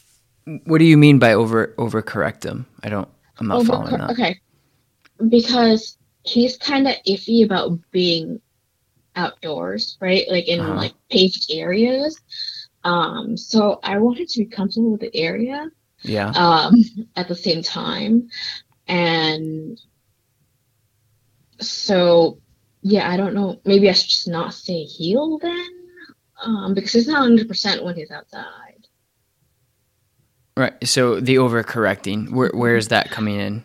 What 0.66 0.80
do 0.80 0.86
you 0.86 0.98
mean 0.98 1.20
by 1.20 1.34
over 1.34 1.68
overcorrect 1.78 2.44
him? 2.44 2.66
I 2.84 2.90
don't. 2.90 3.08
I'm 3.40 3.48
not 3.48 3.62
Overcor- 3.64 3.68
following 3.68 3.98
that. 3.98 4.10
Okay. 4.12 4.40
Because 5.30 5.98
he's 6.24 6.58
kind 6.58 6.88
of 6.88 6.96
iffy 7.08 7.46
about 7.46 7.80
being 7.92 8.42
outdoors, 9.16 9.98
right? 10.02 10.26
Like 10.30 10.48
in 10.48 10.60
Uh-huh. 10.60 10.76
like 10.76 10.94
paved 11.10 11.46
areas. 11.52 12.20
Um, 12.84 13.38
so 13.38 13.80
I 13.84 13.98
wanted 14.00 14.28
to 14.30 14.40
be 14.40 14.46
comfortable 14.46 14.92
with 14.92 15.02
the 15.02 15.16
area 15.16 15.70
Yeah. 16.02 16.30
um, 16.32 16.76
at 17.16 17.28
the 17.30 17.36
same 17.36 17.62
time. 17.64 18.30
And 18.88 19.80
so, 21.60 22.40
yeah, 22.82 23.10
I 23.10 23.16
don't 23.18 23.34
know. 23.34 23.60
Maybe 23.66 23.90
I 23.90 23.94
should 23.94 24.10
just 24.10 24.28
not 24.28 24.54
say 24.54 24.84
heel 24.84 25.38
then, 25.40 25.68
um, 26.44 26.74
because 26.74 26.92
he's 26.92 27.08
not 27.08 27.24
100% 27.30 27.84
when 27.84 27.96
he's 27.96 28.12
outside. 28.12 28.63
Right. 30.64 30.88
So 30.88 31.20
the 31.20 31.36
overcorrecting, 31.36 32.32
where 32.32 32.52
where 32.54 32.76
is 32.78 32.88
that 32.90 33.12
coming 33.12 33.36
in? 33.40 33.64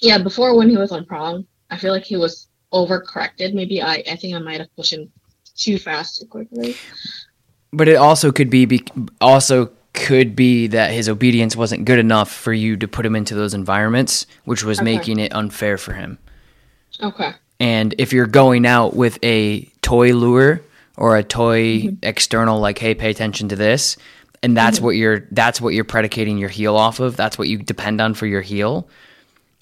Yeah, 0.00 0.18
before 0.18 0.56
when 0.56 0.68
he 0.68 0.76
was 0.76 0.92
on 0.92 1.04
prong, 1.04 1.46
I 1.70 1.76
feel 1.76 1.92
like 1.92 2.04
he 2.04 2.16
was 2.16 2.48
overcorrected. 2.72 3.54
Maybe 3.54 3.82
I, 3.82 4.02
I 4.10 4.16
think 4.16 4.34
I 4.34 4.38
might 4.38 4.60
have 4.60 4.74
pushed 4.76 4.92
him 4.92 5.10
too 5.56 5.78
fast 5.78 6.20
too 6.20 6.26
quickly. 6.26 6.76
But 7.72 7.88
it 7.88 7.96
also 7.96 8.32
could 8.32 8.48
be, 8.50 8.64
be 8.64 8.84
also 9.20 9.70
could 9.92 10.34
be 10.34 10.68
that 10.68 10.92
his 10.92 11.08
obedience 11.08 11.54
wasn't 11.56 11.84
good 11.84 11.98
enough 11.98 12.30
for 12.30 12.52
you 12.52 12.76
to 12.76 12.88
put 12.88 13.04
him 13.04 13.14
into 13.16 13.34
those 13.34 13.52
environments, 13.54 14.26
which 14.44 14.64
was 14.64 14.78
Okay. 14.78 14.84
making 14.96 15.18
it 15.18 15.34
unfair 15.34 15.76
for 15.76 15.92
him. 15.92 16.18
Okay. 17.02 17.32
And 17.60 17.94
if 17.98 18.12
you're 18.12 18.26
going 18.26 18.64
out 18.66 18.94
with 18.94 19.18
a 19.24 19.62
toy 19.82 20.12
lure 20.12 20.60
or 20.96 21.16
a 21.16 21.22
toy 21.22 21.78
Mm-hmm. 21.82 21.96
external, 22.02 22.60
like, 22.60 22.78
hey, 22.78 22.94
pay 22.94 23.10
attention 23.10 23.48
to 23.50 23.56
this, 23.56 23.96
and 24.42 24.56
that's 24.56 24.80
what 24.80 24.90
you're 24.90 25.26
that's 25.32 25.60
what 25.60 25.74
you're 25.74 25.84
predicating 25.84 26.38
your 26.38 26.48
heel 26.48 26.76
off 26.76 27.00
of, 27.00 27.16
that's 27.16 27.38
what 27.38 27.48
you 27.48 27.58
depend 27.58 28.00
on 28.00 28.14
for 28.14 28.26
your 28.26 28.42
heel, 28.42 28.88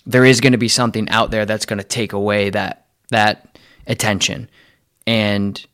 there 0.04 0.24
is 0.24 0.40
going 0.40 0.52
to 0.52 0.58
be 0.58 0.68
something 0.68 1.08
out 1.08 1.30
there 1.30 1.46
that's 1.46 1.66
going 1.66 1.78
to 1.78 1.84
take 1.84 2.12
away 2.12 2.50
that 2.50 2.86
that 3.10 3.58
attention. 3.86 4.48
And 5.06 5.64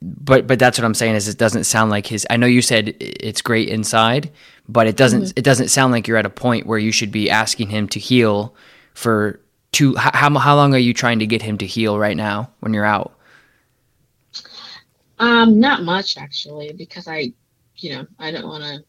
but 0.00 0.46
but 0.46 0.58
that's 0.58 0.78
what 0.78 0.84
I'm 0.84 0.94
saying 0.94 1.14
is 1.14 1.28
it 1.28 1.38
doesn't 1.38 1.64
sound 1.64 1.90
like 1.90 2.06
his 2.06 2.26
I 2.30 2.36
know 2.36 2.46
you 2.46 2.62
said 2.62 2.96
it's 2.98 3.42
great 3.42 3.68
inside, 3.68 4.30
but 4.68 4.86
it 4.86 4.96
doesn't 4.96 5.32
it 5.36 5.42
doesn't 5.42 5.68
sound 5.68 5.92
like 5.92 6.08
you're 6.08 6.16
at 6.16 6.26
a 6.26 6.30
point 6.30 6.66
where 6.66 6.78
you 6.78 6.92
should 6.92 7.12
be 7.12 7.30
asking 7.30 7.70
him 7.70 7.88
to 7.88 8.00
heel 8.00 8.54
for 8.94 9.40
two 9.72 9.94
how 9.96 10.38
how 10.38 10.56
long 10.56 10.74
are 10.74 10.78
you 10.78 10.94
trying 10.94 11.18
to 11.18 11.26
get 11.26 11.42
him 11.42 11.58
to 11.58 11.66
heel 11.66 11.98
right 11.98 12.16
now 12.16 12.50
when 12.60 12.72
you're 12.72 12.84
out? 12.84 13.16
Um, 15.22 15.60
not 15.60 15.84
much 15.84 16.16
actually, 16.16 16.72
because 16.72 17.06
I, 17.06 17.32
you 17.82 17.94
know, 17.94 18.06
I 18.18 18.30
don't 18.30 18.46
want 18.46 18.64
to, 18.64 18.84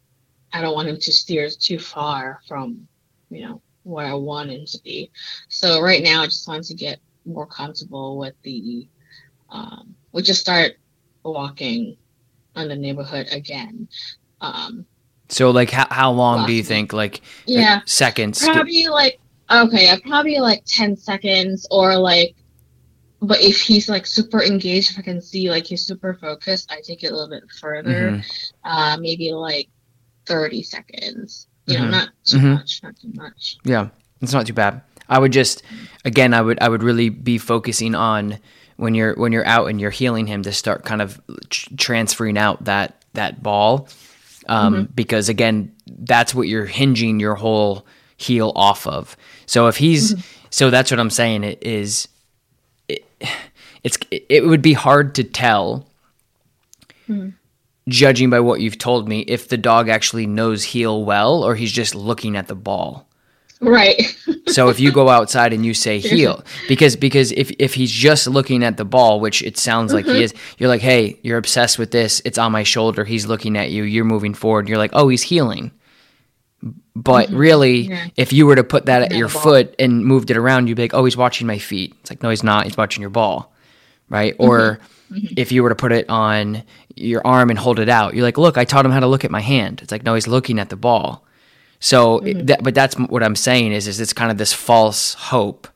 I 0.54 0.62
don't 0.62 0.76
want 0.76 0.90
him 0.90 1.00
to 1.00 1.12
steer 1.12 1.50
too 1.50 1.80
far 1.80 2.40
from, 2.48 2.88
you 3.30 3.42
know, 3.46 3.62
where 3.84 4.06
I 4.06 4.14
want 4.14 4.52
him 4.52 4.66
to 4.66 4.80
be. 4.84 5.12
So 5.50 5.82
right 5.82 6.04
now, 6.04 6.22
I 6.22 6.26
just 6.26 6.48
want 6.48 6.64
to 6.66 6.74
get 6.74 7.00
more 7.26 7.48
comfortable 7.48 8.18
with 8.18 8.36
the, 8.44 8.88
um, 9.50 9.96
we 10.12 10.22
just 10.22 10.42
start 10.42 10.74
walking 11.24 11.98
on 12.56 12.68
the 12.68 12.76
neighborhood 12.76 13.28
again. 13.32 13.88
Um, 14.42 14.86
So 15.30 15.52
like 15.52 15.72
how 15.72 15.88
how 15.90 16.12
long 16.12 16.46
do 16.46 16.54
you 16.54 16.64
think 16.64 16.94
like, 16.94 17.14
like, 17.14 17.22
yeah, 17.46 17.82
seconds? 17.86 18.40
probably 18.40 18.88
like 18.88 19.20
okay, 19.50 19.90
probably 20.06 20.40
like 20.40 20.64
ten 20.66 20.96
seconds 20.96 21.68
or 21.72 21.98
like. 21.98 22.36
But 23.26 23.42
if 23.42 23.62
he's 23.62 23.88
like 23.90 24.06
super 24.06 24.44
engaged, 24.44 24.92
if 24.92 25.00
I 25.00 25.02
can 25.02 25.22
see 25.22 25.50
like 25.50 25.66
he's 25.66 25.86
super 25.86 26.14
focused, 26.14 26.70
I 26.72 26.82
take 26.82 27.04
it 27.04 27.08
a 27.08 27.16
little 27.16 27.30
bit 27.30 27.44
further. 27.60 28.12
Mhm. 28.12 28.26
uh, 28.66 28.98
maybe 29.00 29.32
like 29.34 29.70
30 30.26 30.62
seconds. 30.64 31.48
You 31.66 31.78
know, 31.78 31.86
Mhm. 31.86 31.92
not 31.92 32.10
too 32.26 32.38
Mhm. 32.38 32.54
much, 32.56 32.82
not 32.84 32.96
too 33.00 33.12
much. 33.16 33.58
Yeah, 33.64 33.88
it's 34.22 34.34
not 34.34 34.46
too 34.46 34.54
bad. 34.54 34.82
I 35.10 35.20
would 35.20 35.32
just, 35.32 35.64
again, 36.06 36.34
I 36.34 36.42
would 36.42 36.60
I 36.62 36.68
would 36.70 36.84
really 36.84 37.08
be 37.10 37.38
focusing 37.38 37.96
on 37.96 38.40
when 38.78 38.96
you're 38.96 39.14
when 39.16 39.32
you're 39.32 39.46
out 39.46 39.68
and 39.68 39.80
you're 39.80 39.92
heeling 39.92 40.28
him 40.28 40.44
to 40.44 40.52
start 40.52 40.84
kind 40.84 41.02
of 41.02 41.22
tr- 41.50 41.70
transferring 41.78 42.38
out 42.38 42.66
that 42.66 43.04
that 43.14 43.42
ball, 43.44 43.88
um, 44.48 44.90
because 44.96 45.30
again, 45.30 45.72
that's 45.88 46.34
what 46.36 46.48
you're 46.50 46.66
hinging 46.66 47.20
your 47.22 47.36
whole 47.36 47.86
heel 48.18 48.52
off 48.56 48.86
of. 48.88 49.16
So 49.46 49.68
if 49.68 49.78
he's 49.78 50.16
so 50.50 50.70
that's 50.70 50.92
what 50.92 51.00
I'm 51.00 51.10
saying 51.10 51.44
it 51.46 51.60
is. 51.62 52.08
It, 53.24 53.30
it's 53.84 53.98
it 54.12 54.46
would 54.46 54.62
be 54.62 54.74
hard 54.74 55.16
to 55.16 55.24
tell. 55.24 55.88
Judging 57.90 58.30
by 58.30 58.40
what 58.40 58.62
you've 58.62 58.78
told 58.78 59.10
me, 59.10 59.20
if 59.22 59.50
the 59.50 59.58
dog 59.58 59.90
actually 59.90 60.26
knows 60.26 60.64
heel 60.64 61.04
well 61.04 61.44
or 61.44 61.54
he's 61.54 61.72
just 61.72 61.94
looking 61.94 62.38
at 62.38 62.48
the 62.48 62.56
ball. 62.56 63.10
Right. 63.60 64.02
So 64.48 64.70
if 64.70 64.80
you 64.80 64.92
go 64.92 65.10
outside 65.10 65.54
and 65.54 65.66
you 65.66 65.74
say 65.74 66.00
heel, 66.00 66.44
because 66.68 66.96
because 66.96 67.32
if 67.34 67.52
if 67.60 67.74
he's 67.74 67.92
just 67.92 68.28
looking 68.28 68.64
at 68.64 68.78
the 68.78 68.86
ball, 68.86 69.20
which 69.20 69.42
it 69.42 69.58
sounds 69.58 69.94
like 69.94 70.06
he 70.06 70.12
mm-hmm. 70.12 70.22
is, 70.22 70.34
you're 70.58 70.70
like, 70.70 70.82
hey, 70.82 71.20
you're 71.24 71.38
obsessed 71.38 71.80
with 71.80 71.92
this. 71.92 72.22
It's 72.26 72.38
on 72.38 72.52
my 72.52 72.64
shoulder. 72.64 73.04
He's 73.06 73.26
looking 73.26 73.58
at 73.58 73.72
you. 73.72 73.84
You're 73.84 74.06
moving 74.06 74.34
forward. 74.34 74.68
You're 74.68 74.78
like, 74.78 74.92
oh, 74.94 75.10
he's 75.10 75.24
heeling. 75.24 75.72
But 76.96 77.30
really, 77.32 77.88
Yeah. 77.90 78.08
if 78.16 78.32
you 78.32 78.46
were 78.46 78.56
to 78.56 78.64
put 78.64 78.86
that 78.86 79.02
at 79.02 79.12
At 79.12 79.18
your 79.18 79.28
foot 79.28 79.76
and 79.80 80.06
moved 80.06 80.32
it 80.32 80.38
around, 80.38 80.68
you'd 80.68 80.76
be 80.76 80.84
like, 80.84 80.94
oh, 80.94 81.04
he's 81.06 81.18
watching 81.18 81.48
my 81.48 81.58
feet. 81.58 81.94
It's 82.02 82.10
like, 82.12 82.22
no, 82.24 82.30
he's 82.30 82.44
not. 82.44 82.66
He's 82.66 82.78
watching 82.78 83.02
your 83.02 83.10
ball, 83.10 83.52
right? 84.10 84.36
Or 84.40 84.80
if 85.36 85.52
you 85.52 85.64
were 85.64 85.70
to 85.70 85.76
put 85.76 85.92
it 85.92 86.08
on 86.10 86.64
your 86.96 87.26
arm 87.26 87.50
and 87.50 87.58
hold 87.60 87.80
it 87.80 87.90
out, 87.90 88.14
you're 88.14 88.24
like, 88.24 88.38
look, 88.38 88.58
I 88.58 88.64
taught 88.64 88.86
him 88.86 88.92
how 88.92 89.00
to 89.00 89.08
look 89.08 89.26
at 89.26 89.32
my 89.32 89.42
hand. 89.42 89.82
It's 89.82 89.92
like, 89.92 90.04
no, 90.04 90.14
he's 90.14 90.28
looking 90.28 90.60
at 90.60 90.70
the 90.70 90.76
ball. 90.76 91.26
So, 91.80 92.20
it- 92.20 92.48
that, 92.48 92.64
but 92.64 92.74
that's 92.76 92.96
what 92.96 93.24
I'm 93.24 93.36
saying 93.36 93.74
is, 93.74 93.88
is 93.88 94.00
it's 94.00 94.14
kind 94.14 94.32
of 94.32 94.38
this 94.38 94.54
false 94.54 95.16
hope 95.16 95.68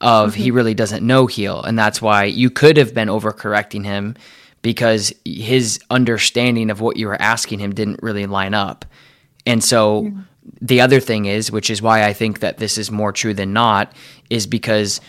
of 0.00 0.34
he 0.34 0.50
really 0.50 0.74
doesn't 0.74 1.04
know 1.06 1.26
heel, 1.26 1.62
and 1.62 1.78
that's 1.78 2.00
why 2.00 2.24
you 2.24 2.48
could 2.50 2.76
have 2.76 2.94
been 2.94 3.08
overcorrecting 3.08 3.84
him 3.84 4.14
because 4.62 5.12
his 5.24 5.80
understanding 5.90 6.70
of 6.70 6.80
what 6.80 6.96
you 6.96 7.06
were 7.06 7.20
asking 7.20 7.58
him 7.58 7.74
didn't 7.74 8.02
really 8.02 8.26
line 8.26 8.54
up. 8.54 8.84
And 9.46 9.62
so, 9.64 10.12
the 10.60 10.80
other 10.80 11.00
thing 11.00 11.26
is, 11.26 11.50
which 11.50 11.70
is 11.70 11.80
why 11.80 12.04
I 12.04 12.12
think 12.12 12.40
that 12.40 12.58
this 12.58 12.76
is 12.78 12.90
more 12.90 13.12
true 13.12 13.34
than 13.34 13.52
not, 13.52 13.92
is 14.28 14.46
because 14.46 15.00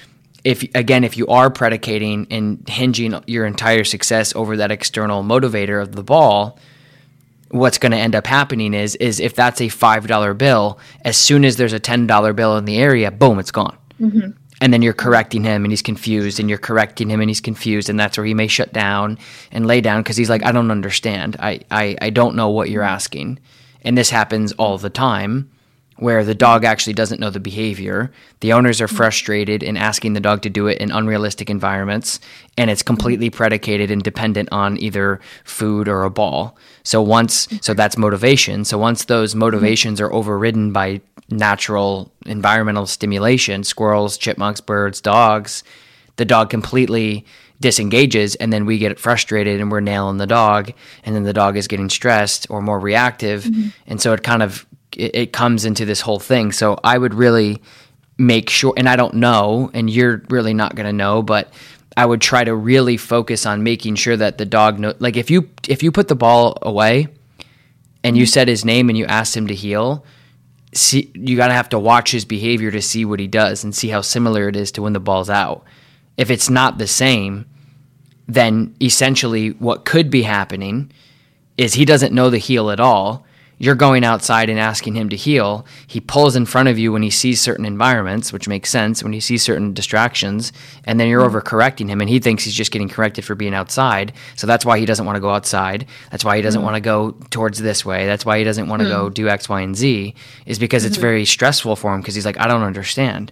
if 0.44 0.64
again, 0.76 1.04
if 1.04 1.18
you 1.18 1.28
are 1.28 1.50
predicating 1.50 2.28
and 2.32 2.68
hinging 2.68 3.22
your 3.28 3.46
entire 3.46 3.84
success 3.84 4.36
over 4.36 4.58
that 4.58 4.72
external 4.72 5.24
motivator 5.24 5.82
of 5.82 5.96
the 5.96 6.04
ball, 6.04 6.58
what's 7.50 7.78
going 7.78 7.92
to 7.92 7.98
end 7.98 8.16
up 8.16 8.26
happening 8.26 8.74
is 8.74 8.96
is 8.96 9.20
if 9.20 9.36
that's 9.36 9.62
a 9.62 9.70
five 9.70 10.08
dollar 10.08 10.34
bill, 10.34 10.80
as 11.06 11.18
soon 11.18 11.46
as 11.46 11.58
there's 11.58 11.74
a 11.74 11.80
ten 11.80 12.08
dollar 12.08 12.34
bill 12.34 12.58
in 12.58 12.66
the 12.66 12.78
area, 12.78 13.12
boom, 13.12 13.40
it's 13.40 13.52
gone. 13.52 13.78
Mm-hmm. 14.00 14.32
And 14.64 14.72
then 14.72 14.84
you're 14.84 14.94
correcting 14.94 15.44
him, 15.44 15.66
and 15.66 15.72
he's 15.72 15.82
confused, 15.82 16.40
and 16.40 16.48
you're 16.48 16.60
correcting 16.60 17.10
him, 17.10 17.20
and 17.20 17.30
he's 17.30 17.42
confused, 17.42 17.90
and 17.90 18.00
that's 18.00 18.16
where 18.16 18.26
he 18.26 18.36
may 18.36 18.46
shut 18.46 18.72
down 18.72 19.18
and 19.52 19.66
lay 19.66 19.82
down 19.82 20.04
because 20.04 20.18
he's 20.18 20.30
like, 20.30 20.46
I 20.46 20.52
don't 20.52 20.70
understand. 20.70 21.36
I, 21.40 21.62
I 21.72 21.98
I 22.02 22.10
don't 22.12 22.36
know 22.36 22.50
what 22.50 22.70
you're 22.70 22.84
asking, 22.84 23.40
and 23.82 23.98
this 23.98 24.10
happens 24.10 24.52
all 24.54 24.78
the 24.78 24.90
time. 24.90 25.50
Where 25.98 26.24
the 26.24 26.34
dog 26.34 26.66
actually 26.66 26.94
doesn't 26.94 27.20
know 27.20 27.30
the 27.30 27.40
behavior. 27.40 28.12
The 28.40 28.54
owners 28.54 28.82
are 28.82 28.88
frustrated 28.88 29.62
in 29.62 29.78
asking 29.78 30.14
the 30.14 30.20
dog 30.20 30.42
to 30.42 30.50
do 30.50 30.66
it 30.66 30.80
in 30.80 30.90
unrealistic 30.90 31.48
environments, 31.48 32.20
and 32.58 32.72
it's 32.72 32.82
completely 32.82 33.30
predicated 33.30 33.92
and 33.92 34.02
dependent 34.02 34.50
on 34.52 34.80
either 34.80 35.20
food 35.44 35.88
or 35.88 36.04
a 36.04 36.10
ball. 36.10 36.58
So 36.82 37.04
once, 37.04 37.48
so 37.62 37.76
that's 37.76 38.00
motivation. 38.00 38.66
So 38.66 38.80
once 38.80 39.06
those 39.06 39.36
motivations 39.36 40.02
are 40.02 40.12
overridden 40.12 40.72
by 40.72 41.02
natural 41.30 42.12
environmental 42.26 42.88
stimulation, 42.88 43.64
squirrels, 43.64 44.18
chipmunks, 44.18 44.60
birds, 44.60 45.02
dogs, 45.02 45.64
the 46.16 46.26
dog 46.26 46.50
completely 46.50 47.26
disengages 47.62 48.36
and 48.36 48.52
then 48.52 48.66
we 48.66 48.78
get 48.78 49.00
frustrated 49.00 49.62
and 49.62 49.72
we're 49.72 49.80
nailing 49.80 50.18
the 50.18 50.28
dog 50.28 50.72
and 51.04 51.16
then 51.16 51.24
the 51.24 51.34
dog 51.34 51.56
is 51.56 51.68
getting 51.68 51.90
stressed 51.90 52.48
or 52.50 52.62
more 52.62 52.80
reactive 52.80 53.44
mm-hmm. 53.44 53.70
and 53.88 54.02
so 54.02 54.12
it 54.14 54.24
kind 54.24 54.44
of 54.44 54.66
it, 54.98 55.16
it 55.16 55.34
comes 55.34 55.64
into 55.64 55.86
this 55.86 56.02
whole 56.02 56.20
thing 56.20 56.52
so 56.52 56.78
i 56.84 56.98
would 56.98 57.14
really 57.14 57.62
make 58.22 58.50
sure, 58.50 58.74
and 58.78 58.88
I 58.88 58.96
don't 58.96 59.16
know, 59.16 59.70
and 59.74 59.90
you're 59.90 60.24
really 60.30 60.54
not 60.54 60.76
going 60.76 60.86
to 60.86 60.94
know, 60.94 61.22
but 61.22 61.52
I 61.98 62.06
would 62.06 62.22
try 62.22 62.44
to 62.44 62.56
really 62.56 62.98
focus 62.98 63.46
on 63.46 63.64
making 63.64 63.96
sure 63.96 64.16
that 64.16 64.38
the 64.38 64.46
dog 64.46 64.80
know. 64.80 64.94
Like 65.00 65.18
if 65.18 65.30
you 65.30 65.50
if 65.68 65.84
you 65.84 65.92
put 65.92 66.08
the 66.08 66.16
ball 66.16 66.58
away, 66.62 67.08
and 68.04 68.16
you 68.16 68.24
mm-hmm. 68.24 68.30
said 68.30 68.48
his 68.48 68.64
name 68.64 68.90
and 68.90 68.98
you 68.98 69.06
asked 69.06 69.36
him 69.36 69.48
to 69.48 69.56
heel 69.56 70.06
see 70.74 71.12
you 71.14 71.36
gotta 71.36 71.54
have 71.54 71.68
to 71.68 71.78
watch 71.78 72.12
his 72.12 72.24
behavior 72.24 72.72
to 72.72 72.82
see 72.82 73.04
what 73.04 73.20
he 73.20 73.28
does 73.28 73.66
and 73.66 73.76
see 73.76 73.90
how 73.90 74.00
similar 74.00 74.48
it 74.48 74.56
is 74.56 74.72
to 74.72 74.82
when 74.82 74.94
the 74.94 75.00
ball's 75.02 75.30
out. 75.30 75.66
If 76.16 76.32
it's 76.32 76.50
not 76.50 76.78
the 76.78 76.88
same, 76.88 77.46
then 78.28 78.76
essentially 78.82 79.50
what 79.52 79.86
could 79.86 80.10
be 80.10 80.24
happening 80.24 80.92
is 81.58 81.74
he 81.74 81.86
doesn't 81.86 82.14
know 82.14 82.30
the 82.30 82.38
heel 82.38 82.72
at 82.72 82.80
all 82.80 83.26
you're 83.62 83.76
going 83.76 84.04
outside 84.04 84.50
and 84.50 84.58
asking 84.58 84.96
him 84.96 85.08
to 85.10 85.16
heel. 85.16 85.68
He 85.86 86.02
pulls 86.02 86.36
in 86.36 86.48
front 86.48 86.68
of 86.68 86.80
you 86.80 86.92
when 86.92 87.04
he 87.04 87.12
sees 87.12 87.40
certain 87.40 87.64
environments, 87.64 88.34
which 88.34 88.48
makes 88.48 88.72
sense 88.72 89.04
when 89.04 89.14
he 89.14 89.20
sees 89.20 89.44
certain 89.44 89.72
distractions, 89.72 90.52
and 90.86 91.00
then 91.00 91.08
you're 91.08 91.22
overcorrecting 91.22 91.88
him, 91.88 92.02
and 92.02 92.10
he 92.10 92.18
thinks 92.18 92.44
he's 92.44 92.56
just 92.56 92.72
getting 92.72 92.90
corrected 92.90 93.24
for 93.24 93.36
being 93.36 93.54
outside. 93.54 94.14
So 94.36 94.48
that's 94.48 94.66
why 94.66 94.80
he 94.80 94.88
doesn't 94.88 95.06
want 95.06 95.16
to 95.16 95.20
go 95.20 95.30
outside. 95.30 95.86
That's 96.10 96.26
why 96.26 96.38
he 96.38 96.42
doesn't 96.42 96.60
mm. 96.60 96.64
want 96.64 96.78
to 96.78 96.82
go 96.82 97.12
towards 97.30 97.60
this 97.60 97.86
way. 97.86 98.08
That's 98.08 98.26
why 98.26 98.40
he 98.40 98.44
doesn't 98.44 98.68
want 98.68 98.82
to 98.82 98.88
mm. 98.88 98.92
go 98.94 99.10
do 99.12 99.30
X, 99.30 99.48
Y, 99.48 99.62
and 99.62 99.78
Z. 99.78 100.16
Is 100.48 100.58
because 100.58 100.82
mm-hmm. 100.82 100.88
it's 100.94 100.98
very 100.98 101.24
stressful 101.26 101.76
for 101.76 101.94
him 101.94 102.02
because 102.02 102.16
he's 102.16 102.26
like, 102.26 102.40
I 102.40 102.48
don't 102.48 102.64
understand. 102.64 103.32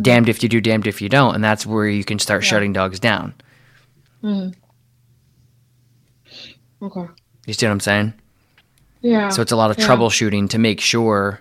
Damned 0.00 0.30
if 0.30 0.42
you 0.42 0.48
do, 0.48 0.62
damned 0.62 0.86
if 0.86 1.02
you 1.02 1.10
don't, 1.10 1.34
and 1.34 1.44
that's 1.44 1.66
where 1.66 1.86
you 1.86 2.04
can 2.04 2.18
start 2.18 2.42
yeah. 2.42 2.48
shutting 2.48 2.72
dogs 2.72 2.98
down. 2.98 3.34
Mm. 4.22 4.54
Okay. 6.82 7.06
You 7.46 7.54
see 7.54 7.66
what 7.66 7.72
I'm 7.72 7.80
saying? 7.80 8.14
Yeah. 9.00 9.28
So 9.30 9.42
it's 9.42 9.52
a 9.52 9.56
lot 9.56 9.70
of 9.70 9.78
yeah. 9.78 9.86
troubleshooting 9.86 10.50
to 10.50 10.58
make 10.58 10.80
sure. 10.80 11.40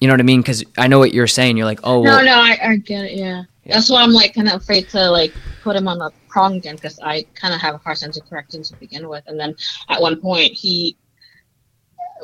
You 0.00 0.06
know 0.06 0.14
what 0.14 0.20
I 0.20 0.24
mean? 0.24 0.40
Because 0.40 0.64
I 0.76 0.86
know 0.86 1.00
what 1.00 1.12
you're 1.12 1.26
saying. 1.26 1.56
You're 1.56 1.66
like, 1.66 1.80
oh. 1.82 2.02
No, 2.02 2.10
well, 2.10 2.24
no, 2.24 2.36
I, 2.36 2.58
I 2.62 2.76
get 2.76 3.04
it. 3.04 3.12
Yeah. 3.12 3.42
yeah. 3.64 3.74
That's 3.74 3.90
why 3.90 4.02
I'm 4.02 4.12
like 4.12 4.34
kind 4.34 4.48
of 4.48 4.54
afraid 4.54 4.88
to 4.90 5.10
like 5.10 5.32
put 5.62 5.74
him 5.74 5.88
on 5.88 5.98
the 5.98 6.12
prong 6.28 6.56
again 6.56 6.76
because 6.76 7.00
I 7.00 7.24
kind 7.34 7.52
of 7.52 7.60
have 7.60 7.74
a 7.74 7.78
hard 7.78 7.98
sense 7.98 8.16
of 8.16 8.28
correction 8.28 8.62
to 8.62 8.76
begin 8.76 9.08
with, 9.08 9.24
and 9.26 9.38
then 9.38 9.56
at 9.88 10.00
one 10.00 10.20
point 10.20 10.52
he, 10.52 10.96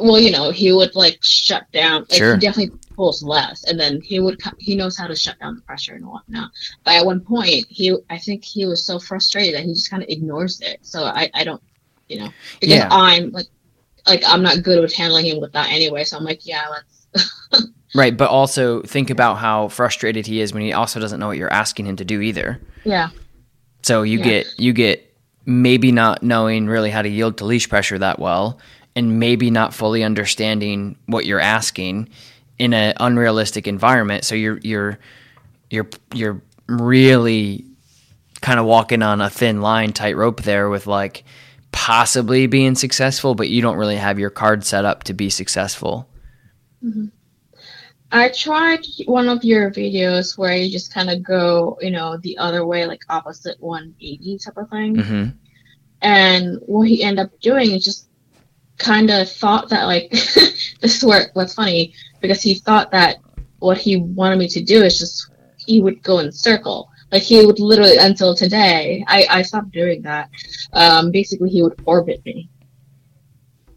well, 0.01 0.19
you 0.19 0.31
know, 0.31 0.51
he 0.51 0.73
would 0.73 0.95
like 0.95 1.19
shut 1.23 1.71
down. 1.73 2.03
Like, 2.03 2.19
sure. 2.19 2.35
He 2.35 2.41
definitely 2.41 2.79
pulls 2.95 3.23
less, 3.23 3.65
and 3.65 3.79
then 3.79 4.01
he 4.01 4.21
would 4.21 4.41
he 4.59 4.75
knows 4.77 4.97
how 4.97 5.07
to 5.07 5.17
shut 5.17 5.39
down 5.39 5.57
the 5.57 5.63
pressure 5.63 5.95
and 5.95 6.07
whatnot. 6.07 6.51
But 6.85 6.95
at 6.95 7.07
one 7.07 7.21
point, 7.21 7.67
he 7.69 7.97
I 8.11 8.19
think 8.19 8.45
he 8.45 8.67
was 8.67 8.85
so 8.85 8.99
frustrated 8.99 9.55
that 9.55 9.65
he 9.65 9.73
just 9.73 9.91
kind 9.91 10.03
of 10.03 10.09
ignores 10.09 10.61
it. 10.61 10.79
So 10.83 11.05
I 11.05 11.31
I 11.35 11.45
don't 11.45 11.63
you 12.09 12.19
know 12.19 12.29
because 12.61 12.77
yeah. 12.77 12.89
I'm 12.91 13.31
like 13.31 13.47
like 14.07 14.23
I'm 14.27 14.43
not 14.43 14.63
good 14.63 14.81
with 14.81 14.95
handling 14.95 15.27
him 15.27 15.41
with 15.41 15.53
that 15.53 15.71
anyway. 15.71 16.05
So 16.05 16.17
I'm 16.17 16.25
like, 16.25 16.47
yeah, 16.47 16.67
let's. 16.69 17.69
right, 17.95 18.17
but 18.17 18.29
also 18.29 18.83
think 18.83 19.11
about 19.11 19.37
how 19.37 19.69
frustrated 19.69 20.27
he 20.27 20.41
is 20.41 20.53
when 20.53 20.63
he 20.63 20.73
also 20.73 20.99
doesn't 21.01 21.21
know 21.21 21.29
what 21.29 21.37
you're 21.37 21.53
asking 21.53 21.87
him 21.87 21.97
to 21.97 22.05
do 22.05 22.21
either. 22.21 22.61
Yeah. 22.85 23.11
So 23.83 24.03
you 24.03 24.19
yeah. 24.19 24.25
get 24.25 24.47
you 24.59 24.73
get 24.73 25.15
maybe 25.47 25.93
not 25.93 26.23
knowing 26.23 26.67
really 26.67 26.91
how 26.91 27.03
to 27.03 27.09
yield 27.09 27.39
to 27.39 27.45
leash 27.45 27.69
pressure 27.69 27.99
that 27.99 28.19
well, 28.19 28.59
and 28.97 29.19
maybe 29.19 29.51
not 29.51 29.75
fully 29.75 30.05
understanding 30.05 30.97
what 31.07 31.27
you're 31.27 31.41
asking 31.41 32.09
in 32.59 32.73
an 32.73 32.95
unrealistic 33.01 33.67
environment. 33.67 34.25
So 34.25 34.35
you're 34.35 34.59
you're 34.59 34.99
you're 35.71 35.89
you're 36.15 36.43
really 36.67 37.65
kind 38.41 38.61
of 38.61 38.67
walking 38.67 39.03
on 39.03 39.21
a 39.21 39.31
thin 39.31 39.61
line, 39.61 39.93
tightrope 39.93 40.43
there 40.43 40.69
with 40.69 40.87
like 40.87 41.25
possibly 41.73 42.47
being 42.47 42.75
successful, 42.75 43.35
but 43.35 43.49
you 43.49 43.61
don't 43.61 43.77
really 43.77 43.97
have 43.97 44.19
your 44.19 44.31
card 44.31 44.65
set 44.65 44.85
up 44.85 45.05
to 45.05 45.15
be 45.15 45.31
successful. 45.31 46.09
Mm-hmm. 46.85 47.07
I 48.13 48.29
tried 48.29 48.87
one 49.07 49.29
of 49.29 49.43
your 49.43 49.73
videos 49.73 50.39
where 50.39 50.55
you 50.55 50.71
just 50.71 50.95
kind 50.95 51.11
of 51.11 51.23
go, 51.23 51.77
you 51.81 51.91
know, 51.91 52.17
the 52.19 52.39
other 52.39 52.65
way, 52.65 52.87
like 52.87 53.01
opposite 53.09 53.61
180 53.61 54.39
type 54.39 54.57
of 54.57 54.71
thing. 54.71 54.97
Mm-hmm. 54.97 55.31
And 56.03 56.59
what 56.67 56.87
he 56.87 57.03
ended 57.03 57.27
up 57.27 57.41
doing 57.41 57.73
is 57.73 57.83
just 57.83 58.09
kind 58.79 59.11
of 59.11 59.31
thought 59.31 59.69
that, 59.71 59.85
like, 59.85 60.11
this 60.81 60.97
is 60.97 61.05
where 61.05 61.31
what's 61.35 61.55
funny 61.55 61.95
because 62.21 62.43
he 62.43 62.55
thought 62.55 62.91
that 62.91 63.19
what 63.59 63.79
he 63.79 63.97
wanted 63.97 64.39
me 64.39 64.49
to 64.49 64.63
do 64.63 64.83
is 64.83 64.99
just 64.99 65.31
he 65.57 65.81
would 65.81 66.03
go 66.03 66.19
in 66.19 66.31
circle. 66.31 66.91
Like 67.11 67.23
he 67.23 67.45
would 67.45 67.61
literally 67.61 67.97
until 67.97 68.35
today, 68.35 69.05
I, 69.07 69.27
I 69.31 69.43
stopped 69.43 69.71
doing 69.71 70.03
that. 70.03 70.31
Um, 70.73 71.11
basically, 71.11 71.51
he 71.51 71.63
would 71.63 71.81
orbit 71.85 72.25
me 72.25 72.51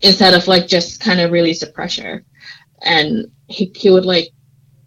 instead 0.01 0.33
of 0.33 0.47
like 0.47 0.67
just 0.67 0.99
kind 0.99 1.19
of 1.19 1.31
release 1.31 1.59
the 1.59 1.67
pressure, 1.67 2.23
and 2.81 3.31
he 3.47 3.71
he 3.75 3.89
would 3.89 4.05
like 4.05 4.29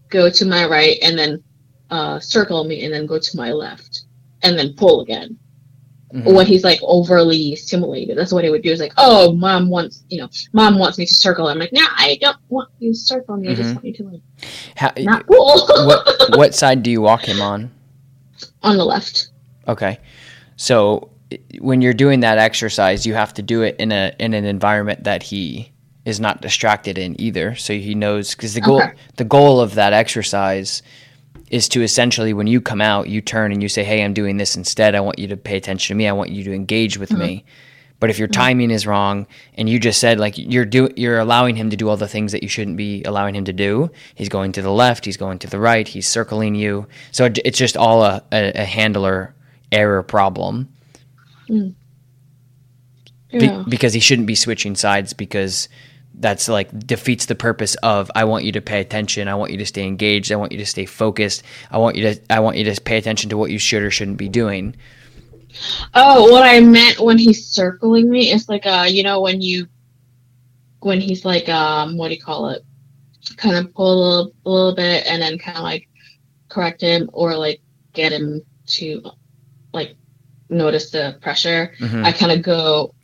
go 0.09 0.29
to 0.29 0.45
my 0.45 0.67
right 0.67 0.99
and 1.03 1.19
then 1.19 1.43
uh, 1.91 2.19
circle 2.19 2.65
me 2.65 2.85
and 2.85 2.93
then 2.93 3.07
go 3.07 3.19
to 3.19 3.37
my 3.37 3.53
left 3.53 4.07
and 4.43 4.59
then 4.59 4.75
pull 4.75 5.03
again. 5.03 5.39
Mm-hmm. 6.13 6.35
When 6.35 6.47
he's 6.47 6.65
like 6.65 6.81
overly 6.83 7.55
stimulated, 7.55 8.19
that's 8.19 8.33
what 8.33 8.43
he 8.43 8.51
would 8.51 8.63
do. 8.63 8.73
Is 8.73 8.81
like, 8.81 8.95
oh, 8.97 9.33
mom 9.33 9.69
wants, 9.69 10.03
you 10.09 10.21
know, 10.21 10.29
mom 10.53 10.79
wants 10.79 10.99
me 10.99 11.07
to 11.07 11.15
circle. 11.15 11.47
I'm 11.47 11.59
like, 11.59 11.73
nah, 11.73 11.87
I 11.97 12.19
don't 12.21 12.37
want 12.49 12.69
you 12.81 12.93
to 12.93 12.99
circle 12.99 13.37
me. 13.37 13.49
Mm-hmm. 13.49 13.53
I 13.53 13.55
just 13.55 13.69
mm-hmm. 13.69 13.75
want 13.77 13.85
you 13.85 13.93
to 13.95 14.03
like, 14.05 14.23
How, 14.77 14.93
not 14.99 15.27
pull. 15.27 15.67
what 15.87 16.31
what 16.37 16.55
side 16.55 16.83
do 16.83 16.91
you 16.91 17.01
walk 17.01 17.29
him 17.29 17.41
on? 17.41 17.71
on 18.63 18.77
the 18.77 18.85
left. 18.85 19.31
Okay. 19.69 19.99
So 20.57 21.11
when 21.61 21.81
you're 21.81 21.95
doing 21.95 22.21
that 22.21 22.39
exercise, 22.39 23.07
you 23.07 23.15
have 23.15 23.35
to 23.35 23.43
do 23.43 23.63
it 23.63 23.77
in 23.79 23.93
a 23.93 24.15
in 24.19 24.35
an 24.35 24.45
environment 24.45 25.05
that 25.05 25.23
he 25.23 25.73
is 26.05 26.21
not 26.21 26.41
distracted 26.41 26.99
in 26.99 27.21
either. 27.21 27.55
So 27.55 27.75
he 27.75 27.95
knows 27.95 28.35
because 28.35 28.55
the 28.55 28.61
goal 28.61 28.83
okay. 28.83 28.95
the 29.17 29.25
goal 29.25 29.61
of 29.61 29.75
that 29.75 29.93
exercise 29.93 30.83
is 31.51 31.69
to 31.69 31.83
essentially 31.83 32.33
when 32.33 32.47
you 32.47 32.61
come 32.61 32.81
out, 32.81 33.09
you 33.09 33.21
turn 33.21 33.53
and 33.53 33.63
you 33.63 33.69
say, 33.69 33.85
"Hey, 33.85 34.03
I'm 34.03 34.15
doing 34.15 34.39
this 34.39 34.57
instead. 34.57 34.95
I 34.95 35.01
want 35.01 35.19
you 35.19 35.29
to 35.29 35.37
pay 35.37 35.57
attention 35.57 35.95
to 35.95 35.99
me. 35.99 36.09
I 36.09 36.13
want 36.13 36.31
you 36.31 36.45
to 36.45 36.53
engage 36.53 36.97
with 36.97 37.11
mm-hmm. 37.11 37.21
me." 37.21 37.45
But 38.01 38.09
if 38.09 38.19
your 38.19 38.29
mm-hmm. 38.29 38.41
timing 38.41 38.71
is 38.71 38.87
wrong 38.87 39.27
and 39.55 39.69
you 39.69 39.79
just 39.79 40.01
said 40.01 40.19
like 40.19 40.35
you're 40.37 40.65
do 40.65 40.89
you're 40.97 41.19
allowing 41.19 41.55
him 41.55 41.71
to 41.71 41.77
do 41.77 41.89
all 41.89 41.99
the 41.99 42.09
things 42.09 42.33
that 42.33 42.43
you 42.43 42.49
shouldn't 42.49 42.79
be 42.79 43.05
allowing 43.05 43.37
him 43.37 43.45
to 43.45 43.53
do, 43.53 43.91
he's 44.15 44.31
going 44.31 44.53
to 44.53 44.63
the 44.63 44.73
left, 44.73 45.05
he's 45.05 45.19
going 45.19 45.39
to 45.41 45.47
the 45.47 45.61
right, 45.61 45.87
he's 45.87 46.09
circling 46.09 46.55
you. 46.55 46.89
So 47.13 47.27
it, 47.27 47.39
it's 47.45 47.59
just 47.59 47.77
all 47.77 48.03
a, 48.03 48.23
a, 48.33 48.63
a 48.63 48.65
handler 48.65 49.35
error 49.71 50.03
problem. 50.03 50.73
Mm. 51.49 51.75
Yeah. 53.31 53.63
Be, 53.63 53.71
because 53.71 53.93
he 53.93 54.01
shouldn't 54.01 54.27
be 54.27 54.35
switching 54.35 54.75
sides 54.75 55.13
because 55.13 55.69
that's 56.15 56.49
like 56.49 56.87
defeats 56.87 57.27
the 57.27 57.35
purpose 57.35 57.75
of 57.77 58.11
I 58.15 58.25
want 58.25 58.45
you 58.45 58.53
to 58.53 58.61
pay 58.61 58.81
attention, 58.81 59.29
I 59.29 59.35
want 59.35 59.53
you 59.53 59.59
to 59.59 59.67
stay 59.67 59.87
engaged, 59.87 60.33
I 60.33 60.37
want 60.37 60.53
you 60.53 60.59
to 60.59 60.67
stay 60.67 60.87
focused, 60.87 61.43
I 61.71 61.79
want 61.79 61.97
you 61.97 62.03
to 62.15 62.21
I 62.31 62.41
want 62.41 62.57
you 62.57 62.65
to 62.65 62.81
pay 62.81 62.99
attention 62.99 63.31
to 63.31 63.37
what 63.37 63.51
you 63.51 63.59
should 63.59 63.83
or 63.83 63.91
shouldn't 63.91 64.19
be 64.19 64.29
doing. 64.29 64.77
Oh, 65.95 66.31
what 66.31 66.45
I 66.45 66.61
meant 66.61 67.01
when 67.01 67.19
he's 67.19 67.47
circling 67.47 68.11
me 68.11 68.31
is 68.31 68.49
like 68.49 68.67
uh, 68.67 68.87
you 68.89 69.03
know, 69.03 69.21
when 69.21 69.41
you 69.41 69.67
when 70.81 71.01
he's 71.01 71.25
like 71.25 71.49
um, 71.49 71.97
what 71.97 72.09
do 72.09 72.15
you 72.15 72.21
call 72.21 72.51
it? 72.51 72.65
Kind 73.37 73.57
of 73.57 73.73
pull 73.75 73.93
a 73.93 73.99
little, 73.99 74.33
a 74.45 74.51
little 74.51 74.75
bit 74.75 75.07
and 75.07 75.23
then 75.23 75.39
kind 75.39 75.57
of 75.57 75.63
like 75.63 75.89
correct 76.49 76.81
him 76.81 77.09
or 77.13 77.37
like 77.37 77.61
get 77.93 78.13
him 78.13 78.43
to 78.67 79.03
like 79.73 79.97
notice 80.49 80.91
the 80.91 81.19
pressure. 81.21 81.73
Mm-hmm. 81.79 82.05
I 82.05 82.13
kind 82.13 82.33
of 82.33 82.43
go 82.43 82.95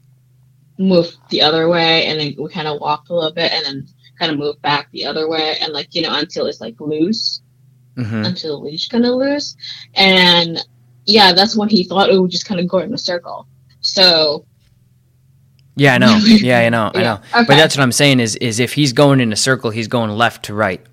move 0.79 1.15
the 1.31 1.41
other 1.41 1.69
way 1.69 2.07
and 2.07 2.21
then 2.21 2.35
we 2.39 2.49
kind 2.51 2.69
of 2.69 2.81
walk 2.81 3.09
a 3.09 3.15
little 3.15 3.33
bit 3.33 3.51
and 3.53 3.65
then 3.65 3.87
kind 4.19 4.33
of 4.33 4.39
move 4.39 4.61
back 4.62 4.91
the 4.93 5.05
other 5.05 5.29
way 5.29 5.57
and 5.61 5.73
like 5.73 5.95
you 5.95 6.03
know 6.03 6.15
until 6.15 6.47
it's 6.47 6.61
like 6.61 6.79
loose 6.81 7.41
mm-hmm. 7.97 8.25
until 8.25 8.59
the 8.59 8.67
leash 8.67 8.89
kind 8.89 9.05
of 9.07 9.15
loose 9.15 9.57
and 9.95 10.67
yeah, 11.07 11.33
that's 11.33 11.57
when 11.57 11.69
he 11.69 11.85
thought 11.85 12.11
it 12.11 12.21
would 12.21 12.31
just 12.31 12.47
kind 12.47 12.61
of 12.61 12.69
go 12.69 12.79
in 12.79 12.93
a 12.93 12.99
circle. 12.99 13.47
So. 13.81 14.45
Yeah, 15.77 15.95
I 15.95 15.99
know. 15.99 16.19
Yeah, 16.25 16.59
I 16.61 16.69
know. 16.69 16.91
I 16.95 17.03
know. 17.03 17.15
Okay. 17.15 17.45
But 17.47 17.49
that's 17.49 17.77
what 17.77 17.83
I'm 17.83 17.93
saying 17.93 18.21
is 18.21 18.37
is 18.37 18.61
if 18.61 18.73
he's 18.73 18.93
going 18.93 19.21
in 19.21 19.33
a 19.33 19.37
circle, 19.37 19.71
he's 19.71 19.89
going 19.89 20.11
left 20.11 20.47
to 20.47 20.55
right, 20.55 20.85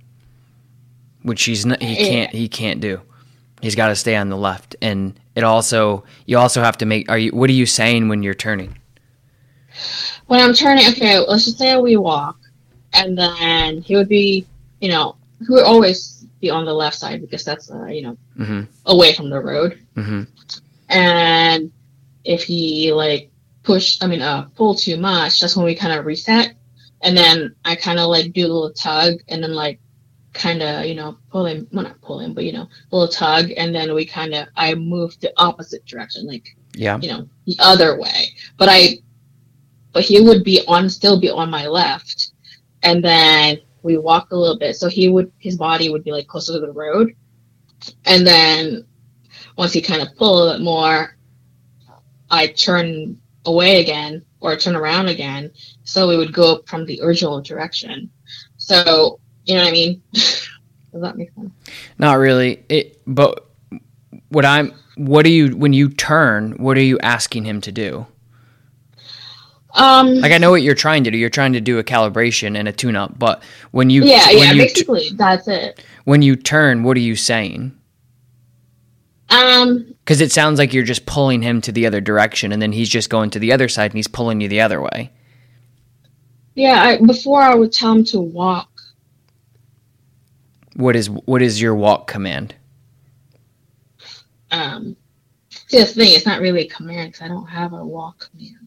which 1.24 1.44
he's 1.44 1.66
not, 1.66 1.82
he 1.82 1.96
can't 1.96 2.32
he 2.32 2.48
can't 2.50 2.82
do. 2.82 3.02
He's 3.62 3.76
got 3.76 3.88
to 3.88 3.96
stay 3.96 4.18
on 4.18 4.28
the 4.28 4.36
left, 4.36 4.76
and 4.82 5.18
it 5.36 5.46
also 5.46 6.04
you 6.26 6.38
also 6.38 6.62
have 6.62 6.78
to 6.80 6.86
make. 6.86 7.10
Are 7.10 7.18
you? 7.18 7.32
What 7.32 7.50
are 7.50 7.54
you 7.54 7.66
saying 7.66 8.10
when 8.10 8.24
you're 8.24 8.34
turning? 8.34 8.78
When 10.28 10.40
I'm 10.40 10.54
turning, 10.54 10.88
okay, 10.90 11.20
let's 11.20 11.46
just 11.46 11.58
say 11.58 11.78
we 11.78 11.98
walk, 11.98 12.38
and 12.94 13.18
then 13.18 13.82
he 13.82 13.96
would 13.96 14.10
be, 14.10 14.46
you 14.82 14.90
know, 14.90 15.16
he 15.40 15.48
would 15.50 15.64
always 15.64 16.26
be 16.40 16.50
on 16.50 16.66
the 16.66 16.74
left 16.74 16.98
side 16.98 17.22
because 17.22 17.44
that's 17.46 17.72
uh, 17.72 17.86
you 17.86 18.02
know 18.02 18.18
mm-hmm. 18.38 18.62
away 18.86 19.14
from 19.14 19.30
the 19.30 19.40
road. 19.40 19.80
Mm-hmm. 19.96 20.24
And 20.90 21.72
if 22.24 22.44
he 22.44 22.94
like 22.94 23.32
push, 23.64 23.98
I 24.02 24.08
mean, 24.08 24.22
uh, 24.22 24.48
pull 24.56 24.76
too 24.76 24.98
much, 24.98 25.40
that's 25.40 25.56
when 25.56 25.66
we 25.66 25.76
kind 25.76 25.98
of 25.98 26.06
reset. 26.06 26.54
And 27.02 27.18
then 27.18 27.56
I 27.66 27.76
kind 27.76 28.00
of 28.00 28.10
like 28.10 28.34
do 28.34 28.46
a 28.46 28.52
little 28.52 28.74
tug, 28.74 29.16
and 29.28 29.44
then 29.44 29.54
like 29.54 29.80
kind 30.34 30.62
of 30.62 30.86
you 30.86 30.96
know 30.96 31.18
pull 31.32 31.46
him, 31.46 31.68
well 31.72 31.84
not 31.84 32.02
pull 32.02 32.20
him, 32.20 32.34
but 32.34 32.44
you 32.44 32.54
know 32.54 32.68
a 32.92 32.96
little 32.96 33.08
tug, 33.12 33.52
and 33.56 33.74
then 33.74 33.94
we 33.94 34.06
kind 34.06 34.34
of 34.34 34.48
I 34.56 34.76
move 34.76 35.20
the 35.20 35.32
opposite 35.38 35.86
direction, 35.86 36.28
like 36.28 36.56
yeah, 36.76 36.98
you 37.00 37.10
know 37.10 37.28
the 37.46 37.56
other 37.60 38.00
way. 38.00 38.30
But 38.58 38.70
I, 38.70 38.98
but 39.94 40.04
he 40.04 40.22
would 40.22 40.44
be 40.44 40.62
on 40.68 40.90
still 40.90 41.20
be 41.20 41.30
on 41.30 41.50
my 41.50 41.68
left, 41.68 42.32
and 42.82 43.04
then 43.04 43.60
we 43.84 43.98
walk 43.98 44.32
a 44.32 44.36
little 44.36 44.58
bit. 44.58 44.76
So 44.76 44.88
he 44.88 45.10
would 45.10 45.32
his 45.40 45.58
body 45.58 45.90
would 45.90 46.04
be 46.04 46.12
like 46.12 46.28
closer 46.28 46.54
to 46.54 46.60
the 46.60 46.72
road, 46.72 47.16
and 48.06 48.26
then 48.26 48.86
once 49.58 49.74
he 49.74 49.82
kind 49.82 50.02
of 50.02 50.16
pull 50.18 50.34
a 50.34 50.38
little 50.38 50.58
bit 50.58 50.64
more, 50.64 51.16
I 52.30 52.48
turn 52.48 53.20
away 53.46 53.82
again 53.82 54.26
or 54.40 54.56
turn 54.58 54.76
around 54.76 55.08
again. 55.08 55.52
So 55.84 56.08
we 56.08 56.18
would 56.18 56.34
go 56.34 56.64
from 56.66 56.86
the 56.86 57.02
original 57.02 57.42
direction. 57.42 58.10
So 58.58 59.20
you 59.46 59.56
know 59.56 59.62
what 59.62 59.70
I 59.70 59.72
mean? 59.72 60.02
Does 60.14 61.02
that 61.02 61.18
make 61.18 61.34
sense? 61.34 61.52
Not 61.98 62.14
really. 62.16 62.64
It, 62.70 63.02
but 63.08 63.48
what 64.30 64.46
I'm, 64.46 64.74
what 64.96 65.24
do 65.24 65.32
you 65.32 65.56
when 65.56 65.74
you 65.74 65.90
turn? 65.90 66.54
What 66.54 66.78
are 66.78 66.82
you 66.82 67.00
asking 67.00 67.46
him 67.46 67.62
to 67.62 67.72
do? 67.72 68.06
Um, 69.74 70.22
Like 70.22 70.32
I 70.32 70.38
know 70.38 70.52
what 70.52 70.62
you're 70.64 70.76
trying 70.76 71.04
to 71.06 71.12
do. 71.12 71.18
You're 71.18 71.30
trying 71.30 71.54
to 71.54 71.62
do 71.62 71.80
a 71.80 71.84
calibration 71.84 72.58
and 72.58 72.68
a 72.68 72.72
tune-up, 72.72 73.20
but 73.20 73.44
when 73.72 73.90
you 73.90 74.04
yeah, 74.04 74.32
when 74.34 74.50
yeah. 74.50 74.52
you 74.52 74.62
Basically, 74.64 75.10
that's 75.18 75.48
it. 75.48 75.84
when 76.06 76.22
you 76.22 76.36
turn, 76.36 76.84
what 76.84 76.98
are 76.98 77.02
you 77.02 77.16
saying? 77.16 77.78
Um, 79.30 79.96
Because 80.06 80.22
it 80.22 80.32
sounds 80.32 80.60
like 80.60 80.74
you're 80.74 80.84
just 80.84 81.06
pulling 81.06 81.42
him 81.42 81.62
to 81.62 81.72
the 81.72 81.86
other 81.88 82.02
direction, 82.02 82.52
and 82.52 82.62
then 82.62 82.72
he's 82.74 82.90
just 82.90 83.10
going 83.10 83.30
to 83.32 83.40
the 83.40 83.52
other 83.54 83.70
side, 83.70 83.92
and 83.92 83.98
he's 83.98 84.08
pulling 84.08 84.42
you 84.42 84.48
the 84.50 84.62
other 84.62 84.82
way. 84.82 85.12
yeah. 86.56 86.82
I, 86.84 86.98
before 87.06 87.42
I 87.42 87.56
would 87.56 87.72
tell 87.72 87.94
him 87.94 88.04
to 88.06 88.22
walk. 88.22 88.70
What 90.76 90.96
is 90.96 91.10
what 91.10 91.42
is 91.42 91.62
your 91.62 91.76
walk 91.76 92.08
command? 92.08 92.56
Um, 94.52 94.96
see, 95.68 95.80
the 95.80 95.86
thing 95.86 96.14
it's 96.14 96.26
not 96.26 96.42
really 96.42 96.62
a 96.64 96.70
command 96.70 97.12
because 97.12 97.26
I 97.26 97.28
don't 97.28 97.48
have 97.48 97.74
a 97.74 97.86
walk 97.86 98.30
command. 98.32 98.63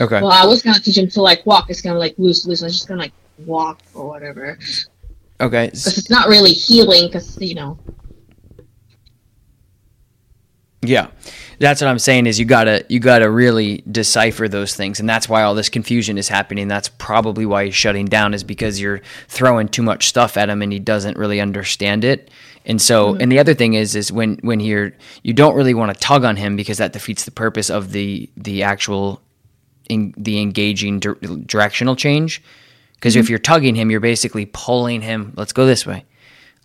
Okay. 0.00 0.20
Well, 0.22 0.32
I 0.32 0.46
was 0.46 0.62
gonna 0.62 0.80
teach 0.80 0.96
him 0.96 1.08
to 1.10 1.22
like 1.22 1.44
walk. 1.44 1.68
It's 1.68 1.82
gonna 1.82 1.98
like 1.98 2.14
loose, 2.18 2.46
loose. 2.46 2.62
I 2.62 2.66
was 2.66 2.74
just 2.74 2.88
gonna 2.88 3.00
like 3.00 3.12
walk 3.46 3.80
or 3.94 4.08
whatever. 4.08 4.58
Okay. 5.40 5.66
Because 5.66 5.98
it's 5.98 6.10
not 6.10 6.28
really 6.28 6.52
heeling. 6.52 7.06
Because 7.06 7.38
you 7.40 7.54
know. 7.54 7.78
Yeah. 10.82 11.08
That's 11.58 11.82
what 11.82 11.88
I'm 11.88 11.98
saying 11.98 12.26
is 12.26 12.40
you 12.40 12.46
gotta 12.46 12.86
you 12.88 13.00
gotta 13.00 13.30
really 13.30 13.84
decipher 13.90 14.48
those 14.48 14.74
things. 14.74 15.00
And 15.00 15.08
that's 15.08 15.28
why 15.28 15.42
all 15.42 15.54
this 15.54 15.68
confusion 15.68 16.16
is 16.16 16.28
happening. 16.28 16.68
That's 16.68 16.88
probably 16.88 17.44
why 17.44 17.66
he's 17.66 17.74
shutting 17.74 18.06
down 18.06 18.32
is 18.32 18.42
because 18.42 18.80
you're 18.80 19.02
throwing 19.28 19.68
too 19.68 19.82
much 19.82 20.08
stuff 20.08 20.38
at 20.38 20.48
him 20.48 20.62
and 20.62 20.72
he 20.72 20.78
doesn't 20.78 21.18
really 21.18 21.38
understand 21.38 22.04
it. 22.04 22.30
And 22.64 22.80
so 22.80 23.12
mm-hmm. 23.12 23.20
and 23.20 23.30
the 23.30 23.38
other 23.38 23.52
thing 23.52 23.74
is 23.74 23.94
is 23.94 24.10
when 24.10 24.38
when 24.40 24.60
you're 24.60 24.94
you 25.22 25.34
don't 25.34 25.54
really 25.54 25.74
want 25.74 25.92
to 25.92 26.00
tug 26.00 26.24
on 26.24 26.36
him 26.36 26.56
because 26.56 26.78
that 26.78 26.94
defeats 26.94 27.26
the 27.26 27.30
purpose 27.30 27.68
of 27.68 27.92
the 27.92 28.30
the 28.38 28.62
actual 28.62 29.20
in, 29.90 30.14
the 30.16 30.40
engaging 30.40 31.00
dir- 31.00 31.14
directional 31.14 31.96
change. 31.96 32.42
Because 32.94 33.16
if 33.16 33.24
mm-hmm. 33.24 33.30
you're 33.30 33.38
tugging 33.38 33.74
him, 33.74 33.90
you're 33.90 34.00
basically 34.00 34.46
pulling 34.46 35.00
him. 35.00 35.32
Let's 35.36 35.52
go 35.52 35.66
this 35.66 35.86
way. 35.86 36.04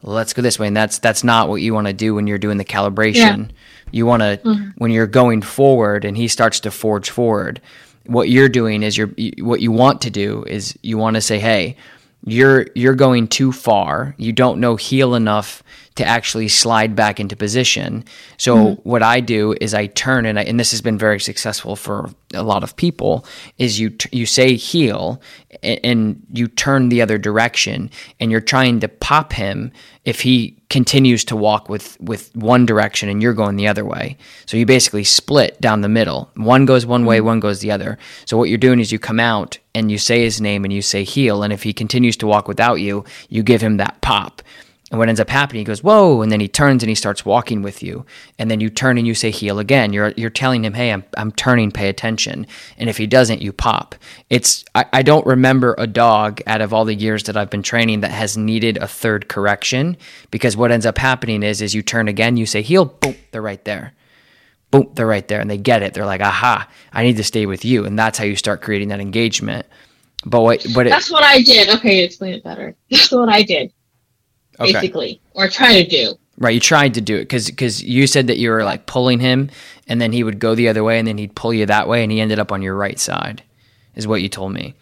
Let's 0.04 0.34
go 0.34 0.42
this 0.42 0.60
way, 0.60 0.68
and 0.68 0.78
that's 0.78 1.00
that's 1.00 1.24
not 1.24 1.50
what 1.50 1.62
you 1.62 1.74
want 1.74 1.88
to 1.88 1.94
do 1.94 2.14
when 2.14 2.28
you're 2.28 2.38
doing 2.38 2.58
the 2.58 2.66
calibration. 2.66 3.50
You 3.92 4.06
want 4.06 4.22
to 4.22 4.40
mm-hmm. 4.44 4.70
when 4.78 4.92
you're 4.92 5.08
going 5.08 5.42
forward, 5.42 6.06
and 6.06 6.16
he 6.16 6.28
starts 6.28 6.60
to 6.62 6.72
forge 6.72 7.10
forward. 7.10 7.60
What 8.06 8.30
you're 8.30 8.50
doing 8.50 8.84
is 8.84 8.98
you're 8.98 9.12
you- 9.18 9.46
what 9.46 9.62
you 9.62 9.72
want 9.72 10.02
to 10.02 10.12
do 10.12 10.44
is 10.44 10.78
you 10.84 10.98
want 10.98 11.16
to 11.16 11.22
say, 11.22 11.40
"Hey, 11.40 11.78
you're 12.26 12.68
you're 12.76 12.96
going 12.96 13.28
too 13.28 13.52
far. 13.52 14.14
You 14.18 14.34
don't 14.34 14.60
know 14.60 14.76
heel 14.76 15.16
enough 15.16 15.64
to 15.96 16.06
actually 16.06 16.50
slide 16.50 16.96
back 16.96 17.20
into 17.20 17.36
position. 17.36 18.04
So 18.38 18.56
mm-hmm. 18.58 18.90
what 18.90 19.02
I 19.02 19.22
do 19.22 19.56
is 19.62 19.74
I 19.74 19.88
turn 19.88 20.26
and 20.26 20.38
I, 20.38 20.44
and 20.44 20.60
this 20.60 20.72
has 20.72 20.82
been 20.82 20.98
very 20.98 21.20
successful 21.20 21.76
for 21.76 22.10
a 22.34 22.44
lot 22.44 22.64
of 22.64 22.76
people 22.76 23.26
is 23.58 23.80
you 23.80 23.92
t- 23.92 24.10
you 24.12 24.26
say 24.26 24.56
heel 24.56 25.22
and, 25.64 25.80
and 25.84 26.28
you 26.34 26.48
turn 26.48 26.90
the 26.90 27.02
other 27.02 27.18
direction 27.18 27.90
and 28.20 28.30
you're 28.30 28.42
trying 28.42 28.82
to 28.82 28.90
pop 28.90 29.32
him 29.32 29.72
if 30.04 30.22
he 30.22 30.58
continues 30.70 31.24
to 31.26 31.36
walk 31.36 31.70
with 31.70 31.98
with 32.02 32.36
one 32.36 32.66
direction 32.66 33.08
and 33.08 33.22
you're 33.22 33.34
going 33.34 33.56
the 33.56 33.68
other 33.68 33.86
way. 33.86 34.18
So 34.48 34.58
you 34.58 34.66
basically 34.66 35.06
split 35.06 35.60
down 35.62 35.80
the 35.80 35.88
middle. 35.88 36.30
One 36.36 36.66
goes 36.66 36.86
one 36.86 37.06
way, 37.06 37.20
mm-hmm. 37.20 37.28
one 37.28 37.40
goes 37.40 37.62
the 37.62 37.72
other. 37.72 37.98
So 38.26 38.38
what 38.38 38.50
you're 38.50 38.58
doing 38.58 38.82
is 38.82 38.92
you 38.92 39.00
come 39.00 39.20
out 39.20 39.60
and 39.74 39.90
you 39.90 39.98
say 39.98 40.24
his 40.24 40.42
name 40.42 40.66
and 40.66 40.74
you 40.74 40.82
say 40.82 41.06
heel 41.06 41.42
and 41.42 41.54
if 41.54 41.64
he 41.64 41.72
continues 41.72 42.18
to 42.18 42.28
walk 42.28 42.50
without 42.50 42.76
you, 42.76 43.06
you 43.30 43.44
give 43.44 43.62
him 43.62 43.78
that 43.78 44.02
pop. 44.02 44.42
And 44.92 45.00
what 45.00 45.10
ends 45.10 45.20
up 45.20 45.30
happening, 45.30 45.62
he 45.62 45.66
goes, 45.66 45.84
"Whoa!" 45.84 46.22
And 46.22 46.32
then 46.32 46.40
he 46.40 46.48
turns 46.48 46.84
and 46.84 46.90
he 46.90 46.96
starts 46.96 47.26
walking 47.26 47.64
with 47.64 47.82
you. 47.82 48.06
And 48.38 48.52
then 48.52 48.60
you 48.60 48.70
turn 48.70 48.98
and 49.00 49.08
you 49.08 49.16
say 49.16 49.32
heel 49.32 49.58
again. 49.60 49.94
You're 49.94 50.14
you're 50.16 50.30
telling 50.30 50.64
him, 50.64 50.74
"Hey, 50.74 50.92
I'm 50.92 51.04
I'm 51.18 51.32
turning. 51.32 51.72
Pay 51.72 51.90
attention." 51.90 52.46
And 52.78 52.88
if 52.88 52.98
he 52.98 53.08
doesn't, 53.08 53.42
you 53.42 53.52
pop. 53.52 53.96
It's 54.30 54.64
I, 54.76 54.86
I 54.94 55.02
don't 55.02 55.26
remember 55.26 55.76
a 55.80 55.88
dog 55.88 56.42
out 56.46 56.62
of 56.62 56.72
all 56.74 56.86
the 56.86 56.94
years 56.94 57.24
that 57.24 57.36
I've 57.36 57.50
been 57.50 57.64
training 57.64 58.02
that 58.02 58.12
has 58.12 58.38
needed 58.38 58.78
a 58.78 58.88
third 58.88 59.28
correction 59.28 59.98
because 60.30 60.56
what 60.56 60.72
ends 60.72 60.86
up 60.86 61.00
happening 61.00 61.42
is 61.42 61.62
is 61.62 61.74
you 61.74 61.82
turn 61.82 62.08
again, 62.08 62.38
you 62.38 62.46
say 62.46 62.62
heel, 62.62 62.86
boom, 62.86 63.16
they're 63.32 63.42
right 63.42 63.64
there. 63.66 63.94
Boom, 64.72 64.92
they're 64.94 65.08
right 65.08 65.28
there, 65.28 65.40
and 65.42 65.50
they 65.50 65.58
get 65.58 65.82
it. 65.84 65.94
They're 65.96 66.06
like, 66.06 66.22
"Aha! 66.22 66.70
I 66.94 67.04
need 67.04 67.18
to 67.18 67.24
stay 67.24 67.46
with 67.48 67.66
you," 67.66 67.86
and 67.86 67.98
that's 67.98 68.18
how 68.20 68.26
you 68.26 68.36
start 68.36 68.62
creating 68.62 68.90
that 68.90 69.00
engagement. 69.00 69.66
But 70.26 70.42
what? 70.42 70.66
But 70.74 70.88
it, 70.88 70.90
That's 70.92 71.12
what 71.12 71.24
I 71.24 71.42
did. 71.42 71.70
Okay, 71.70 72.04
explain 72.04 72.34
it 72.34 72.44
better. 72.44 72.76
That's 72.92 73.12
what 73.12 73.30
I 73.30 73.44
did, 73.44 73.72
okay. 74.60 74.74
basically, 74.74 75.22
or 75.34 75.48
try 75.48 75.82
to 75.84 75.88
do. 75.88 76.16
Right, 76.38 76.54
you 76.54 76.60
tried 76.60 76.94
to 76.96 77.02
do 77.02 77.16
it 77.16 77.22
because 77.24 77.48
because 77.48 77.82
you 77.84 78.08
said 78.08 78.28
that 78.28 78.38
you 78.38 78.50
were 78.50 78.64
like 78.64 78.86
pulling 78.88 79.20
him, 79.20 79.50
and 79.88 80.02
then 80.02 80.12
he 80.12 80.24
would 80.24 80.40
go 80.40 80.54
the 80.54 80.68
other 80.68 80.84
way, 80.84 81.00
and 81.00 81.08
then 81.08 81.18
he'd 81.18 81.36
pull 81.36 81.54
you 81.54 81.66
that 81.66 81.88
way, 81.88 82.04
and 82.04 82.12
he 82.12 82.20
ended 82.20 82.40
up 82.40 82.52
on 82.52 82.62
your 82.62 82.76
right 82.76 83.00
side, 83.00 83.42
is 83.96 84.06
what 84.06 84.22
you 84.22 84.28
told 84.30 84.52
me. 84.54 84.76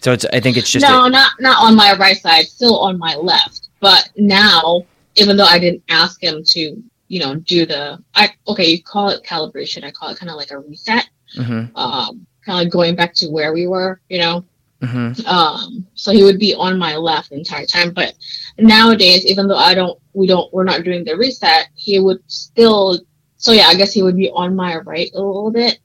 So 0.00 0.12
it's 0.12 0.24
I 0.32 0.40
think 0.40 0.56
it's 0.56 0.70
just 0.70 0.86
no, 0.86 1.04
a- 1.06 1.10
not 1.10 1.32
not 1.40 1.62
on 1.64 1.74
my 1.74 1.96
right 1.96 2.16
side, 2.16 2.46
still 2.46 2.78
on 2.80 2.98
my 2.98 3.14
left. 3.14 3.68
But 3.80 4.10
now, 4.16 4.84
even 5.14 5.36
though 5.36 5.44
I 5.44 5.58
didn't 5.58 5.82
ask 5.88 6.22
him 6.22 6.42
to, 6.44 6.82
you 7.08 7.20
know, 7.20 7.36
do 7.36 7.64
the, 7.64 8.02
I 8.14 8.30
okay, 8.48 8.68
you 8.68 8.82
call 8.82 9.08
it 9.10 9.22
calibration. 9.24 9.84
I 9.84 9.90
call 9.90 10.10
it 10.10 10.18
kind 10.18 10.30
of 10.30 10.36
like 10.36 10.50
a 10.50 10.58
reset. 10.58 11.08
Mhm, 11.36 11.70
Um, 11.76 12.26
kind 12.44 12.58
of 12.58 12.64
like 12.64 12.70
going 12.70 12.96
back 12.96 13.14
to 13.14 13.28
where 13.28 13.52
we 13.52 13.66
were, 13.66 14.00
you 14.08 14.18
know. 14.18 14.44
Mhm. 14.82 15.26
Um, 15.26 15.86
so 15.94 16.12
he 16.12 16.22
would 16.22 16.38
be 16.38 16.54
on 16.54 16.78
my 16.78 16.96
left 16.96 17.30
the 17.30 17.36
entire 17.36 17.66
time. 17.66 17.92
But 17.92 18.14
nowadays, 18.58 19.26
even 19.26 19.48
though 19.48 19.56
I 19.56 19.74
don't, 19.74 19.98
we 20.12 20.26
don't, 20.26 20.52
we're 20.52 20.64
not 20.64 20.84
doing 20.84 21.04
the 21.04 21.16
reset, 21.16 21.68
he 21.74 21.98
would 21.98 22.20
still. 22.26 23.00
So 23.36 23.52
yeah, 23.52 23.66
I 23.66 23.74
guess 23.74 23.92
he 23.92 24.02
would 24.02 24.16
be 24.16 24.30
on 24.30 24.56
my 24.56 24.76
right 24.78 25.10
a 25.14 25.22
little 25.22 25.50
bit 25.50 25.78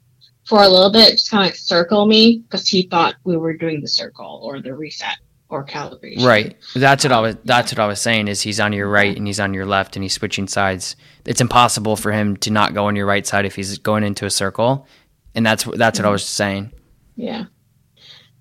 for 0.46 0.62
a 0.62 0.68
little 0.68 0.92
bit, 0.92 1.12
just 1.12 1.30
kind 1.30 1.44
of 1.44 1.48
like 1.48 1.56
circle 1.56 2.06
me 2.06 2.40
because 2.40 2.68
he 2.68 2.84
thought 2.84 3.16
we 3.24 3.38
were 3.38 3.54
doing 3.54 3.82
the 3.82 3.88
circle 3.88 4.42
or 4.44 4.62
the 4.62 4.74
reset 4.74 5.18
or 5.50 5.64
calibration. 5.66 6.26
right. 6.26 6.58
That's 6.76 7.04
what 7.04 7.12
I 7.12 7.20
was. 7.20 7.38
That's 7.44 7.72
what 7.72 7.80
I 7.80 7.86
was 7.86 8.02
saying. 8.02 8.28
Is 8.28 8.42
he's 8.42 8.60
on 8.60 8.74
your 8.74 8.90
right 8.90 9.16
and 9.16 9.28
he's 9.28 9.40
on 9.40 9.54
your 9.54 9.66
left, 9.66 9.96
and 9.96 10.04
he's 10.04 10.14
switching 10.14 10.48
sides. 10.48 10.96
It's 11.26 11.42
impossible 11.42 11.96
for 11.96 12.12
him 12.12 12.36
to 12.38 12.52
not 12.52 12.74
go 12.74 12.86
on 12.86 12.96
your 12.96 13.06
right 13.06 13.26
side 13.26 13.46
if 13.46 13.56
he's 13.56 13.78
going 13.78 14.04
into 14.04 14.26
a 14.26 14.32
circle, 14.32 14.88
and 15.36 15.46
that's 15.46 15.64
that's 15.64 16.00
what 16.00 16.06
I 16.06 16.10
was 16.10 16.26
saying. 16.26 16.74
Yeah. 17.16 17.46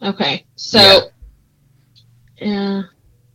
Okay. 0.03 0.45
So. 0.57 1.11
Yeah. 2.38 2.83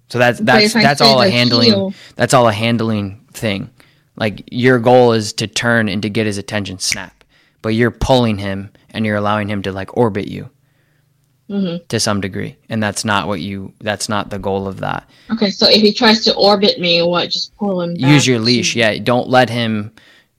So 0.10 0.20
that's 0.20 0.40
that's 0.40 0.74
that's 0.74 1.02
all 1.02 1.22
a 1.22 1.30
handling. 1.30 1.68
heel- 1.70 1.94
That's 2.16 2.34
all 2.34 2.48
a 2.48 2.54
handling 2.54 3.26
thing. 3.34 3.70
Like 4.16 4.44
your 4.52 4.80
goal 4.80 5.14
is 5.14 5.34
to 5.34 5.48
turn 5.48 5.90
and 5.90 6.02
to 6.02 6.10
get 6.10 6.26
his 6.26 6.38
attention 6.38 6.80
snap, 6.80 7.24
but 7.62 7.70
you're 7.70 7.92
pulling 7.92 8.38
him 8.38 8.72
and 8.92 9.06
you're 9.06 9.16
allowing 9.18 9.50
him 9.50 9.62
to 9.64 9.72
like 9.72 9.96
orbit 9.96 10.28
you 10.28 10.50
Mhm. 11.50 11.88
to 11.90 12.00
some 12.00 12.20
degree, 12.22 12.56
and 12.70 12.82
that's 12.82 13.06
not 13.06 13.28
what 13.28 13.42
you. 13.42 13.74
That's 13.80 14.10
not 14.10 14.30
the 14.30 14.40
goal 14.40 14.68
of 14.68 14.80
that. 14.80 15.10
Okay. 15.32 15.50
So 15.52 15.68
if 15.70 15.82
he 15.82 15.94
tries 15.94 16.24
to 16.26 16.36
orbit 16.36 16.80
me, 16.80 17.02
what? 17.04 17.30
Just 17.30 17.56
pull 17.58 17.82
him. 17.82 17.96
Use 17.96 18.26
your 18.26 18.40
leash. 18.40 18.76
Yeah, 18.76 18.98
don't 19.00 19.30
let 19.30 19.50
him. 19.50 19.92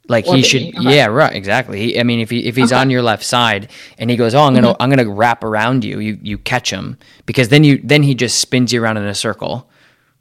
Like 0.08 0.24
he 0.24 0.42
should. 0.42 0.74
Yeah, 0.82 1.06
right. 1.06 1.34
Exactly. 1.34 1.78
He, 1.78 2.00
I 2.00 2.02
mean, 2.02 2.18
if 2.20 2.30
he 2.30 2.46
if 2.46 2.56
he's 2.56 2.72
Okay. 2.72 2.80
on 2.80 2.88
your 2.88 3.02
left 3.02 3.22
side 3.24 3.70
and 3.98 4.08
he 4.10 4.16
goes, 4.16 4.34
"Oh, 4.34 4.42
I'm 4.42 4.54
gonna 4.54 4.74
I'm 4.80 4.88
gonna 4.88 5.08
wrap 5.08 5.44
around 5.44 5.84
you," 5.84 6.00
you 6.00 6.18
you 6.22 6.38
catch 6.38 6.70
him 6.70 6.96
because 7.26 7.50
then 7.50 7.62
you 7.62 7.78
then 7.84 8.02
he 8.02 8.14
just 8.14 8.38
spins 8.38 8.72
you 8.72 8.82
around 8.82 8.96
in 8.96 9.04
a 9.04 9.14
circle. 9.14 9.67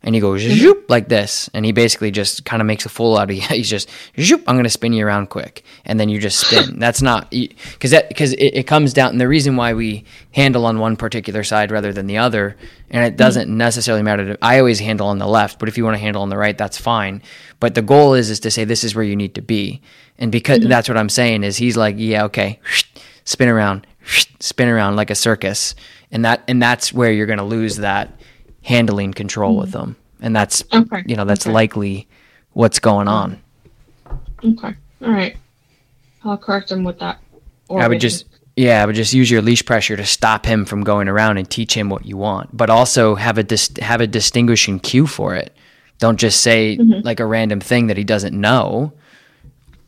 And 0.08 0.16
he 0.16 0.22
goes 0.22 0.42
mm-hmm. 0.42 0.56
zoop 0.56 0.90
like 0.90 1.10
this, 1.10 1.50
and 1.54 1.66
he 1.66 1.74
basically 1.74 2.12
just 2.12 2.46
kind 2.46 2.62
of 2.62 2.66
makes 2.66 2.86
a 2.86 2.90
fool 2.90 3.18
out 3.18 3.30
of 3.30 3.36
you. 3.36 3.42
He's 3.50 3.70
just 3.70 3.90
zoop. 4.18 4.42
I'm 4.48 4.56
going 4.56 4.64
to 4.64 4.70
spin 4.70 4.94
you 4.94 5.06
around 5.06 5.30
quick, 5.30 5.64
and 5.84 6.00
then 6.00 6.08
you 6.08 6.18
just 6.18 6.40
spin. 6.40 6.80
That's 6.80 7.02
not 7.02 7.30
because 7.30 7.92
that 7.92 8.08
because 8.08 8.32
it, 8.32 8.56
it 8.56 8.64
comes 8.68 8.94
down. 8.94 9.12
And 9.12 9.20
the 9.20 9.28
reason 9.28 9.58
why 9.58 9.74
we 9.74 10.06
handle 10.32 10.66
on 10.66 10.80
one 10.80 10.96
particular 10.96 11.44
side 11.44 11.72
rather 11.72 11.92
than 11.92 12.08
the 12.08 12.20
other, 12.20 12.56
and 12.90 13.04
it 13.04 13.10
mm-hmm. 13.10 13.16
doesn't 13.18 13.50
necessarily 13.50 14.02
matter. 14.02 14.34
To, 14.34 14.38
I 14.42 14.60
always 14.60 14.80
handle 14.80 15.08
on 15.08 15.18
the 15.18 15.28
left, 15.28 15.60
but 15.60 15.68
if 15.68 15.78
you 15.78 15.84
want 15.84 15.96
to 15.96 16.02
handle 16.02 16.22
on 16.22 16.30
the 16.30 16.38
right, 16.38 16.58
that's 16.58 16.78
fine. 16.78 17.22
But 17.60 17.76
the 17.76 17.82
goal 17.82 18.14
is 18.14 18.30
is 18.30 18.40
to 18.40 18.50
say 18.50 18.64
this 18.64 18.86
is 18.86 18.96
where 18.96 19.04
you 19.04 19.18
need 19.18 19.36
to 19.36 19.42
be, 19.42 19.82
and 20.18 20.32
because 20.32 20.60
mm-hmm. 20.60 20.70
that's 20.70 20.88
what 20.88 20.98
I'm 20.98 21.10
saying 21.10 21.44
is 21.44 21.58
he's 21.58 21.76
like, 21.76 21.96
yeah, 21.98 22.24
okay, 22.24 22.62
spin 23.26 23.50
around, 23.50 23.86
spin 24.40 24.70
around 24.70 24.96
like 24.96 25.10
a 25.10 25.16
circus, 25.16 25.76
and 26.14 26.24
that 26.24 26.46
and 26.48 26.62
that's 26.64 26.94
where 26.94 27.12
you're 27.12 27.26
going 27.26 27.40
to 27.40 27.44
lose 27.44 27.76
that 27.76 28.17
handling 28.68 29.14
control 29.14 29.56
with 29.58 29.72
them 29.72 29.96
and 30.22 30.36
that's 30.36 30.64
Okay. 30.74 31.04
you 31.06 31.16
know 31.16 31.24
that's 31.26 31.46
Okay. 31.46 31.54
likely 31.54 32.08
what's 32.54 32.80
going 32.80 33.08
on 33.08 33.40
Okay. 34.44 34.74
All 35.04 35.12
right. 35.12 35.36
I'll 36.24 36.38
correct 36.38 36.72
him 36.72 36.84
with 36.84 37.00
that. 37.00 37.20
i 37.72 37.88
would 37.88 38.00
just 38.02 38.26
Yeah, 38.56 38.82
I 38.82 38.86
would 38.86 38.96
just 38.96 39.14
use 39.14 39.30
your 39.32 39.42
leash 39.42 39.64
pressure 39.66 39.96
to 39.96 40.06
stop 40.06 40.46
him 40.46 40.66
from 40.66 40.84
going 40.84 41.08
around 41.08 41.38
and 41.38 41.48
teach 41.50 41.74
him 41.76 41.90
what 41.90 42.06
you 42.06 42.18
want. 42.18 42.56
But 42.56 42.70
also 42.70 43.16
have 43.16 43.38
a 43.38 43.44
dis- 43.44 43.72
have 43.82 44.02
a 44.02 44.08
distinguishing 44.08 44.80
cue 44.80 45.06
for 45.08 45.36
it. 45.36 45.56
Don't 46.00 46.20
just 46.20 46.42
say 46.42 46.78
Mhm. 46.78 47.04
like 47.06 47.20
a 47.20 47.26
random 47.26 47.60
thing 47.60 47.88
that 47.88 47.98
he 47.98 48.04
doesn't 48.04 48.40
know. 48.40 48.94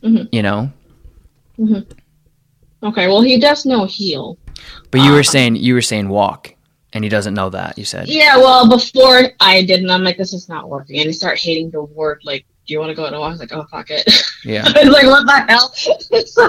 Mhm. 0.02 0.28
You 0.32 0.42
know. 0.42 0.70
Okay, 2.82 3.06
well 3.08 3.22
he 3.22 3.38
does 3.38 3.66
know 3.66 3.84
heel. 3.84 4.38
But 4.90 5.00
you 5.02 5.12
were 5.12 5.20
Uh, 5.20 5.34
saying 5.34 5.56
you 5.56 5.74
were 5.74 5.82
saying 5.82 6.08
walk, 6.08 6.54
and 6.92 7.04
he 7.04 7.10
doesn't 7.10 7.34
know 7.34 7.50
that. 7.50 7.78
You 7.78 7.84
said. 7.84 8.08
Yeah, 8.08 8.36
well 8.36 8.68
before 8.68 9.30
I 9.40 9.64
did, 9.64 9.80
and 9.80 9.90
I'm 9.90 10.04
like, 10.04 10.16
this 10.16 10.32
is 10.32 10.48
not 10.48 10.68
working, 10.68 10.98
and 10.98 11.06
he 11.06 11.12
start 11.12 11.38
hating 11.38 11.70
the 11.70 11.82
word 11.82 12.20
like, 12.24 12.44
do 12.66 12.74
you 12.74 12.80
want 12.80 12.90
to 12.90 12.94
go 12.94 13.06
on 13.06 13.14
a 13.14 13.18
walk? 13.18 13.28
I 13.28 13.30
was 13.32 13.40
like, 13.40 13.52
oh 13.52 13.66
fuck 13.70 13.90
it. 13.90 14.08
Yeah. 14.44 14.64
I 14.66 14.84
was 14.84 14.88
like, 14.92 15.06
what 15.06 15.26
the 15.26 15.52
hell? 15.52 15.72
so, 16.26 16.44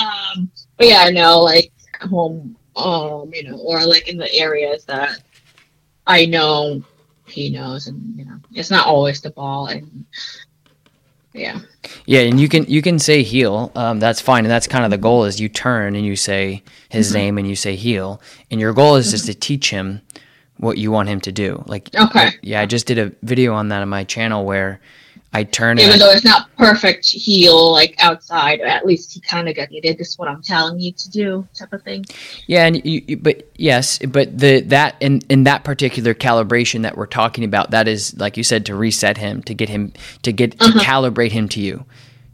um, 0.00 0.50
but 0.76 0.86
yeah, 0.86 1.00
I 1.00 1.10
know, 1.10 1.40
like 1.40 1.72
home, 2.02 2.56
um, 2.76 3.30
you 3.32 3.44
know, 3.44 3.56
or 3.58 3.84
like 3.86 4.08
in 4.08 4.16
the 4.16 4.32
areas 4.34 4.84
that 4.86 5.22
I 6.06 6.26
know 6.26 6.82
he 7.26 7.50
knows, 7.50 7.86
and 7.86 8.18
you 8.18 8.24
know, 8.24 8.38
it's 8.52 8.70
not 8.70 8.86
always 8.86 9.20
the 9.20 9.30
ball, 9.30 9.66
and 9.66 10.04
yeah, 11.36 11.58
Yeah, 12.06 12.20
and 12.20 12.40
you 12.40 12.48
can 12.48 12.64
you 12.64 12.82
can 12.82 12.98
say 12.98 13.22
heel 13.22 13.70
Um, 13.74 14.00
that's 14.00 14.20
fine, 14.20 14.44
and 14.44 14.50
that's 14.50 14.66
kind 14.66 14.84
of 14.84 14.90
the 14.90 14.98
goal. 14.98 15.24
Is 15.24 15.40
you 15.40 15.48
turn 15.48 15.94
and 15.94 16.04
you 16.04 16.16
say 16.16 16.62
his 16.88 17.10
Mhm. 17.10 17.14
name 17.14 17.38
and 17.38 17.48
you 17.48 17.56
say 17.56 17.76
heel 17.76 18.20
and 18.50 18.60
your 18.60 18.72
goal 18.72 18.96
is 18.96 19.10
just 19.10 19.26
to 19.26 19.34
teach 19.34 19.70
him 19.70 20.00
what 20.58 20.78
you 20.78 20.90
want 20.90 21.08
him 21.08 21.20
to 21.20 21.32
do. 21.32 21.62
Like, 21.66 21.90
Okay. 21.94 22.30
yeah, 22.42 22.60
I 22.62 22.66
just 22.66 22.86
did 22.86 22.98
a 22.98 23.12
video 23.22 23.52
on 23.54 23.68
that 23.68 23.82
on 23.82 23.88
my 23.90 24.04
channel 24.04 24.44
where 24.44 24.80
I 25.32 25.42
turn 25.44 25.78
even 25.78 25.94
I- 25.94 25.98
though 25.98 26.10
it's 26.10 26.24
not 26.24 26.48
perfect 26.56 27.06
heel 27.06 27.70
like 27.72 27.94
outside, 27.98 28.60
at 28.60 28.86
least 28.86 29.12
he 29.12 29.20
kind 29.20 29.48
of 29.48 29.56
got 29.56 29.70
you 29.70 29.82
did 29.82 29.98
this 29.98 30.10
is 30.10 30.18
what 30.18 30.28
I'm 30.28 30.40
telling 30.42 30.80
you 30.80 30.92
to 30.92 31.10
do 31.10 31.46
type 31.54 31.72
of 31.74 31.82
thing. 31.82 32.06
Yeah, 32.46 32.64
and 32.66 32.82
you, 32.86 33.02
you, 33.06 33.16
but 33.18 33.46
yes, 33.56 33.98
but 33.98 34.38
the 34.38 34.60
that 34.62 34.96
in 35.00 35.20
in 35.28 35.44
that 35.44 35.62
particular 35.64 36.14
calibration 36.14 36.82
that 36.82 36.96
we're 36.96 37.06
talking 37.06 37.44
about, 37.44 37.70
that 37.72 37.86
is 37.86 38.16
like 38.18 38.36
you 38.38 38.44
said 38.44 38.64
to 38.66 38.74
reset 38.74 39.18
him, 39.18 39.42
to 39.42 39.52
get 39.54 39.68
him 39.68 39.92
to 40.22 40.32
get 40.32 40.54
Uh-huh. 40.60 40.80
calibrate 40.80 41.32
him 41.32 41.48
to 41.50 41.60
you. 41.60 41.84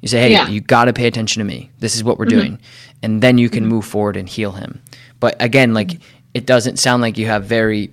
You 0.01 0.09
say, 0.09 0.21
hey, 0.21 0.33
Yeah. 0.33 0.49
you 0.49 0.61
got 0.61 0.85
to 0.87 0.93
pay 0.93 1.07
attention 1.07 1.41
to 1.41 1.45
me. 1.45 1.71
This 1.79 1.95
is 1.97 2.03
what 2.05 2.19
we're 2.19 2.27
Mhm. 2.27 2.31
doing, 2.31 2.59
and 3.03 3.21
then 3.23 3.39
you 3.39 3.49
can 3.49 3.67
move 3.67 3.85
forward 3.85 4.17
and 4.17 4.29
heel 4.29 4.53
him. 4.53 4.81
But 5.19 5.35
again, 5.41 5.75
like 5.75 5.99
it 6.35 6.47
doesn't 6.47 6.79
sound 6.79 7.03
like 7.03 7.19
you 7.19 7.27
have 7.27 7.45
very 7.45 7.91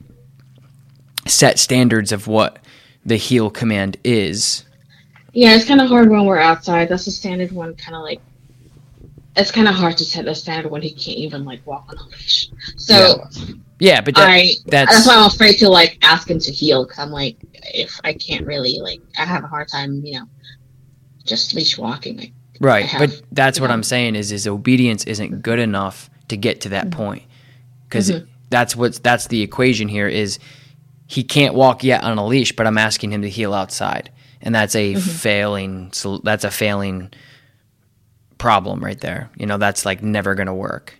set 1.26 1.58
standards 1.60 2.12
of 2.12 2.28
what 2.28 2.60
the 3.06 3.16
heel 3.18 3.50
command 3.50 3.98
is. 4.04 4.66
Yeah, 5.34 5.56
it's 5.56 5.66
kind 5.66 5.82
of 5.82 5.90
hard 5.90 6.10
when 6.10 6.26
we're 6.26 6.40
outside. 6.40 6.90
That's 6.90 7.06
the 7.06 7.12
standard 7.12 7.52
one. 7.52 7.76
Kind 7.76 7.96
of 7.96 8.02
like 8.04 8.22
it's 9.36 9.52
kind 9.52 9.68
of 9.68 9.76
hard 9.76 9.98
to 9.98 10.06
set 10.06 10.28
a 10.28 10.36
standard 10.36 10.72
when 10.72 10.82
he 10.82 10.92
can't 10.92 11.18
even 11.18 11.46
like 11.46 11.66
walk 11.66 11.86
on 11.90 11.98
a 11.98 12.04
leash. 12.10 12.48
So 12.78 13.26
Yeah, 13.80 14.02
but 14.02 14.16
that, 14.16 14.30
I 14.30 14.52
that's 14.66 14.92
that's 14.92 15.08
why 15.08 15.16
I'm 15.16 15.26
afraid 15.28 15.58
to 15.60 15.70
like 15.70 15.98
ask 16.02 16.30
him 16.30 16.40
to 16.40 16.52
heel 16.52 16.84
because 16.86 17.00
I'm 17.00 17.12
like 17.12 17.38
if 17.74 18.00
I 18.04 18.14
can't 18.14 18.46
really 18.46 18.80
like 18.80 19.02
I 19.18 19.26
have 19.26 19.44
a 19.44 19.48
hard 19.48 19.68
time 19.70 20.02
you 20.04 20.20
know 20.20 20.26
just 21.26 21.54
leash 21.54 21.78
walking 21.78 22.18
like 22.18 22.34
Right, 22.62 22.86
have, 22.86 23.00
but 23.00 23.22
that's 23.32 23.60
what 23.62 23.68
know. 23.68 23.74
I'm 23.74 23.84
saying 23.84 24.16
is 24.16 24.32
is 24.32 24.48
obedience 24.48 25.06
isn't 25.06 25.42
good 25.42 25.60
enough 25.60 26.10
to 26.28 26.36
get 26.38 26.62
to 26.62 26.70
that 26.70 26.90
Mm-hmm. 26.90 26.98
point. 26.98 27.24
Because 27.88 28.12
Mhm. 28.12 28.28
that's 28.50 28.76
what's 28.76 29.00
that's 29.00 29.28
the 29.28 29.42
equation 29.42 29.88
here 29.88 30.08
is 30.08 30.40
he 31.08 31.24
can't 31.24 31.56
walk 31.56 31.84
yet 31.84 32.04
on 32.04 32.18
a 32.18 32.26
leash, 32.26 32.52
but 32.56 32.68
I'm 32.68 32.78
asking 32.78 33.12
him 33.14 33.22
to 33.22 33.30
heel 33.30 33.54
outside, 33.54 34.12
and 34.42 34.54
that's 34.56 34.76
a 34.76 34.94
Mhm. 34.96 35.00
failing. 35.02 35.90
So 35.94 36.18
that's 36.20 36.44
a 36.44 36.52
failing 36.52 37.12
problem 38.38 38.84
right 38.84 39.00
there. 39.00 39.30
You 39.38 39.46
know, 39.46 39.58
that's 39.58 39.86
like 39.86 40.02
never 40.02 40.36
going 40.36 40.48
to 40.48 40.54
work. 40.54 40.96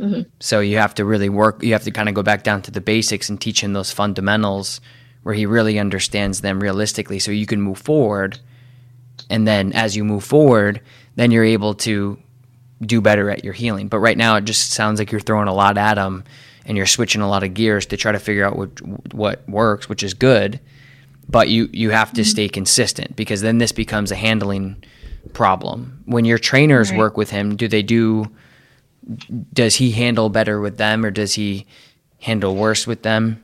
Mhm. 0.00 0.26
So 0.40 0.60
you 0.60 0.78
have 0.78 0.94
to 0.94 1.04
really 1.04 1.28
work. 1.28 1.62
You 1.62 1.72
have 1.72 1.84
to 1.84 1.90
kind 1.90 2.08
of 2.08 2.14
go 2.14 2.22
back 2.22 2.42
down 2.42 2.62
to 2.62 2.70
the 2.70 2.80
basics 2.80 3.28
and 3.28 3.40
teach 3.40 3.62
him 3.62 3.72
those 3.72 3.90
fundamentals 3.90 4.80
where 5.22 5.34
he 5.34 5.44
really 5.46 5.78
understands 5.78 6.40
them 6.40 6.60
realistically, 6.60 7.18
so 7.18 7.30
you 7.30 7.46
can 7.46 7.60
move 7.60 7.78
forward. 7.78 8.38
And 9.28 9.46
then 9.46 9.72
as 9.72 9.96
you 9.96 10.04
move 10.04 10.22
forward, 10.24 10.80
then 11.16 11.30
you're 11.30 11.44
able 11.44 11.74
to 11.74 12.18
do 12.82 13.00
better 13.00 13.30
at 13.30 13.42
your 13.42 13.54
heeling. 13.54 13.88
But 13.88 13.98
right 14.00 14.18
now, 14.18 14.36
it 14.36 14.44
just 14.44 14.70
sounds 14.72 14.98
like 14.98 15.10
you're 15.10 15.20
throwing 15.20 15.48
a 15.48 15.54
lot 15.54 15.78
at 15.78 15.96
him, 15.98 16.22
and 16.66 16.76
you're 16.76 16.86
switching 16.86 17.22
a 17.22 17.28
lot 17.28 17.42
of 17.42 17.54
gears 17.54 17.86
to 17.86 17.96
try 17.96 18.12
to 18.12 18.18
figure 18.18 18.44
out 18.44 18.56
what 18.56 18.70
what 19.14 19.48
works, 19.48 19.88
which 19.88 20.02
is 20.02 20.14
good. 20.14 20.60
But 21.28 21.48
you 21.48 21.68
you 21.72 21.90
have 21.90 22.12
to 22.14 22.24
stay 22.24 22.48
consistent 22.48 23.16
because 23.16 23.40
then 23.40 23.58
this 23.58 23.72
becomes 23.72 24.12
a 24.12 24.16
handling 24.16 24.82
problem. 25.32 26.02
When 26.06 26.24
your 26.24 26.38
trainers 26.38 26.90
Right. 26.90 26.98
work 26.98 27.16
with 27.16 27.30
him, 27.30 27.56
do 27.56 27.68
they 27.68 27.82
do? 27.82 28.30
Does 29.52 29.76
he 29.76 29.90
handle 29.92 30.28
better 30.28 30.60
with 30.60 30.78
them, 30.78 31.04
or 31.04 31.10
does 31.10 31.34
he 31.34 31.66
handle 32.20 32.54
worse 32.56 32.86
with 32.86 33.02
them? 33.02 33.42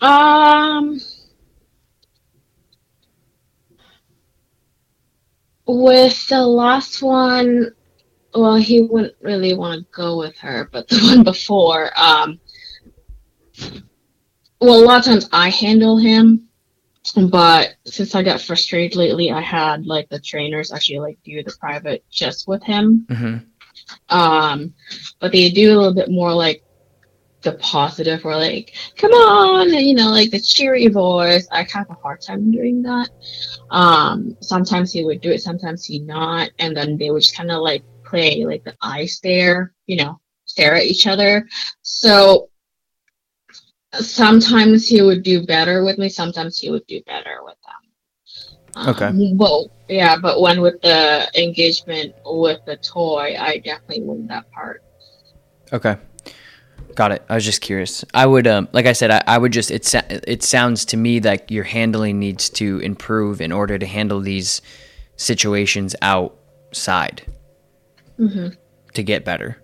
Um, 0.00 1.00
with 5.66 6.26
the 6.28 6.46
last 6.46 7.02
one, 7.02 7.72
well, 8.34 8.56
he 8.56 8.82
wouldn't 8.82 9.14
really 9.20 9.54
want 9.54 9.80
to 9.86 9.86
go 9.92 10.18
with 10.18 10.36
her, 10.38 10.68
but 10.72 10.88
the 10.88 10.98
one 11.14 11.24
before, 11.24 11.90
um, 11.96 12.40
well, 14.62 14.80
a 14.80 14.84
lot 14.84 15.00
of 15.00 15.04
times 15.04 15.28
I 15.32 15.50
handle 15.50 15.96
him, 15.96 16.48
but 17.28 17.74
since 17.84 18.14
I 18.14 18.22
got 18.22 18.40
frustrated 18.40 18.96
lately, 18.96 19.32
I 19.32 19.40
had 19.40 19.86
like 19.86 20.08
the 20.08 20.20
trainers 20.20 20.72
actually 20.72 21.00
like 21.00 21.18
do 21.24 21.42
the 21.42 21.54
private 21.58 22.04
just 22.10 22.46
with 22.46 22.62
him. 22.62 23.06
hmm 23.10 23.36
Um, 24.08 24.72
but 25.18 25.32
they 25.32 25.50
do 25.50 25.72
a 25.72 25.76
little 25.76 25.94
bit 25.94 26.10
more 26.10 26.32
like 26.32 26.62
the 27.42 27.54
positive 27.54 28.24
or 28.24 28.36
like, 28.36 28.72
come 28.96 29.10
on, 29.10 29.74
and, 29.74 29.84
you 29.84 29.94
know, 29.94 30.10
like 30.10 30.30
the 30.30 30.38
cheery 30.38 30.86
voice. 30.86 31.48
I 31.50 31.64
have 31.64 31.90
a 31.90 31.94
hard 31.94 32.20
time 32.20 32.52
doing 32.52 32.82
that. 32.82 33.10
Um, 33.70 34.36
sometimes 34.40 34.92
he 34.92 35.04
would 35.04 35.20
do 35.20 35.32
it, 35.32 35.42
sometimes 35.42 35.84
he 35.84 35.98
not, 35.98 36.50
and 36.60 36.76
then 36.76 36.96
they 36.96 37.10
would 37.10 37.22
just 37.22 37.36
kind 37.36 37.50
of 37.50 37.62
like 37.62 37.82
play 38.04 38.44
like 38.44 38.62
the 38.62 38.76
eye 38.80 39.06
stare, 39.06 39.74
you 39.86 39.96
know, 39.96 40.20
stare 40.44 40.76
at 40.76 40.84
each 40.84 41.08
other. 41.08 41.48
So 41.82 42.48
sometimes 43.94 44.86
he 44.86 45.02
would 45.02 45.22
do 45.22 45.44
better 45.44 45.84
with 45.84 45.98
me, 45.98 46.08
sometimes 46.08 46.58
he 46.58 46.70
would 46.70 46.86
do 46.86 47.02
better 47.06 47.38
with 47.42 47.56
them. 47.64 48.88
Okay. 48.88 49.06
Um, 49.06 49.36
well, 49.36 49.70
yeah, 49.88 50.16
but 50.16 50.40
when 50.40 50.60
with 50.60 50.80
the 50.80 51.30
engagement 51.40 52.14
with 52.24 52.64
the 52.64 52.76
toy, 52.76 53.36
I 53.38 53.58
definitely 53.58 54.02
win 54.02 54.26
that 54.28 54.50
part. 54.50 54.82
Okay. 55.72 55.96
Got 56.94 57.12
it. 57.12 57.22
I 57.28 57.34
was 57.34 57.44
just 57.44 57.60
curious. 57.60 58.04
I 58.12 58.26
would, 58.26 58.46
um, 58.46 58.68
like 58.72 58.86
I 58.86 58.92
said, 58.92 59.10
I, 59.10 59.22
I 59.26 59.38
would 59.38 59.52
just. 59.52 59.70
It 59.70 59.84
sa- 59.84 60.02
it 60.08 60.42
sounds 60.42 60.84
to 60.86 60.96
me 60.96 61.20
like 61.20 61.50
your 61.50 61.64
handling 61.64 62.18
needs 62.18 62.50
to 62.50 62.78
improve 62.80 63.40
in 63.40 63.50
order 63.50 63.78
to 63.78 63.86
handle 63.86 64.20
these 64.20 64.60
situations 65.16 65.94
outside 66.02 67.22
hmm 68.16 68.48
to 68.94 69.02
get 69.02 69.24
better. 69.24 69.62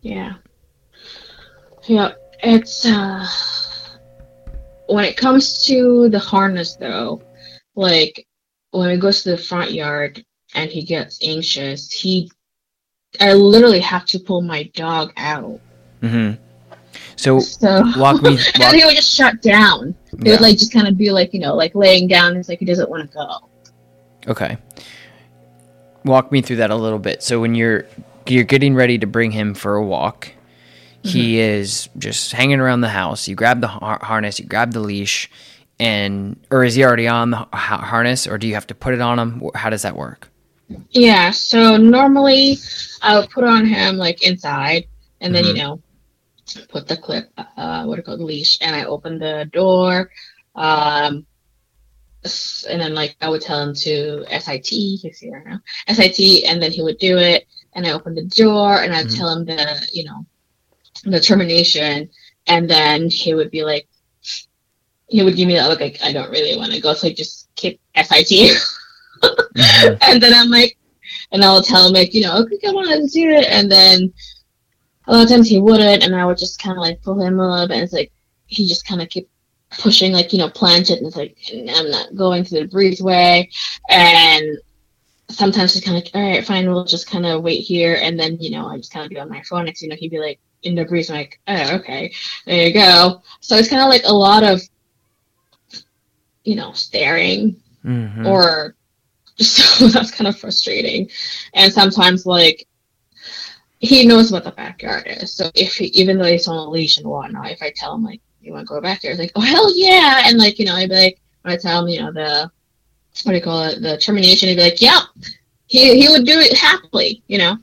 Yeah. 0.00 0.34
Yeah, 1.86 2.12
it's 2.42 2.86
uh 2.86 3.26
when 4.86 5.04
it 5.04 5.16
comes 5.16 5.64
to 5.66 6.08
the 6.08 6.18
harness 6.18 6.76
though, 6.76 7.22
like 7.74 8.26
when 8.72 8.90
he 8.90 8.96
goes 8.96 9.22
to 9.22 9.30
the 9.30 9.38
front 9.38 9.72
yard 9.72 10.24
and 10.54 10.70
he 10.70 10.82
gets 10.82 11.18
anxious, 11.22 11.90
he 11.90 12.30
I 13.20 13.32
literally 13.32 13.80
have 13.80 14.04
to 14.06 14.18
pull 14.18 14.42
my 14.42 14.64
dog 14.74 15.12
out. 15.16 15.60
mm-hmm. 16.02 16.40
So 17.16 17.38
So 17.40 17.82
walk 17.96 18.22
me. 18.22 18.30
and 18.54 18.62
Walk, 18.62 18.74
he 18.74 18.84
would 18.84 18.96
just 18.96 19.14
shut 19.14 19.42
down. 19.42 19.94
He 20.10 20.16
yeah. 20.26 20.32
would 20.32 20.40
like 20.40 20.56
just 20.56 20.72
kind 20.72 20.88
of 20.88 20.96
be 20.96 21.10
like, 21.10 21.34
you 21.34 21.40
know, 21.40 21.54
like 21.54 21.74
laying 21.74 22.08
down. 22.08 22.36
It's 22.36 22.48
like 22.48 22.58
he 22.58 22.64
doesn't 22.64 22.88
want 22.88 23.10
to 23.10 23.14
go. 23.16 23.48
Okay. 24.28 24.56
Walk 26.04 26.32
me 26.32 26.40
through 26.40 26.56
that 26.56 26.70
a 26.70 26.76
little 26.76 26.98
bit. 26.98 27.22
So 27.22 27.40
when 27.40 27.54
you're 27.54 27.86
you're 28.26 28.44
getting 28.44 28.74
ready 28.74 28.98
to 28.98 29.06
bring 29.06 29.30
him 29.32 29.54
for 29.54 29.76
a 29.76 29.84
walk, 29.84 30.32
he 31.02 31.36
Mm-hmm. 31.36 31.60
is 31.60 31.88
just 31.98 32.32
hanging 32.32 32.60
around 32.60 32.82
the 32.82 32.88
house. 32.88 33.26
You 33.28 33.34
grab 33.34 33.60
the 33.60 33.68
har- 33.68 34.00
harness, 34.02 34.38
you 34.38 34.46
grab 34.46 34.72
the 34.72 34.80
leash, 34.80 35.30
and 35.78 36.36
or 36.50 36.62
is 36.64 36.74
he 36.74 36.84
already 36.84 37.08
on 37.08 37.30
the 37.30 37.38
ha- 37.38 37.78
harness, 37.78 38.26
or 38.26 38.36
do 38.38 38.46
you 38.46 38.54
have 38.54 38.66
to 38.68 38.74
put 38.74 38.94
it 38.94 39.00
on 39.00 39.18
him? 39.18 39.42
How 39.54 39.70
does 39.70 39.82
that 39.82 39.96
work? 39.96 40.28
Yeah, 40.90 41.30
so 41.30 41.76
normally 41.76 42.58
I 43.02 43.18
would 43.18 43.30
put 43.30 43.44
on 43.44 43.64
him 43.66 43.96
like 43.96 44.22
inside 44.22 44.86
and 45.20 45.34
then, 45.34 45.44
Mhm. 45.44 45.48
you 45.48 45.54
know, 45.62 45.82
put 46.68 46.86
the 46.86 46.96
clip, 46.96 47.30
uh, 47.56 47.84
what 47.84 47.96
do 47.96 48.00
you 48.00 48.04
call 48.04 48.14
it, 48.14 48.20
leash, 48.20 48.58
and 48.60 48.76
I 48.76 48.84
open 48.84 49.18
the 49.18 49.48
door. 49.52 50.10
Um, 50.54 51.26
and 52.68 52.80
then 52.80 52.94
like 52.94 53.16
I 53.20 53.28
would 53.28 53.40
tell 53.40 53.60
him 53.62 53.74
to 53.74 54.24
SIT, 54.28 54.66
he's 54.68 55.18
here 55.18 55.42
now, 55.46 55.60
SIT, 55.88 56.44
and 56.44 56.62
then 56.62 56.70
he 56.70 56.82
would 56.82 56.98
do 56.98 57.18
it. 57.18 57.46
And 57.74 57.86
I 57.86 57.92
open 57.92 58.14
the 58.14 58.24
door 58.24 58.82
and 58.82 58.92
I'd 58.94 59.06
Mhm. 59.06 59.16
tell 59.16 59.28
him 59.30 59.44
the, 59.46 59.88
you 59.92 60.04
know, 60.04 60.26
the 61.04 61.20
termination. 61.20 62.10
And 62.46 62.68
then 62.68 63.08
he 63.10 63.34
would 63.34 63.50
be 63.50 63.62
like, 63.64 63.88
he 65.06 65.22
would 65.22 65.36
give 65.36 65.48
me 65.48 65.54
that 65.54 65.68
look 65.68 65.80
like, 65.80 65.98
I 66.02 66.12
don't 66.12 66.30
really 66.30 66.56
want 66.56 66.72
to 66.72 66.80
go. 66.80 66.94
So 66.94 67.08
I 67.08 67.12
just 67.12 67.48
keep 67.56 67.80
SIT. 67.96 68.56
Mhm. 69.22 69.98
and 70.02 70.22
then 70.22 70.32
I'm 70.34 70.48
like, 70.48 70.76
and 71.32 71.44
I'll 71.44 71.62
tell 71.62 71.86
him 71.86 71.92
like, 71.92 72.14
you 72.14 72.22
know, 72.22 72.38
okay, 72.38 72.58
come 72.58 72.76
on, 72.76 72.88
let's 72.88 73.12
do 73.12 73.28
it, 73.28 73.46
and 73.46 73.70
then 73.70 74.12
a 75.06 75.12
lot 75.12 75.24
of 75.24 75.28
times 75.28 75.48
he 75.48 75.60
wouldn't, 75.60 76.04
and 76.04 76.14
I 76.14 76.24
would 76.24 76.38
just 76.38 76.60
kind 76.60 76.76
of 76.76 76.82
like 76.82 77.02
pull 77.02 77.20
him 77.20 77.40
up. 77.40 77.70
And 77.70 77.80
it's 77.82 77.92
like 77.92 78.12
he 78.46 78.66
just 78.66 78.86
kind 78.86 79.02
of 79.02 79.08
keep 79.08 79.28
pushing, 79.70 80.12
like 80.12 80.32
you 80.32 80.38
know, 80.38 80.48
planch 80.48 80.90
it, 80.90 80.98
and 80.98 81.06
it's 81.06 81.16
like 81.16 81.36
I'm 81.52 81.90
not 81.90 82.16
going 82.16 82.44
to 82.44 82.50
the 82.54 82.68
breezeway, 82.68 83.48
and 83.88 84.58
sometimes 85.28 85.74
he's 85.74 85.84
kind 85.84 85.96
of 85.96 86.04
like, 86.04 86.14
all 86.14 86.22
right, 86.22 86.44
fine, 86.44 86.68
we'll 86.68 86.84
just 86.84 87.08
kind 87.08 87.26
of 87.26 87.42
wait 87.42 87.60
here, 87.60 87.98
and 88.00 88.18
then 88.18 88.38
you 88.40 88.50
know, 88.50 88.68
I 88.68 88.76
just 88.76 88.92
kind 88.92 89.04
of 89.04 89.10
be 89.10 89.18
on 89.18 89.28
my 89.28 89.42
phone. 89.42 89.64
Next, 89.66 89.82
you 89.82 89.88
know, 89.88 89.96
he'd 89.96 90.10
be 90.10 90.18
like 90.18 90.40
in 90.62 90.74
the 90.74 90.84
breeze, 90.84 91.10
I'm 91.10 91.16
like, 91.16 91.40
oh, 91.48 91.76
okay, 91.76 92.12
there 92.46 92.66
you 92.68 92.74
go. 92.74 93.22
So 93.40 93.56
it's 93.56 93.68
kind 93.68 93.82
of 93.82 93.88
like 93.88 94.02
a 94.04 94.12
lot 94.12 94.42
of, 94.42 94.60
you 96.44 96.56
know, 96.56 96.72
staring 96.72 97.56
Mhm. 97.84 98.26
or 98.26 98.74
so 99.40 99.88
that's 99.88 100.10
kind 100.10 100.28
of 100.28 100.38
frustrating. 100.38 101.08
And 101.54 101.72
sometimes 101.72 102.26
like 102.26 102.66
he 103.78 104.04
knows 104.06 104.30
what 104.30 104.44
the 104.44 104.50
backyard 104.52 105.04
is. 105.06 105.32
So 105.32 105.50
if 105.54 105.76
he, 105.76 105.86
even 105.86 106.18
though 106.18 106.24
he's 106.26 106.46
on 106.46 106.56
a 106.56 106.68
leash 106.68 106.98
and 106.98 107.06
whatnot, 107.06 107.50
if 107.50 107.62
I 107.62 107.72
tell 107.74 107.94
him 107.94 108.04
like 108.04 108.20
you 108.42 108.52
want 108.52 108.66
to 108.66 108.74
go 108.74 108.80
back 108.80 109.00
there, 109.00 109.10
it's 109.12 109.20
like 109.20 109.32
oh 109.36 109.40
hell 109.40 109.72
yeah, 109.74 110.22
and 110.26 110.38
like 110.38 110.58
you 110.58 110.66
know 110.66 110.74
I'd 110.74 110.90
be 110.90 110.94
like 110.94 111.20
when 111.42 111.54
I 111.54 111.56
tell 111.56 111.82
him 111.82 111.88
you 111.88 112.00
know 112.02 112.12
the 112.12 112.50
what 113.24 113.32
do 113.32 113.36
you 113.36 113.42
call 113.42 113.64
it 113.64 113.80
the 113.80 113.96
termination, 113.96 114.48
he'd 114.50 114.56
be 114.56 114.62
like 114.62 114.80
yep, 114.82 115.04
he 115.66 115.98
he 116.02 116.08
would 116.10 116.26
do 116.26 116.38
it 116.38 116.56
happily, 116.56 117.22
you 117.28 117.38
know. 117.38 117.56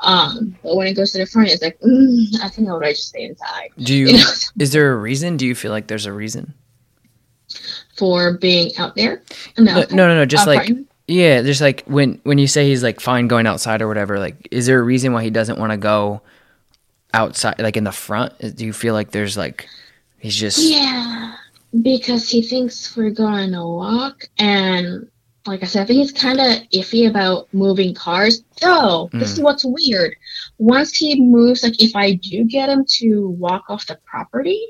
Um, 0.00 0.56
but 0.62 0.76
when 0.76 0.86
it 0.86 0.94
goes 0.94 1.12
to 1.12 1.18
the 1.18 1.26
front, 1.26 1.48
it's 1.50 1.62
like 1.62 1.78
mm, 1.80 2.24
I 2.42 2.48
think 2.48 2.68
I 2.68 2.72
would 2.74 2.84
just 2.84 3.08
stay 3.08 3.24
inside. 3.24 3.70
Do 3.78 3.94
you? 3.94 4.06
You 4.08 4.12
know, 4.18 4.24
Is 4.60 4.72
there 4.72 4.92
a 4.92 4.96
reason? 4.96 5.36
Do 5.36 5.46
you 5.46 5.54
feel 5.54 5.72
like 5.72 5.86
there's 5.88 6.06
a 6.06 6.12
reason? 6.12 6.54
for 7.96 8.34
being 8.38 8.70
out 8.76 8.94
there. 8.94 9.22
No, 9.58 9.74
No, 9.74 9.80
no, 9.90 10.08
no, 10.08 10.14
no. 10.16 10.24
Just 10.24 10.46
Uh, 10.46 10.50
like 10.50 10.58
pardon? 10.58 10.86
yeah, 11.08 11.42
just 11.42 11.60
like 11.60 11.82
when 11.86 12.20
when 12.22 12.38
you 12.38 12.46
say 12.46 12.68
he's 12.68 12.82
like 12.82 13.00
fine 13.00 13.26
going 13.26 13.46
outside 13.46 13.82
or 13.82 13.88
whatever. 13.88 14.18
Like, 14.18 14.46
is 14.50 14.66
there 14.66 14.78
a 14.78 14.82
reason 14.82 15.12
why 15.12 15.24
he 15.24 15.30
doesn't 15.30 15.58
want 15.58 15.72
to 15.72 15.76
go 15.78 16.20
outside, 17.12 17.58
like 17.58 17.76
in 17.76 17.84
the 17.84 17.92
front? 17.92 18.38
Do 18.56 18.64
you 18.64 18.72
feel 18.72 18.94
like 18.94 19.10
there's 19.10 19.36
like 19.36 19.68
he's 20.18 20.36
just 20.36 20.58
Yeah, 20.58 21.34
because 21.82 22.28
he 22.28 22.42
thinks 22.42 22.96
we're 22.96 23.10
going 23.10 23.52
to 23.52 23.64
walk, 23.66 24.28
and 24.38 25.08
like 25.48 25.62
I 25.62 25.66
said, 25.66 25.82
I 25.82 25.86
think 25.86 25.98
he's 26.00 26.12
kind 26.12 26.40
of 26.40 26.46
iffy 26.72 27.08
about 27.08 27.48
moving 27.52 27.94
cars. 27.94 28.42
Though 28.60 29.08
this 29.12 29.32
is 29.32 29.40
what's 29.40 29.64
weird. 29.64 30.16
Once 30.58 30.94
he 30.94 31.20
moves, 31.20 31.62
like 31.62 31.82
if 31.82 31.94
I 31.96 32.14
do 32.14 32.44
get 32.44 32.68
him 32.68 32.84
to 32.98 33.28
walk 33.30 33.64
off 33.68 33.86
the 33.86 33.98
property, 34.04 34.62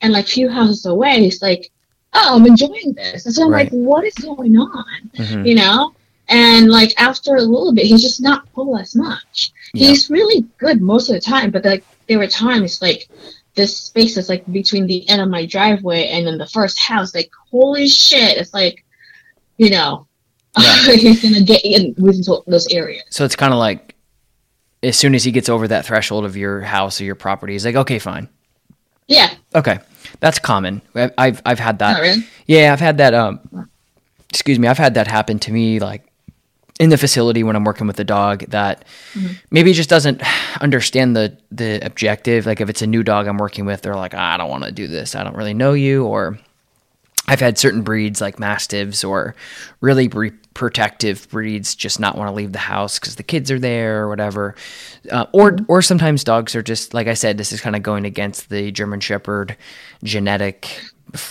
and 0.00 0.12
like 0.12 0.26
few 0.26 0.48
houses 0.48 0.86
away, 0.86 1.20
he's 1.20 1.40
like, 1.42 1.70
"Oh, 2.14 2.36
I'm 2.36 2.46
enjoying 2.46 2.92
this." 2.94 3.26
And 3.26 3.34
so 3.34 3.44
I'm 3.44 3.50
Right. 3.50 3.70
like, 3.70 3.72
"What 3.72 4.04
is 4.04 4.14
going 4.14 4.56
on?" 4.56 5.10
Mhm. 5.16 5.46
You 5.46 5.54
know. 5.54 5.92
And 6.30 6.68
like 6.70 6.92
after 7.00 7.36
a 7.36 7.42
little 7.42 7.72
bit, 7.72 7.86
he's 7.86 8.02
just 8.02 8.20
not 8.20 8.52
pull 8.52 8.76
as 8.76 8.94
much. 8.94 9.52
Yeah. 9.72 9.88
He's 9.88 10.10
really 10.10 10.44
good 10.58 10.82
most 10.82 11.08
of 11.08 11.14
the 11.14 11.20
time, 11.20 11.50
but 11.50 11.64
like 11.64 11.84
there 12.08 12.18
were 12.18 12.26
times 12.26 12.82
like 12.82 13.08
this 13.54 13.76
space 13.76 14.16
is 14.16 14.28
like 14.28 14.44
between 14.52 14.86
the 14.86 15.08
end 15.08 15.22
of 15.22 15.28
my 15.30 15.46
driveway 15.46 16.08
and 16.08 16.26
then 16.26 16.36
the 16.38 16.46
first 16.46 16.78
house. 16.78 17.14
Like 17.14 17.30
holy 17.50 17.88
shit! 17.88 18.36
It's 18.36 18.52
like, 18.52 18.84
you 19.56 19.70
know, 19.70 20.06
Yeah. 20.60 20.74
he's 20.96 21.22
gonna 21.22 21.42
get 21.42 21.64
in 21.64 21.94
with 21.98 22.26
those 22.46 22.66
areas. 22.72 23.04
So 23.10 23.24
it's 23.24 23.36
kind 23.36 23.52
of 23.52 23.58
like 23.58 23.94
as 24.82 24.96
soon 24.96 25.14
as 25.14 25.24
he 25.24 25.30
gets 25.32 25.48
over 25.48 25.66
that 25.68 25.84
threshold 25.86 26.24
of 26.24 26.36
your 26.36 26.60
house 26.60 27.00
or 27.00 27.04
your 27.04 27.14
property, 27.16 27.54
he's 27.54 27.64
like, 27.64 27.74
okay, 27.74 27.98
fine, 27.98 28.28
Yeah, 29.08 29.34
okay, 29.54 29.78
that's 30.20 30.38
common. 30.38 30.82
I've 30.94 31.42
I've 31.44 31.58
had 31.58 31.78
that. 31.80 31.92
not 31.94 32.00
really. 32.02 32.24
Yeah, 32.46 32.72
I've 32.72 32.80
had 32.80 32.98
that. 32.98 33.14
Um, 33.14 33.68
excuse 34.30 34.58
me, 34.58 34.68
I've 34.68 34.78
had 34.78 34.94
that 34.94 35.06
happen 35.08 35.38
to 35.40 35.52
me, 35.52 35.80
like 35.80 36.04
in 36.78 36.90
the 36.90 36.96
facility 36.98 37.42
when 37.42 37.56
I'm 37.56 37.64
working 37.64 37.88
with 37.88 37.96
the 37.96 38.04
dog 38.04 38.44
that 38.50 38.84
maybe 39.50 39.72
just 39.72 39.90
doesn't 39.90 40.22
understand 40.60 41.16
the 41.16 41.36
the 41.50 41.84
objective. 41.84 42.46
Like 42.46 42.60
if 42.60 42.68
it's 42.68 42.82
a 42.82 42.86
new 42.86 43.02
dog 43.02 43.26
I'm 43.26 43.38
working 43.38 43.64
with, 43.66 43.82
they're 43.82 43.96
like, 43.96 44.14
"Ah, 44.14 44.34
I 44.34 44.36
don't 44.36 44.50
want 44.50 44.64
to 44.64 44.72
do 44.72 44.86
this. 44.86 45.14
I 45.16 45.24
don't 45.24 45.36
really 45.36 45.54
know 45.54 45.72
you, 45.72 46.04
or 46.06 46.38
I've 47.26 47.40
had 47.40 47.58
certain 47.58 47.82
breeds 47.82 48.20
like 48.20 48.38
mastiffs 48.38 49.02
or 49.02 49.34
really 49.80 50.08
protective 50.58 51.28
breeds 51.30 51.76
just 51.76 52.00
not 52.00 52.18
want 52.18 52.28
to 52.28 52.34
leave 52.34 52.50
the 52.50 52.58
house 52.58 52.98
because 52.98 53.14
the 53.14 53.22
kids 53.22 53.48
are 53.48 53.60
there 53.60 54.02
or 54.02 54.08
whatever. 54.08 54.56
Uh, 55.08 55.24
or 55.32 55.56
or 55.68 55.80
sometimes 55.80 56.24
dogs 56.24 56.56
are 56.56 56.64
just 56.64 56.92
like 56.92 57.06
I 57.06 57.14
said. 57.14 57.38
This 57.38 57.52
is 57.52 57.60
kind 57.60 57.76
of 57.76 57.84
going 57.84 58.04
against 58.04 58.48
the 58.48 58.72
German 58.72 58.98
Shepherd 58.98 59.56
genetic 60.02 60.82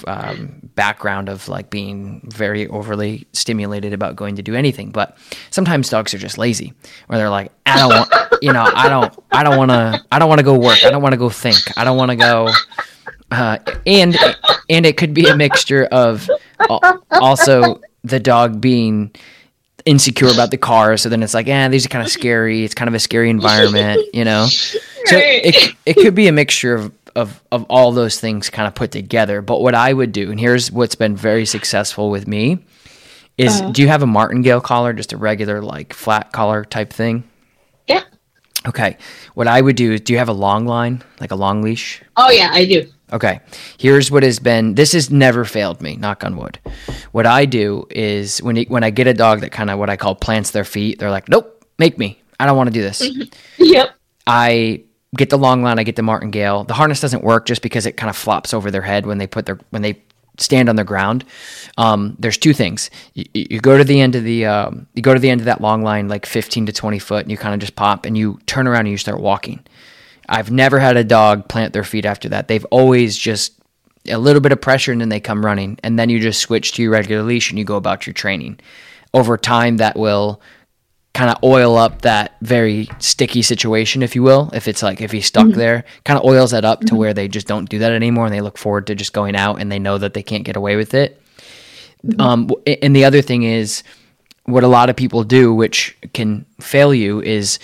um, 0.08 0.62
background 0.76 1.28
of 1.28 1.50
like 1.50 1.70
being 1.70 2.22
very 2.34 2.68
overly 2.68 3.28
stimulated 3.34 3.92
about 3.92 4.16
going 4.16 4.38
to 4.38 4.42
do 4.42 4.56
anything. 4.56 4.92
But 4.92 5.18
sometimes 5.50 5.90
dogs 5.90 6.14
are 6.14 6.18
just 6.18 6.38
lazy, 6.38 6.72
where 7.08 7.20
they're 7.20 7.30
like, 7.30 7.52
I 7.66 7.80
don't 7.80 7.90
want, 7.90 8.34
you 8.42 8.54
know, 8.54 8.64
I 8.64 8.88
don't, 8.88 9.14
I 9.30 9.44
don't 9.44 9.58
want 9.58 9.72
to, 9.72 10.06
I 10.10 10.20
don't 10.20 10.30
want 10.30 10.40
to 10.40 10.46
go 10.46 10.58
work. 10.58 10.86
I 10.86 10.90
don't 10.90 11.02
want 11.02 11.12
to 11.12 11.20
go 11.20 11.30
think. 11.30 11.78
I 11.78 11.84
don't 11.84 11.98
want 11.98 12.12
to 12.12 12.16
go 12.16 12.50
uh, 13.32 13.58
and 13.86 14.16
and 14.70 14.86
it 14.86 14.98
could 14.98 15.14
be 15.14 15.26
a 15.28 15.36
mixture 15.36 15.86
of 15.86 16.30
also 17.12 17.82
the 18.04 18.20
dog 18.20 18.62
being 18.62 19.12
insecure 19.86 20.28
about 20.28 20.52
the 20.52 20.58
car 20.58 20.98
so 20.98 21.08
then 21.08 21.24
it's 21.24 21.34
like 21.34 21.48
yeah 21.48 21.70
these 21.70 21.86
are 21.86 21.90
kind 21.90 22.06
of 22.06 22.12
scary. 22.12 22.64
It's 22.64 22.74
kind 22.74 22.90
of 22.90 22.94
a 22.94 23.00
scary 23.00 23.30
environment 23.30 24.02
you 24.14 24.26
know? 24.26 24.48
So 24.48 25.16
it, 25.16 25.76
it 25.86 25.94
could 25.94 26.16
be 26.16 26.28
a 26.28 26.34
mixture 26.34 26.74
of, 26.74 26.92
of 27.16 27.42
of 27.52 27.64
all 27.70 27.92
those 27.92 28.20
things 28.20 28.50
kind 28.50 28.68
of 28.68 28.76
put 28.76 28.92
together 28.92 29.42
but 29.42 29.62
what 29.62 29.76
i 29.76 29.94
would 29.94 30.12
do 30.12 30.30
and 30.30 30.40
here's 30.40 30.72
what's 30.72 30.96
been 30.96 31.16
very 31.16 31.46
successful 31.46 32.10
with 32.10 32.28
me 32.28 32.60
is 33.38 33.62
uh-huh. 33.62 33.72
do 33.72 33.82
you 33.82 33.88
have 33.88 34.04
a 34.04 34.08
martingale 34.08 34.62
collar 34.62 34.94
just 34.94 35.14
a 35.14 35.18
regular 35.18 35.62
like 35.62 35.94
flat 35.94 36.32
collar 36.32 36.66
type 36.66 36.92
thing? 36.92 37.24
Yeah. 37.88 38.04
okay. 38.68 38.98
What 39.36 39.48
i 39.48 39.62
would 39.62 39.76
do 39.76 39.94
is 39.94 40.02
do 40.02 40.14
you 40.14 40.20
have 40.20 40.30
a 40.30 40.34
long 40.34 40.66
line 40.66 41.04
like 41.20 41.32
a 41.32 41.36
long 41.36 41.62
leash? 41.62 42.02
Oh 42.18 42.30
yeah, 42.30 42.50
I 42.52 42.66
do. 42.66 42.90
Okay. 43.14 43.40
Here's 43.78 44.12
what 44.12 44.24
has 44.24 44.40
been 44.40 44.76
this 44.76 44.92
has 44.92 45.10
never 45.10 45.46
failed 45.46 45.82
me, 45.82 45.96
knock 45.96 46.24
on 46.24 46.36
wood. 46.36 46.60
What 47.12 47.26
I 47.26 47.46
do 47.46 47.88
is 47.90 48.40
when 48.40 48.58
it, 48.58 48.70
when 48.70 48.84
I 48.84 48.90
get 48.90 49.08
a 49.08 49.14
dog 49.14 49.42
that 49.42 49.52
kind 49.52 49.70
of 49.70 49.80
what 49.80 49.90
I 49.90 49.96
call 49.96 50.16
plants 50.16 50.52
their 50.52 50.66
feet, 50.66 51.00
they're 51.00 51.12
like, 51.12 51.30
"Nope, 51.30 51.66
make 51.80 51.98
me. 51.98 52.22
I 52.40 52.46
don't 52.46 52.58
want 52.58 52.68
to 52.68 52.74
do 52.74 52.82
this." 52.82 53.02
Yep. 53.60 53.90
I 54.28 54.84
get 55.16 55.30
the 55.30 55.38
long 55.38 55.64
line, 55.64 55.80
I 55.80 55.84
get 55.84 55.96
the 55.96 56.04
martingale. 56.04 56.64
The 56.64 56.74
harness 56.74 57.00
doesn't 57.00 57.24
work 57.24 57.46
just 57.46 57.62
because 57.62 57.86
it 57.86 57.98
kind 57.98 58.10
of 58.10 58.16
flops 58.16 58.54
over 58.54 58.70
their 58.70 58.82
head 58.82 59.06
when 59.06 59.18
they 59.18 59.28
put 59.28 59.46
their 59.46 59.58
when 59.70 59.82
they 59.82 60.02
stand 60.38 60.70
on 60.70 60.76
the 60.76 60.84
ground. 60.84 61.26
Um, 61.78 62.16
there's 62.20 62.38
two 62.38 62.54
things. 62.54 62.90
You, 63.14 63.26
you 63.34 63.60
go 63.60 63.78
to 63.78 63.84
the 63.84 64.00
end 64.02 64.16
of 64.16 64.24
the 64.24 64.46
um, 64.46 64.88
you 64.94 65.02
go 65.02 65.14
to 65.14 65.20
the 65.20 65.30
end 65.30 65.42
of 65.42 65.46
that 65.46 65.62
long 65.62 65.82
line, 65.82 66.08
like 66.08 66.26
15 66.26 66.68
to 66.68 66.74
20 66.74 67.00
foot, 67.00 67.24
and 67.24 67.32
you 67.32 67.38
kind 67.38 67.54
of 67.54 67.60
just 67.60 67.76
pop 67.76 68.06
and 68.06 68.18
you 68.18 68.40
turn 68.46 68.68
around 68.68 68.82
and 68.82 68.90
you 68.90 68.98
start 68.98 69.20
walking. 69.20 69.64
I've 70.30 70.52
never 70.52 70.80
had 70.80 70.98
a 70.98 71.04
dog 71.04 71.48
plant 71.48 71.74
their 71.74 71.84
feet 71.84 72.06
after 72.06 72.30
that. 72.30 72.48
They've 72.48 72.66
always 72.66 73.18
just 73.18 73.54
a 74.08 74.18
little 74.18 74.42
bit 74.42 74.52
of 74.52 74.62
pressure 74.62 74.92
and 74.92 75.02
then 75.02 75.10
they 75.10 75.20
come 75.20 75.46
running. 75.46 75.80
And 75.84 75.98
then 75.98 76.10
you 76.10 76.20
just 76.20 76.40
switch 76.40 76.74
to 76.74 76.82
your 76.82 76.92
regular 76.92 77.24
leash 77.24 77.50
and 77.50 77.60
you 77.60 77.66
go 77.66 77.76
about 77.76 78.06
your 78.06 78.14
training. 78.14 78.60
Over 79.14 79.38
time, 79.38 79.78
that 79.78 79.98
will 79.98 80.42
kind 81.14 81.32
of 81.32 81.44
oil 81.44 81.78
up 81.78 82.04
that 82.04 82.36
very 82.42 82.88
sticky 83.00 83.42
situation, 83.42 84.04
if 84.04 84.16
you 84.16 84.22
will. 84.22 84.52
If 84.54 84.68
it's 84.68 84.84
like 84.84 85.02
if 85.02 85.12
he's 85.12 85.26
stuck 85.26 85.48
mm-hmm. 85.48 85.58
there, 85.58 85.86
kind 86.04 86.20
of 86.20 86.26
oils 86.26 86.52
that 86.52 86.64
up 86.64 86.82
to 86.82 86.86
mm-hmm. 86.88 86.96
where 86.96 87.14
they 87.14 87.28
just 87.28 87.48
don't 87.48 87.70
do 87.70 87.80
that 87.80 87.92
anymore 87.92 88.26
and 88.26 88.34
they 88.34 88.42
look 88.42 88.58
forward 88.58 88.88
to 88.88 88.96
just 88.96 89.14
going 89.14 89.36
out 89.36 89.60
and 89.60 89.72
they 89.72 89.80
know 89.80 89.98
that 89.98 90.14
they 90.14 90.24
can't 90.24 90.44
get 90.44 90.56
away 90.56 90.76
with 90.76 90.94
it. 90.94 91.22
Mm-hmm. 92.06 92.22
Um, 92.22 92.50
and 92.84 92.96
the 92.96 93.06
other 93.06 93.22
thing 93.22 93.44
is 93.44 93.84
what 94.44 94.64
a 94.64 94.68
lot 94.68 94.90
of 94.90 94.96
people 94.96 95.24
do, 95.24 95.54
which 95.54 95.98
can 96.14 96.46
fail 96.62 96.94
you, 96.94 97.22
is 97.22 97.58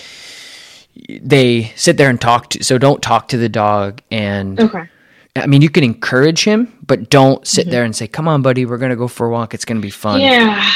they 1.22 1.72
sit 1.76 1.98
there 1.98 2.10
and 2.10 2.20
talk 2.20 2.50
to. 2.52 2.64
So 2.64 2.78
don't 2.78 3.02
talk 3.02 3.30
to 3.30 3.38
the 3.38 3.50
dog 3.50 4.02
and 4.12 4.60
Okay. 4.60 4.90
I 5.36 5.48
mean, 5.48 5.64
you 5.64 5.70
can 5.70 5.84
encourage 5.84 6.44
him, 6.44 6.72
but 6.86 7.10
don't 7.10 7.46
sit 7.48 7.64
mm-hmm. 7.64 7.72
there 7.72 7.84
and 7.84 7.96
say, 7.96 8.08
"Come 8.08 8.28
on, 8.28 8.44
buddy, 8.44 8.66
we're 8.66 8.78
gonna 8.78 8.96
go 8.96 9.08
for 9.08 9.26
a 9.26 9.32
walk. 9.32 9.54
It's 9.54 9.66
gonna 9.66 9.80
be 9.80 9.90
fun." 9.90 10.22
Yeah, 10.22 10.70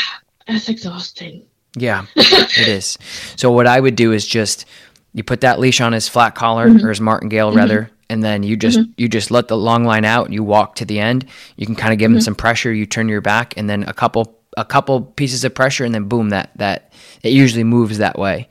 that's 0.47 0.67
exhausting. 0.67 1.43
Yeah, 1.75 2.05
it 2.15 2.67
is. 2.67 2.97
So 3.35 3.51
what 3.51 3.67
I 3.67 3.79
would 3.79 3.95
do 3.95 4.13
is 4.13 4.25
just 4.25 4.65
you 5.13 5.23
put 5.23 5.41
that 5.41 5.59
leash 5.59 5.79
on 5.79 5.93
his 5.93 6.09
flat 6.09 6.33
collar 6.33 6.69
mm-hmm. 6.69 6.83
or 6.83 6.89
his 6.89 6.99
martingale 6.99 7.49
mm-hmm. 7.49 7.57
rather, 7.57 7.91
and 8.09 8.23
then 8.23 8.41
you 8.41 8.57
just 8.57 8.79
you 8.97 9.07
just 9.07 9.29
let 9.29 9.47
the 9.47 9.57
long 9.57 9.83
line 9.83 10.05
out 10.05 10.25
and 10.25 10.33
you 10.33 10.43
walk 10.43 10.73
to 10.75 10.85
the 10.85 10.99
end. 10.99 11.27
You 11.55 11.67
can 11.67 11.75
kind 11.75 11.93
of 11.93 11.99
give 11.99 12.11
him 12.11 12.21
some 12.21 12.35
pressure. 12.35 12.73
You 12.73 12.87
turn 12.87 13.09
your 13.09 13.21
back, 13.21 13.53
and 13.57 13.69
then 13.69 13.83
a 13.83 13.93
couple 13.93 14.36
a 14.57 14.65
couple 14.65 15.01
pieces 15.01 15.45
of 15.45 15.55
pressure, 15.55 15.85
and 15.85 15.95
then 15.95 16.05
boom, 16.05 16.29
that 16.29 16.51
that 16.55 16.91
it 17.23 17.31
usually 17.31 17.63
moves 17.63 17.99
that 17.99 18.17
way. 18.17 18.49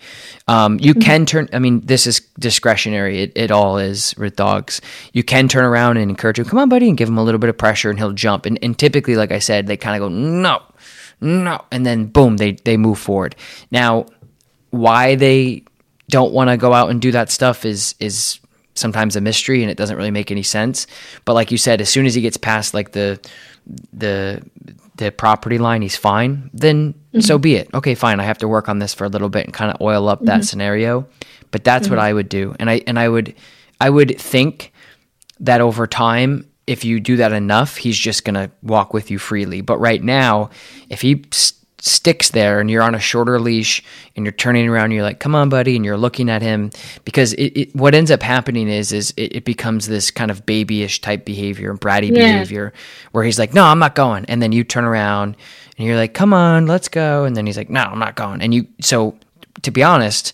Um, 0.48 0.78
you 0.80 0.94
can 0.94 1.26
turn. 1.26 1.48
I 1.52 1.58
mean, 1.58 1.80
this 1.80 2.06
is 2.06 2.20
discretionary. 2.38 3.22
It, 3.22 3.32
it 3.34 3.50
all 3.50 3.76
is 3.76 4.14
with 4.16 4.36
dogs. 4.36 4.80
You 5.12 5.22
can 5.22 5.48
turn 5.48 5.64
around 5.64 5.98
and 5.98 6.08
encourage 6.10 6.38
him. 6.38 6.46
Come 6.46 6.60
on, 6.60 6.68
buddy, 6.68 6.88
and 6.88 6.96
give 6.96 7.08
him 7.08 7.18
a 7.18 7.24
little 7.24 7.40
bit 7.40 7.50
of 7.50 7.58
pressure, 7.58 7.90
and 7.90 7.98
he'll 7.98 8.12
jump. 8.12 8.46
And, 8.46 8.58
and 8.62 8.78
typically, 8.78 9.16
like 9.16 9.32
I 9.32 9.40
said, 9.40 9.66
they 9.66 9.76
kind 9.76 10.00
of 10.00 10.08
go 10.08 10.14
no, 10.14 10.62
no, 11.20 11.64
and 11.70 11.84
then 11.84 12.06
boom, 12.06 12.36
they 12.36 12.52
they 12.52 12.76
move 12.76 12.98
forward. 12.98 13.34
Now, 13.70 14.06
why 14.70 15.16
they 15.16 15.64
don't 16.08 16.32
want 16.32 16.50
to 16.50 16.56
go 16.56 16.72
out 16.72 16.90
and 16.90 17.02
do 17.02 17.10
that 17.12 17.30
stuff 17.30 17.64
is 17.64 17.96
is 17.98 18.38
sometimes 18.74 19.16
a 19.16 19.20
mystery 19.20 19.62
and 19.62 19.70
it 19.70 19.76
doesn't 19.76 19.96
really 19.96 20.10
make 20.10 20.30
any 20.30 20.42
sense. 20.42 20.86
But 21.24 21.32
like 21.32 21.50
you 21.50 21.58
said, 21.58 21.80
as 21.80 21.88
soon 21.88 22.06
as 22.06 22.14
he 22.14 22.20
gets 22.20 22.36
past 22.36 22.74
like 22.74 22.92
the 22.92 23.18
the 23.92 24.42
the 24.96 25.10
property 25.10 25.58
line, 25.58 25.82
he's 25.82 25.96
fine, 25.96 26.50
then 26.52 26.92
mm-hmm. 26.92 27.20
so 27.20 27.38
be 27.38 27.56
it. 27.56 27.68
Okay, 27.74 27.94
fine. 27.94 28.20
I 28.20 28.24
have 28.24 28.38
to 28.38 28.48
work 28.48 28.68
on 28.68 28.78
this 28.78 28.94
for 28.94 29.04
a 29.04 29.08
little 29.08 29.28
bit 29.28 29.44
and 29.44 29.54
kind 29.54 29.70
of 29.70 29.80
oil 29.80 30.08
up 30.08 30.18
mm-hmm. 30.18 30.26
that 30.26 30.44
scenario. 30.44 31.06
But 31.50 31.64
that's 31.64 31.88
what 31.88 31.96
mm-hmm. 31.96 32.06
I 32.06 32.12
would 32.12 32.28
do. 32.28 32.54
And 32.58 32.68
I 32.68 32.82
and 32.86 32.98
I 32.98 33.08
would 33.08 33.34
I 33.80 33.90
would 33.90 34.18
think 34.20 34.72
that 35.40 35.60
over 35.60 35.86
time 35.86 36.48
if 36.66 36.84
you 36.84 36.98
do 36.98 37.16
that 37.16 37.32
enough, 37.32 37.76
he's 37.76 37.96
just 37.96 38.24
going 38.24 38.34
to 38.34 38.50
walk 38.62 38.92
with 38.92 39.10
you 39.10 39.18
freely. 39.18 39.60
But 39.60 39.78
right 39.78 40.02
now, 40.02 40.50
if 40.88 41.00
he 41.00 41.24
st- 41.30 41.55
sticks 41.86 42.30
there 42.30 42.60
and 42.60 42.70
you're 42.70 42.82
on 42.82 42.94
a 42.94 43.00
shorter 43.00 43.38
leash 43.38 43.82
and 44.16 44.24
you're 44.24 44.32
turning 44.32 44.68
around, 44.68 44.86
and 44.86 44.94
you're 44.94 45.02
like, 45.02 45.20
"Come 45.20 45.34
on, 45.34 45.48
buddy," 45.48 45.76
and 45.76 45.84
you're 45.84 45.96
looking 45.96 46.28
at 46.28 46.42
him 46.42 46.70
because 47.04 47.32
it, 47.34 47.52
it, 47.58 47.76
what 47.76 47.94
ends 47.94 48.10
up 48.10 48.22
happening 48.22 48.68
is 48.68 48.92
is 48.92 49.12
it, 49.16 49.36
it, 49.36 49.44
becomes 49.44 49.86
this 49.86 50.10
kind 50.10 50.30
of 50.30 50.44
babyish 50.44 51.00
type 51.00 51.24
behavior 51.24 51.70
and 51.70 51.80
bratty 51.80 52.08
yeah. 52.08 52.32
behavior 52.32 52.72
where 53.12 53.24
he's 53.24 53.38
like, 53.38 53.54
"No, 53.54 53.64
I'm 53.64 53.78
not 53.78 53.94
going," 53.94 54.24
and 54.26 54.42
then 54.42 54.52
you 54.52 54.64
turn 54.64 54.84
around 54.84 55.36
and 55.78 55.86
you're 55.86 55.96
like, 55.96 56.14
"Come 56.14 56.32
on, 56.32 56.66
let's 56.66 56.88
go," 56.88 57.24
and 57.24 57.36
then 57.36 57.46
he's 57.46 57.56
like, 57.56 57.70
"No, 57.70 57.80
I'm 57.80 57.98
not 57.98 58.16
going," 58.16 58.42
and 58.42 58.52
you 58.52 58.66
so 58.80 59.16
to 59.62 59.70
be 59.70 59.82
honest 59.82 60.32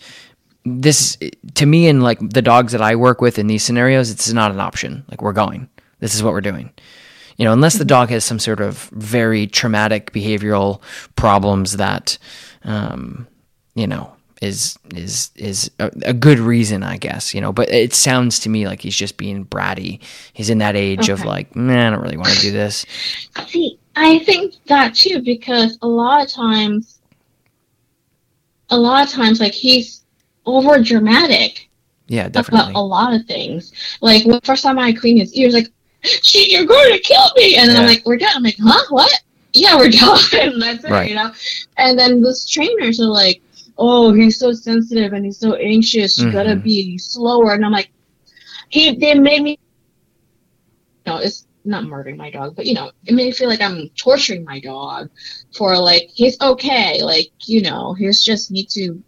this 0.65 1.19
to 1.55 1.67
me 1.67 1.89
and 1.89 2.03
like 2.03 2.19
the 2.21 2.43
dogs 2.43 2.73
that 2.73 2.81
I 2.81 2.95
work 2.97 3.21
with 3.21 3.39
in 3.39 3.47
these 3.47 3.65
scenarios, 3.65 4.11
it's 4.11 4.33
not 4.33 4.53
an 4.53 4.61
option. 4.61 5.05
Like 5.09 5.23
we're 5.23 5.33
going. 5.33 5.69
This 5.99 6.15
is 6.15 6.23
what 6.23 6.33
we're 6.33 6.41
doing. 6.41 6.73
You 7.43 7.47
know, 7.47 7.53
unless 7.53 7.77
the 7.77 7.85
dog 7.85 8.11
has 8.11 8.25
some 8.25 8.39
sort 8.39 8.61
of 8.61 8.85
very 8.91 9.49
traumatic 9.49 10.13
behavioral 10.13 10.81
problems 11.17 11.77
that, 11.77 12.17
um, 12.63 13.27
you 13.75 13.89
know, 13.89 14.15
is 14.41 14.79
is 14.95 15.33
is 15.35 15.69
a, 15.81 15.91
a, 16.05 16.13
good 16.13 16.39
reason, 16.39 16.85
I 16.85 16.99
guess. 16.99 17.35
You 17.35 17.41
know, 17.41 17.53
but 17.53 17.69
it 17.69 17.95
sounds 17.95 18.39
to 18.39 18.49
me 18.49 18.69
like 18.69 18.81
he's 18.81 18.95
just 18.95 19.17
being 19.17 19.45
bratty. 19.45 19.99
He's 20.35 20.51
in 20.51 20.59
that 20.59 20.77
age 20.77 21.11
okay. 21.11 21.13
of 21.15 21.25
like, 21.25 21.57
man, 21.57 21.93
I 21.93 21.97
don't 21.97 22.05
really 22.05 22.17
want 22.17 22.29
to 22.29 22.41
do 22.41 22.53
this. 22.53 22.87
See, 23.49 23.77
I 23.97 24.21
think 24.21 24.55
that 24.67 24.95
too 24.95 25.21
because 25.21 25.77
a 25.83 25.89
lot 25.89 26.25
of 26.25 26.31
times, 26.31 27.01
a 28.71 28.79
lot 28.79 29.05
of 29.05 29.13
times, 29.13 29.41
like 29.41 29.53
he's 29.53 30.05
over 30.47 30.81
dramatic. 30.81 31.69
Yeah, 32.07 32.29
definitely. 32.29 32.71
About 32.71 32.79
a 32.79 32.85
lot 32.85 33.15
of 33.15 33.27
things. 33.27 33.73
Like 34.01 34.23
the 34.23 34.41
first 34.45 34.63
time 34.63 34.79
I 34.79 34.93
cleaned 34.93 35.19
his 35.19 35.35
ears, 35.35 35.55
like 35.55 35.73
she, 36.03 36.53
you're 36.53 36.67
going 36.67 36.93
to 36.93 36.99
kill 37.01 37.31
me. 37.37 37.57
And 37.57 37.71
yeah. 37.71 37.79
I'm 37.79 37.87
like, 37.87 38.03
we're 38.05 38.17
done. 38.17 38.33
I'm 38.35 38.43
like, 38.43 38.57
huh? 38.61 38.85
What? 38.91 39.13
Yeah, 39.55 39.77
we're 39.77 39.91
done. 39.91 40.19
That's 40.61 40.83
it, 40.83 40.91
right. 40.91 41.11
you 41.11 41.15
know? 41.15 41.31
And 41.77 41.99
then 41.99 42.23
those 42.23 42.49
trainers 42.49 42.99
are 43.03 43.07
like, 43.07 43.43
oh, 43.77 44.11
he's 44.15 44.39
so 44.39 44.55
sensitive 44.55 45.13
and 45.13 45.27
he's 45.27 45.37
so 45.37 45.57
anxious. 45.57 46.17
You 46.17 46.29
mm-hmm. 46.29 46.33
gotta 46.33 46.57
be 46.57 46.97
slower. 46.97 47.53
And 47.53 47.63
I'm 47.63 47.71
like, 47.71 47.91
he, 48.71 48.97
they 48.97 49.13
made 49.13 49.43
me, 49.43 49.59
you 51.05 51.13
know, 51.13 51.19
it's 51.19 51.47
not 51.67 51.85
murdering 51.85 52.17
my 52.17 52.31
dog, 52.31 52.57
but 52.57 52.65
you 52.65 52.73
know, 52.73 52.93
it 53.05 53.13
made 53.13 53.27
me 53.27 53.33
feel 53.33 53.51
like 53.51 53.61
I'm 53.61 53.91
torturing 53.91 54.43
my 54.43 54.59
dog 54.59 55.11
for 55.55 55.77
like, 55.77 56.09
he's 56.15 56.41
okay. 56.41 57.03
Like, 57.03 57.31
you 57.45 57.61
know, 57.61 57.93
he's 57.93 58.25
just 58.25 58.51
need 58.51 58.71
to 58.71 59.03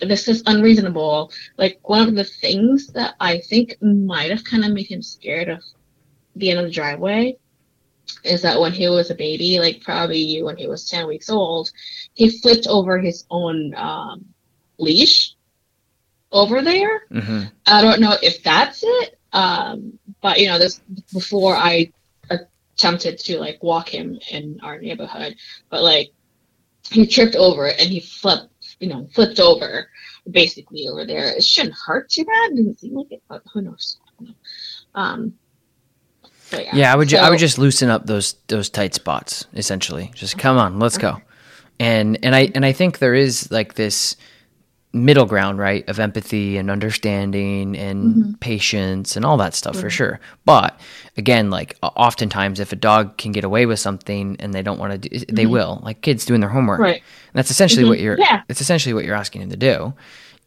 this 0.00 0.28
is 0.28 0.42
unreasonable. 0.46 1.32
Like 1.56 1.78
one 1.82 2.08
of 2.08 2.14
the 2.14 2.24
things 2.24 2.88
that 2.88 3.14
I 3.20 3.38
think 3.38 3.76
might 3.82 4.30
have 4.30 4.44
kind 4.44 4.64
of 4.64 4.72
made 4.72 4.86
him 4.86 5.02
scared 5.02 5.48
of 5.48 5.62
the 6.36 6.50
end 6.50 6.60
of 6.60 6.66
the 6.66 6.72
driveway 6.72 7.36
is 8.22 8.42
that 8.42 8.60
when 8.60 8.72
he 8.72 8.88
was 8.88 9.10
a 9.10 9.14
baby, 9.14 9.58
like 9.58 9.82
probably 9.82 10.42
when 10.42 10.56
he 10.56 10.66
was 10.66 10.88
10 10.88 11.06
weeks 11.06 11.30
old, 11.30 11.70
he 12.14 12.30
flipped 12.30 12.66
over 12.66 12.98
his 12.98 13.24
own 13.30 13.74
um, 13.74 14.24
leash 14.78 15.34
over 16.32 16.62
there. 16.62 17.06
Mm-hmm. 17.10 17.44
I 17.66 17.82
don't 17.82 18.00
know 18.00 18.16
if 18.22 18.42
that's 18.42 18.82
it, 18.82 19.18
um, 19.32 19.98
but 20.20 20.40
you 20.40 20.48
know, 20.48 20.58
this 20.58 20.80
before 21.12 21.54
I 21.54 21.92
attempted 22.30 23.18
to 23.20 23.38
like 23.38 23.62
walk 23.62 23.88
him 23.88 24.18
in 24.30 24.60
our 24.62 24.78
neighborhood, 24.78 25.36
but 25.70 25.82
like 25.82 26.10
he 26.90 27.06
tripped 27.06 27.36
over 27.36 27.66
it 27.66 27.80
and 27.80 27.88
he 27.88 28.00
flipped, 28.00 28.76
you 28.80 28.88
know, 28.88 29.08
flipped 29.14 29.40
over 29.40 29.88
basically 30.30 30.88
over 30.88 31.06
there. 31.06 31.36
It 31.36 31.44
shouldn't 31.44 31.74
hurt 31.74 32.10
too 32.10 32.24
bad. 32.24 32.52
It 32.52 32.56
didn't 32.56 32.80
seem 32.80 32.94
like 32.94 33.12
it, 33.12 33.22
but 33.28 33.42
who 33.52 33.62
knows? 33.62 33.98
Um, 34.94 35.34
yeah. 36.58 36.76
yeah, 36.76 36.92
I 36.92 36.96
would. 36.96 37.10
So, 37.10 37.18
I 37.18 37.30
would 37.30 37.38
just 37.38 37.58
loosen 37.58 37.90
up 37.90 38.06
those 38.06 38.34
those 38.48 38.68
tight 38.68 38.94
spots. 38.94 39.46
Essentially, 39.54 40.10
just 40.14 40.38
come 40.38 40.58
on, 40.58 40.78
let's 40.78 40.98
go. 40.98 41.20
And 41.80 42.18
and 42.22 42.34
I 42.34 42.50
and 42.54 42.64
I 42.64 42.72
think 42.72 42.98
there 42.98 43.14
is 43.14 43.50
like 43.50 43.74
this 43.74 44.16
middle 44.92 45.26
ground, 45.26 45.58
right, 45.58 45.86
of 45.88 45.98
empathy 45.98 46.56
and 46.56 46.70
understanding 46.70 47.76
and 47.76 48.14
mm-hmm. 48.14 48.32
patience 48.34 49.16
and 49.16 49.24
all 49.24 49.36
that 49.36 49.54
stuff 49.54 49.74
mm-hmm. 49.74 49.82
for 49.82 49.90
sure. 49.90 50.20
But 50.44 50.78
again, 51.16 51.50
like 51.50 51.76
oftentimes, 51.82 52.60
if 52.60 52.72
a 52.72 52.76
dog 52.76 53.16
can 53.18 53.32
get 53.32 53.44
away 53.44 53.66
with 53.66 53.80
something 53.80 54.36
and 54.38 54.54
they 54.54 54.62
don't 54.62 54.78
want 54.78 54.92
to 54.92 55.08
do, 55.08 55.16
mm-hmm. 55.16 55.34
they 55.34 55.46
will. 55.46 55.80
Like 55.82 56.00
kids 56.00 56.24
doing 56.24 56.40
their 56.40 56.50
homework, 56.50 56.80
right? 56.80 56.96
And 57.02 57.34
that's 57.34 57.50
essentially 57.50 57.84
what 57.84 57.98
mm-hmm. 57.98 58.04
you're. 58.04 58.18
Yeah. 58.18 58.42
It's 58.48 58.60
essentially 58.60 58.94
what 58.94 59.04
you're 59.04 59.16
asking 59.16 59.42
him 59.42 59.50
to 59.50 59.56
do 59.56 59.94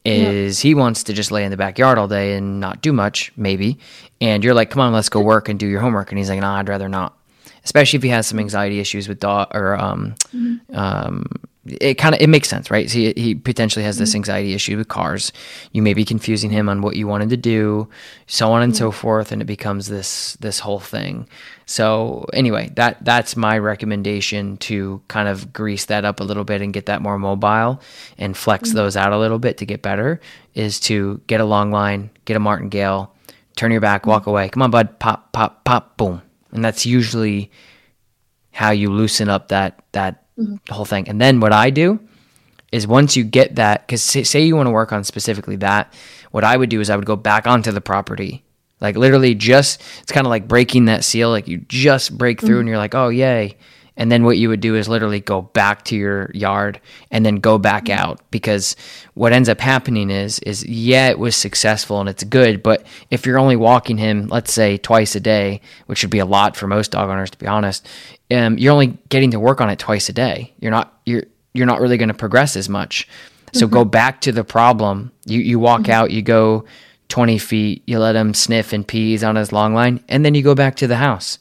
is 0.06 0.60
he 0.60 0.74
wants 0.74 1.04
to 1.04 1.14
just 1.14 1.32
lay 1.32 1.44
in 1.44 1.52
the 1.52 1.58
backyard 1.58 1.98
all 1.98 2.08
day 2.08 2.36
and 2.36 2.62
not 2.62 2.82
do 2.82 2.94
much, 2.94 3.32
maybe. 3.36 3.78
And 4.20 4.44
you're 4.44 4.54
like, 4.54 4.70
come 4.70 4.82
on, 4.82 4.94
let's 4.94 5.10
go 5.10 5.22
work 5.22 5.50
and 5.50 5.60
do 5.60 5.68
your 5.68 5.82
homework. 5.82 6.12
And 6.12 6.18
he's 6.18 6.30
like, 6.30 6.40
no, 6.40 6.50
I'd 6.50 6.70
rather 6.70 6.90
not. 6.90 7.18
Especially 7.64 7.98
if 7.98 8.04
he 8.04 8.10
has 8.10 8.26
some 8.28 8.40
anxiety 8.40 8.80
issues 8.80 9.08
with 9.08 9.20
dog 9.20 9.50
or 9.54 9.76
um, 9.76 10.16
mm-hmm. 10.34 10.76
um, 10.76 11.26
it 11.68 11.96
kind 11.96 12.16
of 12.16 12.22
it 12.22 12.28
makes 12.28 12.48
sense, 12.48 12.72
right? 12.72 12.90
So 12.90 12.98
he, 12.98 13.14
he 13.16 13.36
potentially 13.36 13.84
has 13.84 13.98
this 13.98 14.12
mm-hmm. 14.12 14.18
anxiety 14.18 14.54
issue 14.54 14.78
with 14.78 14.88
cars. 14.88 15.32
You 15.72 15.82
may 15.82 15.94
be 15.94 16.06
confusing 16.06 16.50
him 16.50 16.70
on 16.70 16.82
what 16.82 16.96
you 16.96 17.08
wanted 17.08 17.30
to 17.30 17.38
do, 17.38 17.90
so 18.26 18.52
on 18.52 18.62
and 18.62 18.76
so 18.76 18.90
mm-hmm. 18.90 19.00
forth, 19.00 19.32
and 19.32 19.42
it 19.42 19.46
becomes 19.46 19.88
this 19.88 20.38
this 20.40 20.60
whole 20.60 20.80
thing. 20.80 21.28
So 21.66 22.26
anyway, 22.34 22.72
that 22.76 23.04
that's 23.04 23.36
my 23.36 23.58
recommendation 23.58 24.58
to 24.58 25.02
kind 25.08 25.28
of 25.28 25.52
grease 25.52 25.86
that 25.86 26.06
up 26.06 26.20
a 26.20 26.24
little 26.24 26.46
bit 26.46 26.62
and 26.62 26.74
get 26.74 26.86
that 26.86 27.02
more 27.02 27.20
mobile 27.20 27.82
and 28.18 28.36
flex 28.36 28.70
mm-hmm. 28.70 28.78
those 28.78 28.96
out 28.96 29.12
a 29.12 29.20
little 29.20 29.40
bit 29.40 29.58
to 29.58 29.66
get 29.66 29.82
better. 29.82 30.22
Is 30.54 30.80
to 30.82 31.22
get 31.28 31.42
a 31.42 31.46
long 31.46 31.72
line, 31.72 32.10
get 32.26 32.38
a 32.38 32.40
martingale, 32.40 33.14
turn 33.58 33.72
your 33.72 33.82
back, 33.82 34.06
walk 34.06 34.26
away. 34.28 34.48
Come 34.48 34.62
on, 34.62 34.72
bud, 34.72 35.00
pop, 35.00 35.34
pop, 35.34 35.66
pop, 35.66 35.98
boom, 35.98 36.22
and 36.52 36.64
that's 36.64 36.86
usually 36.86 37.52
how 38.52 38.72
you 38.72 38.92
loosen 38.92 39.28
up 39.30 39.50
that 39.50 39.84
that 39.92 40.26
mm-hmm. 40.38 40.56
whole 40.74 40.86
thing. 40.86 41.10
And 41.10 41.20
then 41.20 41.40
what 41.40 41.52
I 41.52 41.70
do 41.70 42.00
is 42.72 42.88
once 42.88 43.16
you 43.16 43.24
get 43.24 43.56
that, 43.56 43.86
because 43.86 44.04
say, 44.04 44.24
say 44.24 44.42
you 44.42 44.56
want 44.56 44.68
to 44.68 44.72
work 44.72 44.92
on 44.92 45.04
specifically 45.04 45.56
that, 45.58 45.94
what 46.32 46.44
I 46.44 46.58
would 46.58 46.70
do 46.70 46.82
is 46.82 46.90
I 46.90 46.96
would 46.96 47.06
go 47.06 47.16
back 47.16 47.48
onto 47.48 47.72
the 47.72 47.82
property. 47.82 48.44
Like 48.80 48.96
literally 48.96 49.34
just, 49.36 49.82
it's 50.02 50.12
kind 50.12 50.28
of 50.28 50.30
like 50.30 50.48
breaking 50.48 50.86
that 50.86 51.04
seal. 51.04 51.30
Like 51.30 51.48
you 51.48 51.58
just 51.58 52.18
break 52.18 52.40
through 52.40 52.50
mm-hmm. 52.50 52.60
and 52.60 52.70
you're 52.70 52.78
like, 52.78 52.94
oh, 52.94 53.10
yay. 53.10 53.58
And 53.98 54.12
then 54.12 54.24
what 54.24 54.38
you 54.38 54.48
would 54.50 54.62
do 54.62 54.76
is 54.76 54.88
literally 54.88 55.20
go 55.20 55.42
back 55.42 55.84
to 55.86 55.96
your 55.96 56.32
yard 56.34 56.80
and 57.12 57.26
then 57.26 57.38
go 57.38 57.58
back 57.58 57.86
mm-hmm. 57.86 58.00
out 58.00 58.22
because 58.32 58.76
what 59.16 59.34
ends 59.34 59.50
up 59.50 59.60
happening 59.60 60.10
is 60.10 60.40
is 60.40 60.64
yeah 60.66 61.10
it 61.10 61.18
was 61.18 61.36
successful 61.36 62.00
and 62.00 62.08
it's 62.08 62.24
good 62.24 62.62
but 62.62 62.86
if 63.10 63.26
you're 63.26 63.40
only 63.40 63.56
walking 63.56 63.98
him 63.98 64.28
let's 64.28 64.54
say 64.54 64.78
twice 64.78 65.16
a 65.16 65.20
day 65.20 65.60
which 65.88 66.04
would 66.04 66.12
be 66.12 66.20
a 66.20 66.26
lot 66.26 66.56
for 66.56 66.68
most 66.68 66.92
dog 66.92 67.10
owners 67.10 67.32
to 67.32 67.38
be 67.40 67.48
honest 67.48 67.88
um, 68.32 68.58
you're 68.58 68.74
only 68.74 68.98
getting 69.10 69.32
to 69.32 69.40
work 69.40 69.62
on 69.62 69.70
it 69.70 69.80
twice 69.80 70.10
a 70.10 70.14
day. 70.14 70.54
You're 70.60 70.72
not 70.72 71.00
you're 71.06 71.24
you're 71.54 71.66
not 71.66 71.80
really 71.80 71.98
going 71.98 72.10
to 72.10 72.16
progress 72.16 72.56
as 72.56 72.70
much. 72.70 73.08
So 73.54 73.66
mm-hmm. 73.66 73.74
go 73.74 73.86
back 73.86 74.22
to 74.22 74.32
the 74.32 74.44
problem. 74.44 75.12
You 75.26 75.40
you 75.40 75.60
walk 75.60 75.82
mm-hmm. 75.82 75.92
out, 75.92 76.12
you 76.12 76.22
go 76.22 76.66
20 77.10 77.38
feet, 77.38 77.84
you 77.88 78.00
let 78.00 78.16
him 78.16 78.34
sniff 78.34 78.74
and 78.74 78.86
pees 78.86 79.24
on 79.24 79.38
his 79.38 79.54
long 79.54 79.74
line, 79.74 80.04
and 80.10 80.26
then 80.26 80.36
you 80.36 80.44
go 80.44 80.56
back 80.56 80.76
to 80.78 80.88
the 80.88 80.98
house. 80.98 81.40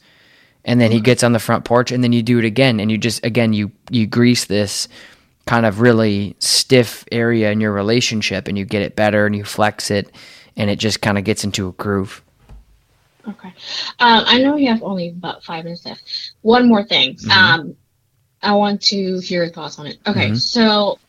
And 0.67 0.79
then 0.79 0.91
he 0.91 0.99
gets 0.99 1.23
on 1.23 1.31
the 1.31 1.39
front 1.39 1.65
porch, 1.65 1.91
and 1.91 2.03
then 2.03 2.13
you 2.13 2.21
do 2.21 2.37
it 2.37 2.45
again, 2.45 2.79
and 2.79 2.91
you 2.91 2.97
just 2.97 3.25
again 3.25 3.53
you 3.53 3.71
you 3.89 4.05
grease 4.05 4.45
this 4.45 4.87
kind 5.45 5.65
of 5.65 5.79
really 5.79 6.35
stiff 6.39 7.05
area 7.11 7.51
in 7.51 7.61
your 7.61 7.71
relationship, 7.71 8.47
and 8.47 8.57
you 8.57 8.65
get 8.65 8.81
it 8.81 8.95
better, 8.95 9.25
and 9.25 9.35
you 9.35 9.45
flex 9.45 9.89
it, 9.89 10.11
and 10.57 10.69
it 10.69 10.77
just 10.77 11.01
kind 11.01 11.17
of 11.17 11.23
gets 11.23 11.43
into 11.43 11.69
a 11.69 11.71
groove. 11.71 12.21
Okay. 13.27 13.47
Um, 13.99 14.23
I 14.25 14.41
know 14.41 14.55
you 14.55 14.67
have 14.67 14.83
only 14.83 15.09
about 15.09 15.43
five 15.43 15.63
minutes 15.63 15.85
left. 15.85 16.03
One 16.41 16.67
more 16.67 16.83
thing. 16.83 17.15
Mm-hmm. 17.15 17.31
Um, 17.31 17.75
I 18.41 18.53
want 18.53 18.81
to 18.83 19.19
hear 19.19 19.43
your 19.43 19.51
thoughts 19.51 19.79
on 19.79 19.87
it. 19.87 19.97
Okay, 20.05 20.27
mm-hmm. 20.27 20.35
so 20.35 20.99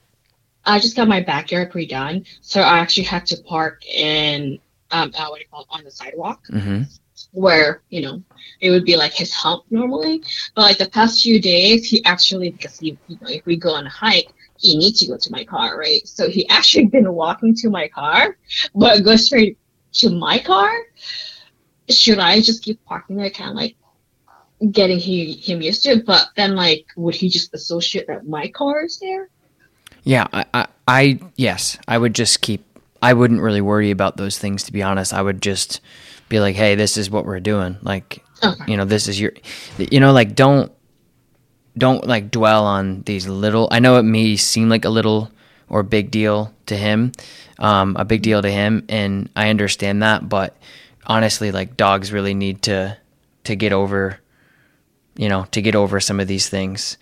I 0.64 0.78
just 0.78 0.96
got 0.96 1.08
my 1.08 1.20
backyard 1.20 1.72
redone, 1.72 2.26
so 2.40 2.60
I 2.60 2.78
actually 2.78 3.04
had 3.04 3.26
to 3.26 3.36
park 3.42 3.84
in 3.86 4.58
um, 4.90 5.12
uh, 5.16 5.26
what 5.28 5.36
do 5.36 5.42
you 5.42 5.48
call 5.50 5.62
it, 5.62 5.66
on 5.70 5.84
the 5.84 5.90
sidewalk, 5.90 6.46
mm-hmm. 6.48 6.82
Where 7.32 7.82
you 7.90 8.02
know 8.02 8.22
it 8.60 8.70
would 8.70 8.84
be 8.84 8.96
like 8.96 9.12
his 9.12 9.32
hump 9.32 9.64
normally. 9.70 10.22
But 10.54 10.62
like 10.62 10.78
the 10.78 10.88
past 10.88 11.22
few 11.22 11.40
days, 11.40 11.88
he 11.88 12.04
actually 12.04 12.50
because 12.50 12.78
he, 12.78 12.98
you 13.08 13.18
know, 13.20 13.28
if 13.28 13.44
we 13.46 13.56
go 13.56 13.74
on 13.74 13.86
a 13.86 13.90
hike, 13.90 14.32
he 14.58 14.76
needs 14.76 15.00
to 15.00 15.06
go 15.06 15.16
to 15.16 15.30
my 15.30 15.44
car, 15.44 15.78
right? 15.78 16.06
So 16.06 16.28
he 16.28 16.48
actually 16.50 16.86
been 16.86 17.12
walking 17.12 17.54
to 17.56 17.70
my 17.70 17.88
car, 17.88 18.36
but 18.74 19.04
go 19.04 19.16
straight 19.16 19.58
to 19.94 20.10
my 20.10 20.38
car 20.38 20.70
should 21.90 22.18
I 22.18 22.40
just 22.40 22.62
keep 22.62 22.84
parking 22.84 23.16
there, 23.16 23.30
kind 23.30 23.50
of 23.50 23.56
like 23.56 23.76
getting 24.70 24.98
he, 24.98 25.32
him 25.32 25.62
used 25.62 25.84
to 25.84 25.90
it? 25.90 26.06
But 26.06 26.28
then, 26.36 26.56
like, 26.56 26.86
would 26.96 27.14
he 27.14 27.28
just 27.28 27.54
associate 27.54 28.06
that 28.08 28.26
my 28.26 28.48
car 28.48 28.84
is 28.84 28.98
there? 28.98 29.28
Yeah, 30.04 30.26
I, 30.32 30.44
I, 30.54 30.66
I 30.86 31.20
yes, 31.36 31.78
I 31.86 31.98
would 31.98 32.14
just 32.14 32.40
keep 32.40 32.64
I 33.00 33.14
wouldn't 33.14 33.40
really 33.40 33.60
worry 33.60 33.90
about 33.90 34.16
those 34.16 34.38
things 34.38 34.64
to 34.64 34.72
be 34.72 34.82
honest. 34.82 35.12
I 35.12 35.22
would 35.22 35.42
just 35.42 35.80
be 36.28 36.40
like, 36.40 36.56
"Hey, 36.56 36.74
this 36.74 36.96
is 36.96 37.10
what 37.10 37.24
we're 37.24 37.40
doing." 37.40 37.78
Like, 37.82 38.24
you 38.66 38.76
know, 38.76 38.84
this 38.84 39.08
is 39.08 39.20
your 39.20 39.32
you 39.78 40.00
know, 40.00 40.12
like 40.12 40.34
don't 40.34 40.72
don't 41.76 42.06
like 42.06 42.30
dwell 42.30 42.64
on 42.64 43.02
these 43.02 43.26
little 43.26 43.68
I 43.70 43.78
know 43.78 43.98
it 43.98 44.04
may 44.04 44.36
seem 44.36 44.68
like 44.68 44.84
a 44.84 44.90
little 44.90 45.30
or 45.68 45.82
big 45.82 46.10
deal 46.10 46.54
to 46.66 46.76
him, 46.76 47.12
um, 47.58 47.96
a 47.98 48.04
big 48.04 48.22
deal 48.22 48.40
to 48.42 48.50
him, 48.50 48.84
and 48.88 49.28
I 49.36 49.50
understand 49.50 50.02
that, 50.02 50.28
but 50.28 50.56
honestly, 51.06 51.52
like 51.52 51.76
dogs 51.76 52.12
really 52.12 52.34
need 52.34 52.62
to 52.62 52.96
to 53.44 53.56
get 53.56 53.72
over 53.72 54.20
you 55.18 55.28
know, 55.28 55.44
to 55.50 55.60
get 55.60 55.74
over 55.74 56.00
some 56.00 56.20
of 56.20 56.28
these 56.28 56.48
things. 56.48 56.96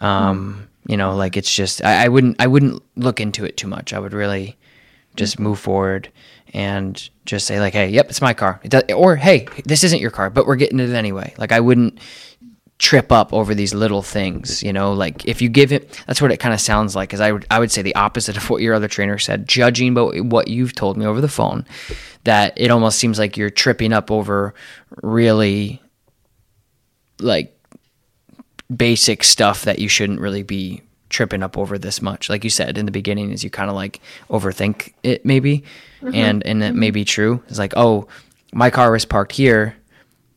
Um, 0.00 0.68
you 0.86 0.96
know, 0.96 1.16
like 1.16 1.36
it's 1.36 1.52
just 1.52 1.82
I, 1.82 2.04
I 2.04 2.08
wouldn't 2.08 2.36
I 2.38 2.46
wouldn't 2.46 2.82
look 2.96 3.20
into 3.20 3.44
it 3.44 3.56
too 3.56 3.66
much. 3.66 3.92
I 3.92 3.98
would 3.98 4.12
really 4.12 4.58
just 5.16 5.38
move 5.38 5.58
forward 5.58 6.10
and 6.52 7.10
just 7.24 7.46
say 7.46 7.60
like, 7.60 7.72
hey, 7.72 7.88
yep, 7.88 8.08
it's 8.10 8.20
my 8.20 8.34
car. 8.34 8.60
Does, 8.64 8.84
or 8.94 9.16
hey, 9.16 9.46
this 9.64 9.84
isn't 9.84 10.00
your 10.00 10.10
car, 10.10 10.30
but 10.30 10.46
we're 10.46 10.56
getting 10.56 10.80
it 10.80 10.90
anyway. 10.90 11.34
Like 11.38 11.52
I 11.52 11.60
wouldn't 11.60 11.98
trip 12.78 13.12
up 13.12 13.32
over 13.32 13.54
these 13.54 13.72
little 13.72 14.02
things, 14.02 14.62
you 14.62 14.72
know, 14.72 14.92
like 14.92 15.24
if 15.24 15.40
you 15.40 15.48
give 15.48 15.72
it, 15.72 16.02
that's 16.06 16.20
what 16.20 16.32
it 16.32 16.38
kind 16.38 16.52
of 16.52 16.60
sounds 16.60 16.96
like. 16.96 17.08
Cause 17.10 17.20
I 17.20 17.32
would, 17.32 17.46
I 17.50 17.58
would 17.58 17.70
say 17.70 17.80
the 17.80 17.94
opposite 17.94 18.36
of 18.36 18.50
what 18.50 18.60
your 18.60 18.74
other 18.74 18.88
trainer 18.88 19.18
said, 19.18 19.46
judging 19.46 19.94
by 19.94 20.02
what 20.20 20.48
you've 20.48 20.74
told 20.74 20.96
me 20.96 21.06
over 21.06 21.20
the 21.20 21.28
phone, 21.28 21.64
that 22.24 22.52
it 22.56 22.70
almost 22.70 22.98
seems 22.98 23.18
like 23.18 23.36
you're 23.36 23.50
tripping 23.50 23.92
up 23.92 24.10
over 24.10 24.52
really 25.02 25.80
like 27.20 27.56
basic 28.74 29.22
stuff 29.22 29.62
that 29.62 29.78
you 29.78 29.88
shouldn't 29.88 30.20
really 30.20 30.42
be 30.42 30.82
tripping 31.12 31.42
up 31.42 31.56
over 31.56 31.78
this 31.78 32.02
much. 32.02 32.28
Like 32.28 32.42
you 32.44 32.50
said 32.50 32.76
in 32.76 32.86
the 32.86 32.92
beginning, 32.92 33.30
is 33.30 33.44
you 33.44 33.50
kind 33.50 33.70
of 33.70 33.76
like 33.76 34.00
overthink 34.30 34.92
it 35.02 35.24
maybe, 35.24 35.64
mm-hmm. 36.00 36.14
and 36.14 36.44
and 36.46 36.62
it 36.62 36.74
may 36.74 36.90
be 36.90 37.04
true. 37.04 37.42
It's 37.48 37.58
like, 37.58 37.74
oh, 37.76 38.08
my 38.52 38.70
car 38.70 38.90
was 38.90 39.04
parked 39.04 39.32
here, 39.32 39.76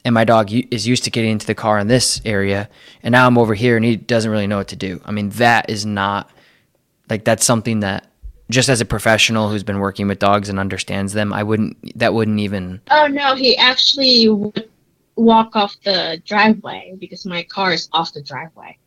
and 0.04 0.14
my 0.14 0.24
dog 0.24 0.52
is 0.52 0.88
used 0.88 1.04
to 1.06 1.10
getting 1.10 1.32
into 1.32 1.48
the 1.48 1.56
car 1.56 1.80
in 1.80 1.88
this 1.88 2.22
area, 2.26 2.70
and 3.02 3.12
now 3.12 3.26
I'm 3.26 3.38
over 3.38 3.56
here, 3.56 3.76
and 3.76 3.86
he 3.86 3.96
doesn't 3.96 4.30
really 4.30 4.48
know 4.48 4.58
what 4.58 4.68
to 4.70 4.76
do. 4.76 5.02
I 5.06 5.12
mean, 5.12 5.30
that 5.32 5.70
is 5.70 5.86
not 5.86 6.30
like 7.10 7.24
that's 7.24 7.46
something 7.46 7.80
that 7.80 8.08
just 8.50 8.70
as 8.70 8.82
a 8.82 8.86
professional 8.86 9.50
who's 9.50 9.64
been 9.64 9.80
working 9.80 10.08
with 10.08 10.20
dogs 10.20 10.50
and 10.50 10.60
understands 10.60 11.14
them, 11.14 11.34
I 11.34 11.44
wouldn't 11.44 11.98
that 11.98 12.14
wouldn't 12.14 12.40
even 12.40 12.82
Oh 12.92 13.08
no, 13.08 13.36
he 13.36 13.58
actually 13.58 14.30
would 14.30 14.70
walk 15.16 15.56
off 15.56 15.76
the 15.84 16.22
driveway 16.26 16.96
because 17.00 17.26
my 17.26 17.44
car 17.44 17.74
is 17.74 17.90
off 17.94 18.14
the 18.14 18.22
driveway. 18.22 18.78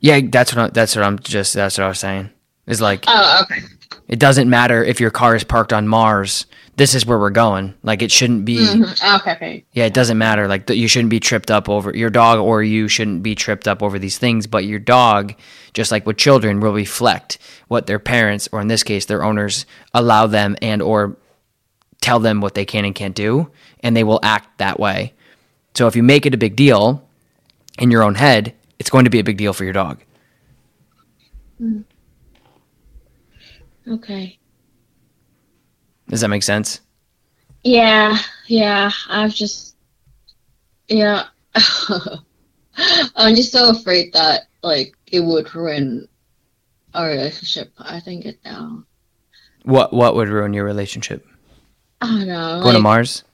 Yeah. 0.00 0.20
That's 0.30 0.54
what 0.54 0.64
I, 0.64 0.68
that's 0.70 0.96
what 0.96 1.04
I'm 1.04 1.18
just 1.18 1.54
that's 1.54 1.78
what 1.78 1.84
I 1.84 1.88
was 1.88 1.98
saying. 1.98 2.30
Is 2.66 2.80
like 2.80 3.04
Oh, 3.06 3.40
okay. 3.42 3.60
It 4.08 4.18
doesn't 4.18 4.48
matter 4.48 4.82
if 4.82 5.00
your 5.00 5.10
car 5.10 5.36
is 5.36 5.44
parked 5.44 5.72
on 5.72 5.86
Mars. 5.86 6.46
This 6.76 6.94
is 6.94 7.04
where 7.04 7.18
we're 7.18 7.30
going. 7.30 7.74
Like 7.82 8.02
it 8.02 8.10
shouldn't 8.10 8.44
be. 8.44 8.58
Mhm. 8.58 9.16
Okay, 9.20 9.32
okay. 9.32 9.64
Yeah, 9.72 9.84
it 9.86 9.94
doesn't 9.94 10.16
matter. 10.16 10.46
Like 10.48 10.70
you 10.70 10.88
shouldn't 10.88 11.10
be 11.10 11.20
tripped 11.20 11.50
up 11.50 11.68
over 11.68 11.94
your 11.94 12.08
dog, 12.08 12.38
or 12.38 12.62
you 12.62 12.88
shouldn't 12.88 13.22
be 13.22 13.34
tripped 13.34 13.66
up 13.66 13.82
over 13.82 13.98
these 13.98 14.16
things. 14.16 14.46
But 14.46 14.64
your 14.64 14.78
dog, 14.78 15.34
just 15.74 15.90
like 15.90 16.06
with 16.06 16.16
children, 16.16 16.60
will 16.60 16.72
reflect 16.72 17.38
what 17.66 17.86
their 17.86 17.98
parents, 17.98 18.48
or 18.52 18.60
in 18.60 18.68
this 18.68 18.82
case, 18.84 19.06
their 19.06 19.24
owners, 19.24 19.66
allow 19.92 20.26
them 20.26 20.56
and 20.62 20.80
or 20.80 21.16
tell 22.00 22.20
them 22.20 22.40
what 22.40 22.54
they 22.54 22.64
can 22.64 22.84
and 22.84 22.94
can't 22.94 23.14
do, 23.14 23.50
and 23.80 23.96
they 23.96 24.04
will 24.04 24.20
act 24.22 24.58
that 24.58 24.78
way. 24.78 25.12
So 25.74 25.86
if 25.88 25.96
you 25.96 26.02
make 26.02 26.26
it 26.26 26.34
a 26.34 26.38
big 26.38 26.54
deal 26.56 27.04
in 27.78 27.90
your 27.90 28.04
own 28.04 28.14
head, 28.14 28.54
it's 28.78 28.90
going 28.90 29.04
to 29.04 29.10
be 29.10 29.18
a 29.18 29.24
big 29.24 29.36
deal 29.36 29.52
for 29.52 29.64
your 29.64 29.72
dog. 29.72 30.02
Mm-hmm. 31.60 31.82
Okay. 33.92 34.38
Does 36.08 36.20
that 36.20 36.28
make 36.28 36.42
sense? 36.42 36.80
Yeah, 37.64 38.18
yeah. 38.46 38.90
I've 39.08 39.34
just, 39.34 39.76
yeah. 40.88 41.24
I'm 43.16 43.34
just 43.34 43.52
so 43.52 43.70
afraid 43.70 44.12
that 44.12 44.42
like 44.62 44.94
it 45.06 45.20
would 45.20 45.54
ruin 45.54 46.08
our 46.94 47.08
relationship. 47.08 47.72
I 47.78 48.00
think 48.00 48.24
it 48.24 48.38
now. 48.44 48.84
What 49.64 49.92
what 49.92 50.14
would 50.14 50.28
ruin 50.28 50.52
your 50.52 50.64
relationship? 50.64 51.26
I 52.00 52.06
don't 52.06 52.28
know. 52.28 52.60
Going 52.62 52.74
to 52.74 52.80
Mars? 52.80 53.24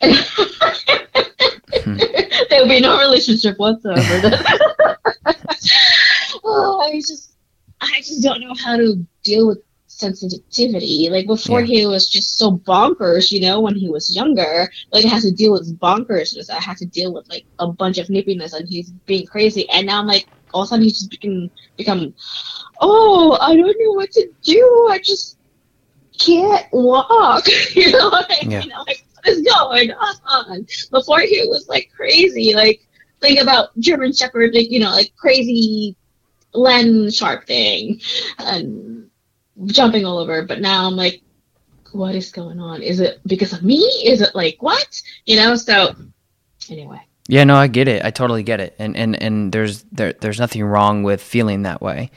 would 2.62 2.68
be 2.68 2.80
no 2.80 2.98
relationship 2.98 3.58
whatsoever. 3.58 4.20
oh, 6.44 6.88
I 6.88 6.96
just, 6.96 7.34
I 7.80 7.98
just 7.98 8.22
don't 8.22 8.40
know 8.40 8.54
how 8.54 8.76
to 8.76 9.04
deal 9.22 9.48
with 9.48 9.58
sensitivity. 9.86 11.08
Like 11.10 11.26
before, 11.26 11.60
Yeah. 11.60 11.66
he 11.66 11.86
was 11.86 12.08
just 12.08 12.38
so 12.38 12.52
bonkers. 12.58 13.30
You 13.32 13.40
know, 13.40 13.60
when 13.60 13.74
he 13.74 13.88
was 13.88 14.14
younger, 14.14 14.70
like 14.92 15.04
I 15.04 15.08
had 15.08 15.22
to 15.22 15.32
deal 15.32 15.52
with 15.52 15.78
bonkersness. 15.78 16.50
I 16.50 16.60
had 16.60 16.76
to 16.78 16.86
deal 16.86 17.12
with 17.12 17.28
like 17.28 17.44
a 17.58 17.66
bunch 17.68 17.98
of 17.98 18.08
nippiness, 18.08 18.52
and 18.54 18.68
he's 18.68 18.90
being 19.06 19.26
crazy. 19.26 19.68
And 19.70 19.86
now 19.86 20.00
I'm 20.00 20.06
like, 20.06 20.26
all 20.52 20.62
of 20.62 20.66
a 20.66 20.68
sudden, 20.68 20.84
he's 20.84 20.98
just 20.98 21.10
become, 21.10 21.50
become, 21.76 22.14
oh, 22.80 23.36
I 23.40 23.56
don't 23.56 23.76
know 23.78 23.92
what 23.92 24.10
to 24.12 24.28
do. 24.42 24.88
I 24.90 24.98
just 25.04 25.36
can't 26.18 26.66
walk. 26.72 27.46
you 27.74 27.92
know 27.92 28.08
what 28.10 28.30
I 28.30 28.38
Yeah. 28.46 28.60
mean? 28.60 28.72
I'm 28.72 28.84
like, 28.86 29.04
what 29.22 29.28
is 29.28 29.42
going 29.42 29.92
on? 29.92 30.66
Before 30.90 31.20
he 31.20 31.46
was 31.48 31.68
like 31.68 31.90
crazy, 31.94 32.54
like 32.54 32.86
think 33.20 33.40
about 33.40 33.78
German 33.78 34.12
Shepherd, 34.12 34.54
like 34.54 34.70
you 34.70 34.80
know, 34.80 34.90
like 34.90 35.12
crazy 35.16 35.96
Len 36.54 37.10
Sharp 37.10 37.46
thing, 37.46 38.00
and 38.38 39.10
jumping 39.66 40.04
all 40.04 40.18
over. 40.18 40.42
But 40.42 40.60
now 40.60 40.86
I'm 40.86 40.96
like, 40.96 41.22
what 41.92 42.14
is 42.14 42.30
going 42.30 42.60
on? 42.60 42.82
Is 42.82 43.00
it 43.00 43.20
because 43.26 43.52
of 43.52 43.62
me? 43.62 43.78
Is 44.04 44.20
it 44.20 44.34
like 44.34 44.56
what? 44.60 45.02
You 45.26 45.36
know? 45.36 45.56
So 45.56 45.94
anyway, 46.70 47.00
Yeah, 47.28 47.44
no, 47.44 47.56
I 47.56 47.66
get 47.66 47.88
it. 47.88 48.04
I 48.04 48.10
totally 48.10 48.42
get 48.42 48.60
it. 48.60 48.74
And 48.78 48.96
and 48.96 49.20
and 49.20 49.52
there's 49.52 49.84
there 49.92 50.12
there's 50.14 50.38
nothing 50.38 50.64
wrong 50.64 51.02
with 51.02 51.22
feeling 51.22 51.62
that 51.62 51.80
way 51.80 52.10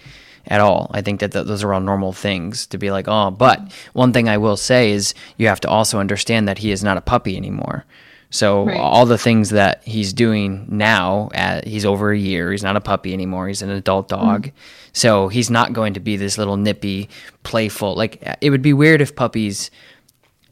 at 0.48 0.60
all. 0.62 0.89
I 0.94 1.02
think 1.02 1.20
that 1.20 1.32
th- 1.32 1.46
those 1.46 1.64
are 1.64 1.74
all 1.74 1.80
normal 1.82 2.14
things 2.14 2.66
to 2.68 2.78
be 2.78 2.92
like, 2.92 3.06
"Oh, 3.08 3.32
but 3.32 3.60
one 3.94 4.14
thing 4.14 4.28
I 4.30 4.38
will 4.38 4.58
say 4.58 4.92
is 4.92 5.14
you 5.38 5.48
have 5.48 5.60
to 5.62 5.70
also 5.70 6.00
understand 6.00 6.48
that 6.48 6.58
he 6.60 6.72
is 6.72 6.84
not 6.84 6.98
a 6.98 7.02
puppy 7.02 7.38
anymore." 7.38 7.86
So 8.34 8.66
Right. 8.66 8.78
all 8.78 9.06
the 9.06 9.18
things 9.18 9.50
that 9.50 9.82
he's 9.84 10.14
doing 10.14 10.66
now, 10.70 11.30
uh, 11.36 11.60
he's 11.66 11.86
over 11.86 12.12
a 12.12 12.18
year. 12.18 12.52
He's 12.52 12.64
not 12.64 12.78
a 12.78 12.82
puppy 12.82 13.14
anymore. 13.14 13.50
He's 13.50 13.62
an 13.62 13.70
adult 13.70 14.08
dog. 14.08 14.52
So 14.94 15.28
he's 15.28 15.50
not 15.50 15.74
going 15.74 15.94
to 15.96 16.00
be 16.00 16.16
this 16.16 16.38
little 16.38 16.56
nippy, 16.58 17.10
playful. 17.44 17.94
Like 17.96 18.24
it 18.39 18.50
would 18.50 18.62
be 18.62 18.72
weird 18.74 19.02
if 19.02 19.16
puppies 19.18 19.70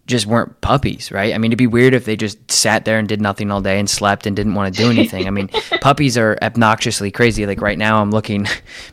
just 0.10 0.26
weren't 0.26 0.60
puppies, 0.62 1.12
right? 1.12 1.34
I 1.34 1.38
mean, 1.38 1.52
it'd 1.52 1.58
be 1.58 1.68
weird 1.68 1.94
if 1.94 2.06
they 2.06 2.16
just 2.16 2.52
sat 2.52 2.84
there 2.84 2.98
and 2.98 3.08
did 3.08 3.22
nothing 3.22 3.52
all 3.52 3.62
day 3.62 3.80
and 3.80 3.90
slept 3.90 4.26
and 4.26 4.36
didn't 4.36 4.56
want 4.56 4.74
to 4.74 4.84
do 4.84 4.90
anything. 4.90 5.28
I 5.28 5.30
mean, 5.30 5.48
puppies 5.82 6.18
are 6.18 6.38
obnoxiously 6.42 7.12
crazy. 7.12 7.46
Like 7.46 7.62
right 7.62 7.78
now, 7.78 8.02
I'm 8.02 8.12
looking, 8.12 8.48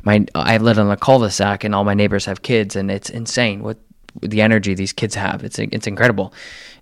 my 0.05 0.27
I 0.35 0.59
live 0.59 0.79
on 0.79 0.91
a 0.91 0.97
cul-de-sac 0.97 1.65
and 1.65 1.75
all 1.75 1.85
my 1.85 1.95
neighbors 1.95 2.27
have 2.27 2.43
kids, 2.43 2.77
and 2.77 2.91
it's 2.91 3.11
insane 3.11 3.63
what 3.63 3.79
the 4.21 4.43
energy 4.43 4.75
these 4.75 4.93
kids 4.93 5.15
have. 5.15 5.43
It's 5.43 5.59
it's 5.59 5.87
incredible, 5.87 6.35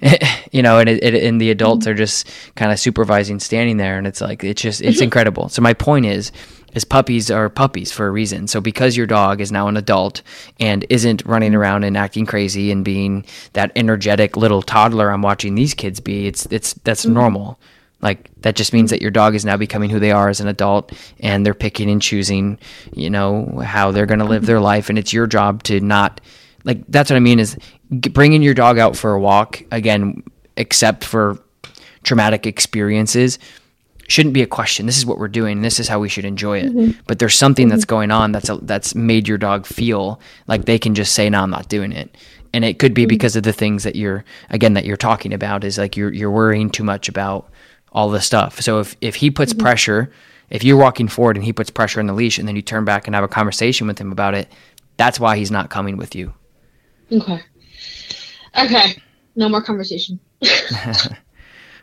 you 0.52 0.62
know. 0.62 0.78
And 0.78 0.88
it, 0.88 1.02
it, 1.02 1.14
and 1.24 1.40
the 1.40 1.50
adults 1.50 1.86
mm-hmm. 1.86 1.92
are 1.92 1.96
just 1.96 2.28
kind 2.56 2.72
of 2.72 2.78
supervising, 2.78 3.38
standing 3.40 3.76
there, 3.76 3.96
and 3.98 4.06
it's 4.06 4.20
like 4.20 4.42
it's 4.42 4.60
just 4.60 4.82
it's 4.82 4.96
mm-hmm. 4.96 5.04
incredible. 5.04 5.48
So 5.48 5.62
my 5.62 5.74
point 5.74 6.06
is 6.06 6.32
is 6.74 6.84
puppies 6.84 7.30
are 7.30 7.48
puppies 7.48 7.92
for 7.92 8.06
a 8.06 8.10
reason. 8.10 8.46
So 8.48 8.60
because 8.60 8.96
your 8.96 9.06
dog 9.06 9.40
is 9.40 9.52
now 9.52 9.68
an 9.68 9.76
adult 9.76 10.22
and 10.60 10.84
isn't 10.90 11.24
running 11.24 11.54
around 11.54 11.84
and 11.84 11.96
acting 11.96 12.26
crazy 12.26 12.70
and 12.70 12.84
being 12.84 13.24
that 13.52 13.72
energetic 13.76 14.36
little 14.36 14.62
toddler 14.62 15.10
I'm 15.10 15.22
watching 15.22 15.54
these 15.54 15.74
kids 15.74 16.00
be, 16.00 16.26
it's 16.26 16.46
it's 16.46 16.74
that's 16.84 17.04
mm-hmm. 17.04 17.14
normal. 17.14 17.58
Like 18.00 18.30
that 18.42 18.56
just 18.56 18.72
means 18.72 18.90
that 18.90 19.00
your 19.00 19.10
dog 19.10 19.34
is 19.34 19.44
now 19.44 19.56
becoming 19.56 19.88
who 19.88 19.98
they 19.98 20.10
are 20.10 20.28
as 20.28 20.40
an 20.40 20.48
adult 20.48 20.92
and 21.20 21.46
they're 21.46 21.54
picking 21.54 21.88
and 21.88 22.02
choosing, 22.02 22.58
you 22.92 23.08
know, 23.08 23.62
how 23.64 23.92
they're 23.92 24.04
going 24.04 24.18
to 24.18 24.26
live 24.26 24.42
mm-hmm. 24.42 24.48
their 24.48 24.60
life 24.60 24.90
and 24.90 24.98
it's 24.98 25.12
your 25.12 25.26
job 25.26 25.62
to 25.64 25.80
not 25.80 26.20
like 26.64 26.84
that's 26.88 27.10
what 27.10 27.16
I 27.16 27.20
mean 27.20 27.38
is 27.38 27.56
bringing 27.90 28.42
your 28.42 28.54
dog 28.54 28.78
out 28.78 28.96
for 28.96 29.12
a 29.12 29.20
walk 29.20 29.62
again 29.70 30.22
except 30.56 31.04
for 31.04 31.38
traumatic 32.02 32.46
experiences 32.46 33.38
shouldn't 34.08 34.34
be 34.34 34.42
a 34.42 34.46
question. 34.46 34.86
This 34.86 34.98
is 34.98 35.06
what 35.06 35.18
we're 35.18 35.28
doing. 35.28 35.62
This 35.62 35.80
is 35.80 35.88
how 35.88 35.98
we 36.00 36.08
should 36.08 36.24
enjoy 36.24 36.58
it. 36.58 36.74
Mm-hmm. 36.74 37.00
But 37.06 37.18
there's 37.18 37.36
something 37.36 37.68
that's 37.68 37.82
mm-hmm. 37.84 37.90
going 37.90 38.10
on 38.10 38.32
that's 38.32 38.48
a, 38.48 38.56
that's 38.58 38.94
made 38.94 39.28
your 39.28 39.38
dog 39.38 39.66
feel 39.66 40.20
like 40.46 40.64
they 40.64 40.78
can 40.78 40.94
just 40.94 41.14
say, 41.14 41.28
"No, 41.30 41.40
I'm 41.40 41.50
not 41.50 41.68
doing 41.68 41.92
it." 41.92 42.16
And 42.52 42.64
it 42.64 42.78
could 42.78 42.94
be 42.94 43.02
mm-hmm. 43.02 43.08
because 43.08 43.36
of 43.36 43.42
the 43.42 43.52
things 43.52 43.82
that 43.84 43.96
you're 43.96 44.24
again 44.50 44.74
that 44.74 44.84
you're 44.84 44.96
talking 44.96 45.32
about 45.32 45.64
is 45.64 45.78
like 45.78 45.96
you're 45.96 46.12
you're 46.12 46.30
worrying 46.30 46.70
too 46.70 46.84
much 46.84 47.08
about 47.08 47.48
all 47.92 48.10
this 48.10 48.26
stuff. 48.26 48.60
So 48.60 48.80
if 48.80 48.96
if 49.00 49.14
he 49.14 49.30
puts 49.30 49.52
pressure, 49.52 50.12
if 50.50 50.64
you're 50.64 50.76
walking 50.76 51.08
forward 51.08 51.36
and 51.36 51.44
he 51.44 51.52
puts 51.52 51.70
pressure 51.70 52.00
on 52.00 52.06
the 52.06 52.12
leash 52.14 52.38
and 52.38 52.46
then 52.46 52.56
you 52.56 52.62
turn 52.62 52.84
back 52.84 53.06
and 53.06 53.14
have 53.14 53.24
a 53.24 53.28
conversation 53.28 53.86
with 53.86 53.98
him 53.98 54.12
about 54.12 54.34
it, 54.34 54.50
that's 54.96 55.18
why 55.18 55.36
he's 55.36 55.50
not 55.50 55.70
coming 55.70 55.96
with 55.96 56.14
you. 56.14 56.32
okay, 57.10 57.40
okay, 58.58 59.02
no 59.36 59.48
more 59.48 59.62
conversation. 59.62 60.20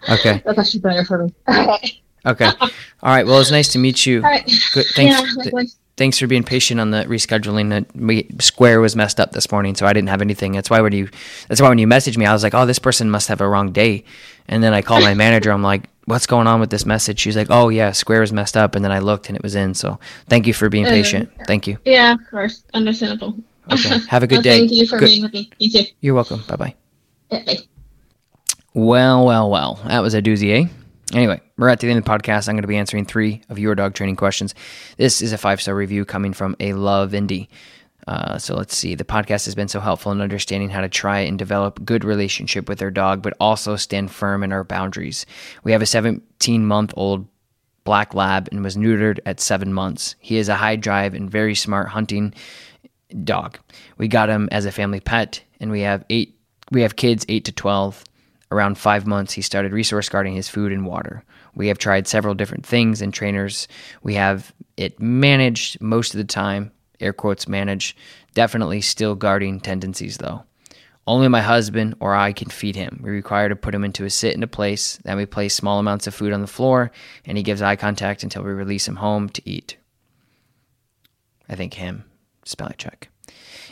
Okay. 0.09 0.41
That's 0.45 0.59
actually 0.59 0.79
better 0.79 1.05
for 1.05 1.25
me. 1.25 2.01
Okay. 2.25 2.45
All 2.59 2.69
right. 3.03 3.25
Well, 3.25 3.39
it's 3.39 3.51
nice 3.51 3.69
to 3.69 3.79
meet 3.79 4.05
you. 4.05 4.17
all 4.17 4.29
right. 4.29 4.45
Good. 4.73 4.85
Thanks. 4.95 5.35
yeah, 5.43 5.43
th- 5.51 5.69
thanks 5.97 6.19
for 6.19 6.27
being 6.27 6.43
patient 6.43 6.79
on 6.79 6.91
the 6.91 7.03
rescheduling. 7.05 7.85
We, 7.95 8.27
Square 8.39 8.79
was 8.81 8.95
messed 8.95 9.19
up 9.19 9.31
this 9.31 9.51
morning, 9.51 9.73
so 9.75 9.87
I 9.87 9.93
didn't 9.93 10.09
have 10.09 10.21
anything. 10.21 10.51
That's 10.51 10.69
why 10.69 10.81
when 10.81 10.93
you 10.93 11.09
that's 11.47 11.59
why 11.61 11.69
when 11.69 11.79
you 11.79 11.87
messaged 11.87 12.17
me, 12.17 12.27
I 12.27 12.33
was 12.33 12.43
like, 12.43 12.53
oh, 12.53 12.65
this 12.67 12.77
person 12.79 13.09
must 13.09 13.27
have 13.27 13.41
a 13.41 13.47
wrong 13.49 13.71
day. 13.71 14.03
And 14.47 14.63
then 14.63 14.71
I 14.73 14.81
called 14.83 15.03
my 15.03 15.13
manager. 15.25 15.51
I'm 15.51 15.63
like, 15.63 15.89
what's 16.05 16.27
going 16.27 16.45
on 16.45 16.59
with 16.59 16.69
this 16.69 16.85
message? 16.85 17.19
She's 17.19 17.35
like, 17.35 17.47
oh 17.49 17.69
yeah, 17.69 17.91
Square 17.91 18.21
was 18.21 18.31
messed 18.31 18.55
up. 18.55 18.75
And 18.75 18.85
then 18.85 18.91
I 18.91 18.99
looked 18.99 19.27
and 19.27 19.35
it 19.35 19.41
was 19.41 19.55
in. 19.55 19.73
So 19.73 19.99
thank 20.29 20.45
you 20.45 20.53
for 20.53 20.69
being 20.69 20.85
patient. 20.85 21.31
Thank 21.47 21.65
you. 21.65 21.79
Yeah, 21.85 22.13
of 22.13 22.19
course, 22.29 22.63
understandable. 22.75 23.35
Okay. 23.71 23.97
Have 24.09 24.21
a 24.21 24.27
good 24.27 24.35
Well, 24.37 24.43
day. 24.43 24.59
Thank 24.59 24.71
you 24.73 24.85
for 24.85 24.99
Good- 24.99 25.05
being 25.07 25.23
with 25.23 25.33
me. 25.33 25.49
You 25.57 25.71
too. 25.71 25.89
You're 26.01 26.13
welcome. 26.15 26.43
Bye 26.47 26.55
bye. 26.55 26.75
Bye. 27.31 27.57
Well, 28.73 29.25
well, 29.25 29.49
well. 29.49 29.79
That 29.87 29.99
was 30.01 30.13
a 30.13 30.21
doozy, 30.21 30.65
eh? 30.65 30.69
Anyway, 31.13 31.41
we're 31.57 31.67
at 31.69 31.79
the 31.79 31.89
end 31.89 31.97
of 31.97 32.05
the 32.05 32.09
podcast. 32.09 32.47
I'm 32.47 32.55
going 32.55 32.61
to 32.61 32.67
be 32.67 32.77
answering 32.77 33.05
three 33.05 33.41
of 33.49 33.59
your 33.59 33.75
dog 33.75 33.93
training 33.93 34.15
questions. 34.15 34.55
This 34.97 35.21
is 35.21 35.33
a 35.33 35.37
five 35.37 35.61
star 35.61 35.75
review 35.75 36.05
coming 36.05 36.31
from 36.33 36.55
a 36.59 36.73
Love 36.73 37.11
Indie. 37.11 37.47
Uh, 38.07 38.37
so 38.37 38.55
let's 38.55 38.75
see. 38.75 38.95
The 38.95 39.03
podcast 39.03 39.45
has 39.45 39.53
been 39.53 39.67
so 39.67 39.79
helpful 39.79 40.11
in 40.11 40.21
understanding 40.21 40.69
how 40.69 40.81
to 40.81 40.89
try 40.89 41.19
and 41.19 41.37
develop 41.37 41.83
good 41.85 42.03
relationship 42.03 42.67
with 42.67 42.81
our 42.81 42.89
dog, 42.89 43.21
but 43.21 43.33
also 43.39 43.75
stand 43.75 44.09
firm 44.09 44.43
in 44.43 44.51
our 44.51 44.63
boundaries. 44.63 45.25
We 45.63 45.71
have 45.71 45.81
a 45.81 45.85
17 45.85 46.65
month 46.65 46.93
old 46.95 47.27
black 47.83 48.13
lab 48.13 48.47
and 48.51 48.63
was 48.63 48.77
neutered 48.77 49.19
at 49.25 49.39
seven 49.39 49.73
months. 49.73 50.15
He 50.19 50.37
is 50.37 50.49
a 50.49 50.55
high 50.55 50.77
drive 50.77 51.13
and 51.13 51.29
very 51.29 51.55
smart 51.55 51.89
hunting 51.89 52.33
dog. 53.23 53.59
We 53.97 54.07
got 54.07 54.29
him 54.29 54.47
as 54.51 54.65
a 54.65 54.71
family 54.71 54.99
pet, 54.99 55.41
and 55.59 55.71
we 55.71 55.81
have 55.81 56.05
eight. 56.09 56.37
We 56.71 56.81
have 56.83 56.95
kids 56.95 57.25
eight 57.27 57.45
to 57.45 57.51
twelve. 57.51 58.03
Around 58.51 58.77
five 58.77 59.07
months, 59.07 59.33
he 59.33 59.41
started 59.41 59.71
resource 59.71 60.09
guarding 60.09 60.35
his 60.35 60.49
food 60.49 60.73
and 60.73 60.85
water. 60.85 61.23
We 61.55 61.67
have 61.67 61.77
tried 61.77 62.07
several 62.07 62.33
different 62.33 62.65
things 62.65 63.01
and 63.01 63.13
trainers. 63.13 63.67
We 64.03 64.15
have 64.15 64.53
it 64.75 64.99
managed 64.99 65.79
most 65.81 66.13
of 66.13 66.17
the 66.17 66.25
time. 66.25 66.71
Air 66.99 67.13
quotes 67.13 67.47
manage. 67.47 67.95
Definitely 68.33 68.81
still 68.81 69.15
guarding 69.15 69.59
tendencies 69.59 70.17
though. 70.17 70.43
Only 71.07 71.29
my 71.29 71.41
husband 71.41 71.95
or 71.99 72.13
I 72.13 72.31
can 72.31 72.49
feed 72.49 72.75
him. 72.75 72.99
We 73.01 73.09
require 73.09 73.49
to 73.49 73.55
put 73.55 73.73
him 73.73 73.83
into 73.83 74.05
a 74.05 74.09
sit 74.09 74.35
in 74.35 74.43
a 74.43 74.47
place. 74.47 74.97
Then 75.03 75.17
we 75.17 75.25
place 75.25 75.55
small 75.55 75.79
amounts 75.79 76.05
of 76.05 76.13
food 76.13 76.31
on 76.31 76.41
the 76.41 76.47
floor, 76.47 76.91
and 77.25 77.37
he 77.37 77.43
gives 77.43 77.61
eye 77.61 77.75
contact 77.75 78.21
until 78.21 78.43
we 78.43 78.51
release 78.51 78.87
him 78.87 78.97
home 78.97 79.29
to 79.29 79.49
eat. 79.49 79.77
I 81.49 81.55
think 81.55 81.73
him. 81.73 82.05
Spelling 82.45 82.75
check. 82.77 83.09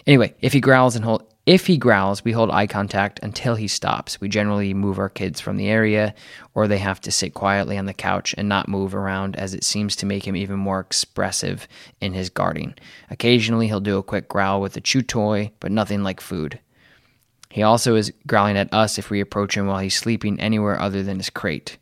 Anyway, 0.07 0.33
if 0.41 0.53
he 0.53 0.59
growls 0.59 0.95
and 0.95 1.05
hold 1.05 1.31
if 1.45 1.65
he 1.65 1.77
growls, 1.77 2.23
we 2.23 2.31
hold 2.31 2.51
eye 2.51 2.67
contact 2.67 3.19
until 3.23 3.55
he 3.55 3.67
stops. 3.67 4.21
We 4.21 4.29
generally 4.29 4.73
move 4.73 4.99
our 4.99 5.09
kids 5.09 5.39
from 5.39 5.57
the 5.57 5.67
area 5.67 6.13
or 6.53 6.67
they 6.67 6.77
have 6.77 7.01
to 7.01 7.11
sit 7.11 7.33
quietly 7.33 7.77
on 7.77 7.85
the 7.85 7.93
couch 7.93 8.35
and 8.37 8.47
not 8.47 8.67
move 8.67 8.93
around 8.93 9.35
as 9.35 9.53
it 9.53 9.63
seems 9.63 9.95
to 9.97 10.05
make 10.05 10.27
him 10.27 10.35
even 10.35 10.59
more 10.59 10.79
expressive 10.79 11.67
in 12.01 12.13
his 12.13 12.29
guarding. 12.29 12.75
Occasionally 13.09 13.67
he'll 13.67 13.79
do 13.79 13.97
a 13.97 14.03
quick 14.03 14.27
growl 14.27 14.61
with 14.61 14.77
a 14.77 14.81
chew 14.81 15.01
toy, 15.01 15.51
but 15.59 15.71
nothing 15.71 16.03
like 16.03 16.21
food. 16.21 16.59
He 17.49 17.63
also 17.63 17.95
is 17.95 18.13
growling 18.27 18.57
at 18.57 18.71
us 18.71 18.99
if 18.99 19.09
we 19.09 19.19
approach 19.19 19.57
him 19.57 19.65
while 19.65 19.79
he's 19.79 19.97
sleeping 19.97 20.39
anywhere 20.39 20.79
other 20.79 21.01
than 21.01 21.17
his 21.17 21.31
crate. 21.31 21.77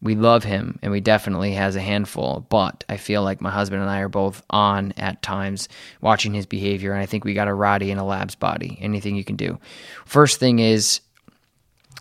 We 0.00 0.14
love 0.14 0.44
him 0.44 0.78
and 0.82 0.92
we 0.92 1.00
definitely 1.00 1.52
has 1.52 1.74
a 1.74 1.80
handful, 1.80 2.46
but 2.48 2.84
I 2.88 2.96
feel 2.96 3.22
like 3.22 3.40
my 3.40 3.50
husband 3.50 3.82
and 3.82 3.90
I 3.90 4.00
are 4.00 4.08
both 4.08 4.42
on 4.50 4.92
at 4.96 5.22
times 5.22 5.68
watching 6.00 6.34
his 6.34 6.46
behavior 6.46 6.92
and 6.92 7.02
I 7.02 7.06
think 7.06 7.24
we 7.24 7.34
got 7.34 7.48
a 7.48 7.52
Rottie 7.52 7.88
in 7.88 7.98
a 7.98 8.06
lab's 8.06 8.36
body. 8.36 8.78
Anything 8.80 9.16
you 9.16 9.24
can 9.24 9.36
do. 9.36 9.58
First 10.04 10.38
thing 10.38 10.60
is 10.60 11.00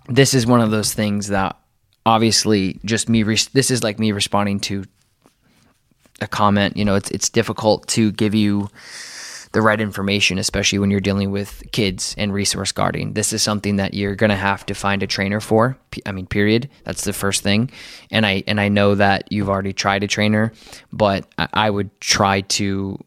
this 0.07 0.33
is 0.33 0.45
one 0.45 0.61
of 0.61 0.71
those 0.71 0.93
things 0.93 1.29
that 1.29 1.57
obviously 2.05 2.79
just 2.85 3.09
me 3.09 3.23
res- 3.23 3.47
this 3.47 3.71
is 3.71 3.83
like 3.83 3.99
me 3.99 4.11
responding 4.11 4.59
to 4.61 4.85
a 6.21 6.27
comment, 6.27 6.77
you 6.77 6.85
know, 6.85 6.95
it's 6.95 7.11
it's 7.11 7.29
difficult 7.29 7.87
to 7.89 8.11
give 8.11 8.33
you 8.33 8.69
the 9.57 9.61
right 9.63 9.81
information, 9.81 10.37
especially 10.37 10.77
when 10.77 10.91
you're 10.91 10.99
dealing 10.99 11.31
with 11.31 11.63
kids 11.71 12.13
and 12.15 12.31
resource 12.31 12.71
guarding. 12.71 13.13
This 13.13 13.33
is 13.33 13.41
something 13.41 13.77
that 13.77 13.95
you're 13.95 14.13
going 14.13 14.29
to 14.29 14.35
have 14.35 14.63
to 14.67 14.75
find 14.75 15.01
a 15.01 15.07
trainer 15.07 15.39
for. 15.39 15.75
I 16.05 16.11
mean, 16.11 16.27
period. 16.27 16.69
That's 16.83 17.05
the 17.05 17.11
first 17.11 17.41
thing. 17.41 17.71
And 18.11 18.23
I 18.23 18.43
and 18.45 18.61
I 18.61 18.69
know 18.69 18.93
that 18.93 19.31
you've 19.31 19.49
already 19.49 19.73
tried 19.73 20.03
a 20.03 20.07
trainer, 20.07 20.53
but 20.93 21.25
I, 21.39 21.47
I 21.53 21.69
would 21.71 21.89
try 21.99 22.41
to, 22.41 23.03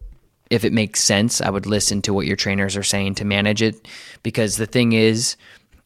if 0.50 0.64
it 0.64 0.72
makes 0.72 1.04
sense, 1.04 1.40
I 1.40 1.50
would 1.50 1.66
listen 1.66 2.02
to 2.02 2.12
what 2.12 2.26
your 2.26 2.34
trainers 2.34 2.76
are 2.76 2.82
saying 2.82 3.14
to 3.16 3.24
manage 3.24 3.62
it. 3.62 3.86
Because 4.24 4.56
the 4.56 4.66
thing 4.66 4.92
is, 4.92 5.36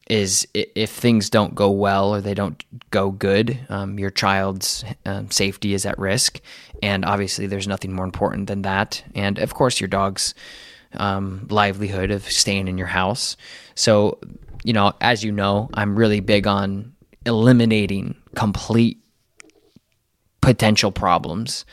is 0.07 0.47
if 0.53 0.91
things 0.91 1.29
don't 1.29 1.55
go 1.55 1.71
well 1.71 2.13
or 2.13 2.21
they 2.21 2.35
don't 2.35 2.63
go 2.91 3.11
good, 3.11 3.59
um, 3.69 3.97
your 3.97 4.11
child's 4.11 4.85
um, 5.05 5.31
safety 5.31 5.73
is 5.73 5.85
at 5.85 5.97
risk. 5.97 6.41
And 6.83 7.03
obviously, 7.05 7.47
there's 7.47 7.67
nothing 7.67 7.93
more 7.93 8.05
important 8.05 8.47
than 8.47 8.61
that. 8.61 9.03
And 9.15 9.39
of 9.39 9.53
course, 9.53 9.81
your 9.81 9.87
dog's 9.87 10.35
um, 10.93 11.47
livelihood 11.49 12.11
of 12.11 12.29
staying 12.29 12.67
in 12.67 12.77
your 12.77 12.87
house. 12.87 13.35
So, 13.73 14.19
you 14.63 14.73
know, 14.73 14.93
as 15.01 15.23
you 15.23 15.31
know, 15.31 15.69
I'm 15.73 15.97
really 15.97 16.19
big 16.19 16.45
on 16.45 16.93
eliminating 17.25 18.15
complete 18.35 18.99
potential 20.41 20.91
problems. 20.91 21.65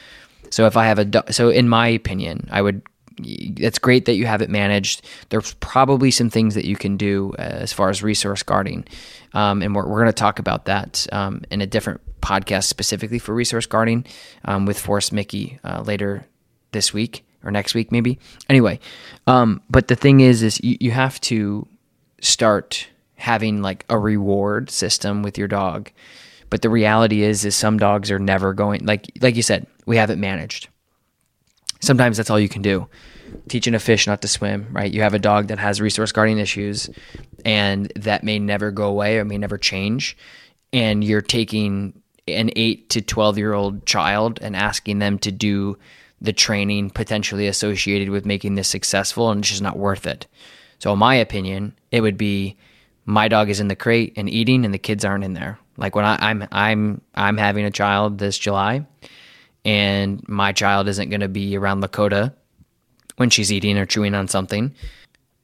So 0.51 0.67
if 0.67 0.77
I 0.77 0.87
have 0.87 0.99
a 0.99 1.33
so 1.33 1.51
in 1.51 1.69
my 1.69 1.89
opinion, 1.89 2.49
I 2.51 2.63
would 2.63 2.83
it's 3.19 3.79
great 3.79 4.07
that 4.07 4.15
you 4.15 4.27
have 4.27 4.43
it 4.43 4.51
managed. 4.51 5.03
There's 5.29 5.55
probably 5.55 6.11
some 6.11 6.31
things 6.31 6.55
that 6.55 6.65
you 6.65 6.77
can 6.77 6.97
do 6.97 7.35
uh, 7.39 7.43
as 7.43 7.73
far 7.73 7.91
as 7.91 8.03
resource 8.03 8.43
guarding, 8.43 8.87
um, 9.35 9.63
and 9.63 9.75
we're, 9.75 9.87
we're 9.87 10.01
going 10.01 10.07
to 10.07 10.13
talk 10.13 10.39
about 10.39 10.67
that 10.67 11.07
um, 11.13 11.43
in 11.51 11.61
a 11.61 11.67
different 11.67 12.01
podcast 12.21 12.65
specifically 12.65 13.19
for 13.19 13.35
resource 13.35 13.67
guarding 13.67 14.05
um, 14.45 14.65
with 14.67 14.79
Forrest 14.79 15.13
Micke 15.13 15.59
uh, 15.65 15.83
later 15.83 16.27
this 16.71 16.95
week 16.95 17.25
or 17.45 17.51
next 17.51 17.75
week 17.75 17.93
maybe. 17.93 18.19
Anyway, 18.49 18.79
um, 19.27 19.61
but 19.69 19.89
the 19.89 19.97
thing 19.97 20.21
is, 20.21 20.43
is 20.43 20.63
you, 20.63 20.77
you 20.81 20.91
have 20.93 21.21
to 21.23 21.67
start 22.21 22.89
having 23.17 23.63
like 23.63 23.85
a 23.89 23.99
reward 23.99 24.71
system 24.71 25.23
with 25.23 25.37
your 25.37 25.49
dog. 25.49 25.91
But 26.51 26.63
the 26.63 26.71
reality 26.71 27.23
is, 27.23 27.45
is 27.45 27.57
some 27.57 27.79
dogs 27.79 28.11
are 28.11 28.19
never 28.19 28.53
going 28.53 28.85
like 28.85 29.07
like 29.21 29.37
you 29.37 29.43
said, 29.43 29.67
we 29.87 29.97
have 29.97 30.11
it 30.11 30.19
managed 30.19 30.69
sometimes 31.83 32.17
that's 32.17 32.31
all 32.31 32.41
you 32.41 32.49
can 32.49 32.63
do. 32.63 32.89
Teaching 33.49 33.75
a 33.75 33.79
fish 33.79 34.07
not 34.07 34.23
to 34.23 34.29
swim, 34.29 34.69
right? 34.71 34.93
You 34.93 35.03
have 35.03 35.15
a 35.15 35.19
dog 35.19 35.49
that 35.49 35.59
has 35.59 35.81
resource 35.81 36.13
guarding 36.13 36.39
issues 36.39 36.89
and 37.45 37.93
that 37.97 38.25
may 38.25 38.39
never 38.39 38.71
go 38.71 38.85
away 38.85 39.19
or 39.19 39.25
may 39.25 39.37
never 39.37 39.59
change. 39.59 40.17
And 40.73 41.03
you're 41.05 41.21
taking 41.21 42.03
an 42.29 42.51
eight 42.57 42.89
to 42.91 43.03
12 43.03 43.37
year 43.37 43.53
old 43.53 43.85
child 43.85 44.39
and 44.41 44.57
asking 44.57 45.01
them 45.01 45.19
to 45.19 45.33
do 45.33 45.77
the 46.21 46.33
training 46.33 46.91
potentially 46.91 47.49
associated 47.49 48.09
with 48.11 48.25
making 48.25 48.55
this 48.55 48.69
successful, 48.69 49.31
and 49.31 49.41
it's 49.41 49.49
just 49.49 49.61
not 49.61 49.77
worth 49.77 50.07
it. 50.07 50.29
So, 50.79 50.93
in 50.93 50.99
my 51.01 51.17
opinion, 51.17 51.75
it 51.91 52.01
would 52.01 52.17
be 52.17 52.57
my 53.05 53.27
dog 53.27 53.51
is 53.51 53.59
in 53.59 53.67
the 53.67 53.75
crate 53.75 54.13
and 54.17 54.31
eating, 54.31 54.65
and 54.65 54.73
the 54.73 54.79
kids 54.79 55.05
aren't 55.05 55.25
in 55.25 55.35
there. 55.35 55.59
Like 55.77 55.97
when 55.97 56.05
I, 56.05 56.17
I'm 56.21 56.47
I'm 56.53 57.01
I'm 57.15 57.39
having 57.39 57.65
a 57.65 57.73
child 57.73 58.19
this 58.19 58.39
July, 58.39 58.87
and 59.65 60.27
my 60.29 60.53
child 60.53 60.89
isn't 60.89 61.11
going 61.11 61.21
to 61.21 61.29
be 61.29 61.57
around 61.57 61.83
Lakota 61.83 62.33
when 63.17 63.31
she's 63.31 63.53
eating 63.53 63.79
or 63.79 63.87
chewing 63.87 64.15
on 64.15 64.29
something. 64.29 64.75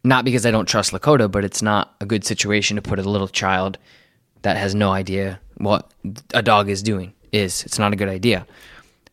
Not 0.05 0.25
because 0.25 0.47
I 0.47 0.51
don't 0.51 0.67
trust 0.67 0.93
Lakota, 0.93 1.31
but 1.31 1.45
it's 1.45 1.63
not 1.63 1.95
a 2.01 2.07
good 2.07 2.25
situation 2.25 2.77
to 2.77 2.83
put 2.83 2.99
a 2.99 3.09
little 3.09 3.29
child 3.29 3.79
that 4.43 4.57
has 4.57 4.75
no 4.75 4.91
idea 4.91 5.41
what 5.57 5.93
a 6.33 6.43
dog 6.43 6.69
is 6.69 6.83
doing 6.83 7.13
is. 7.33 7.65
It's 7.65 7.79
not 7.79 7.93
a 7.93 7.97
good 7.97 8.09
idea. 8.09 8.47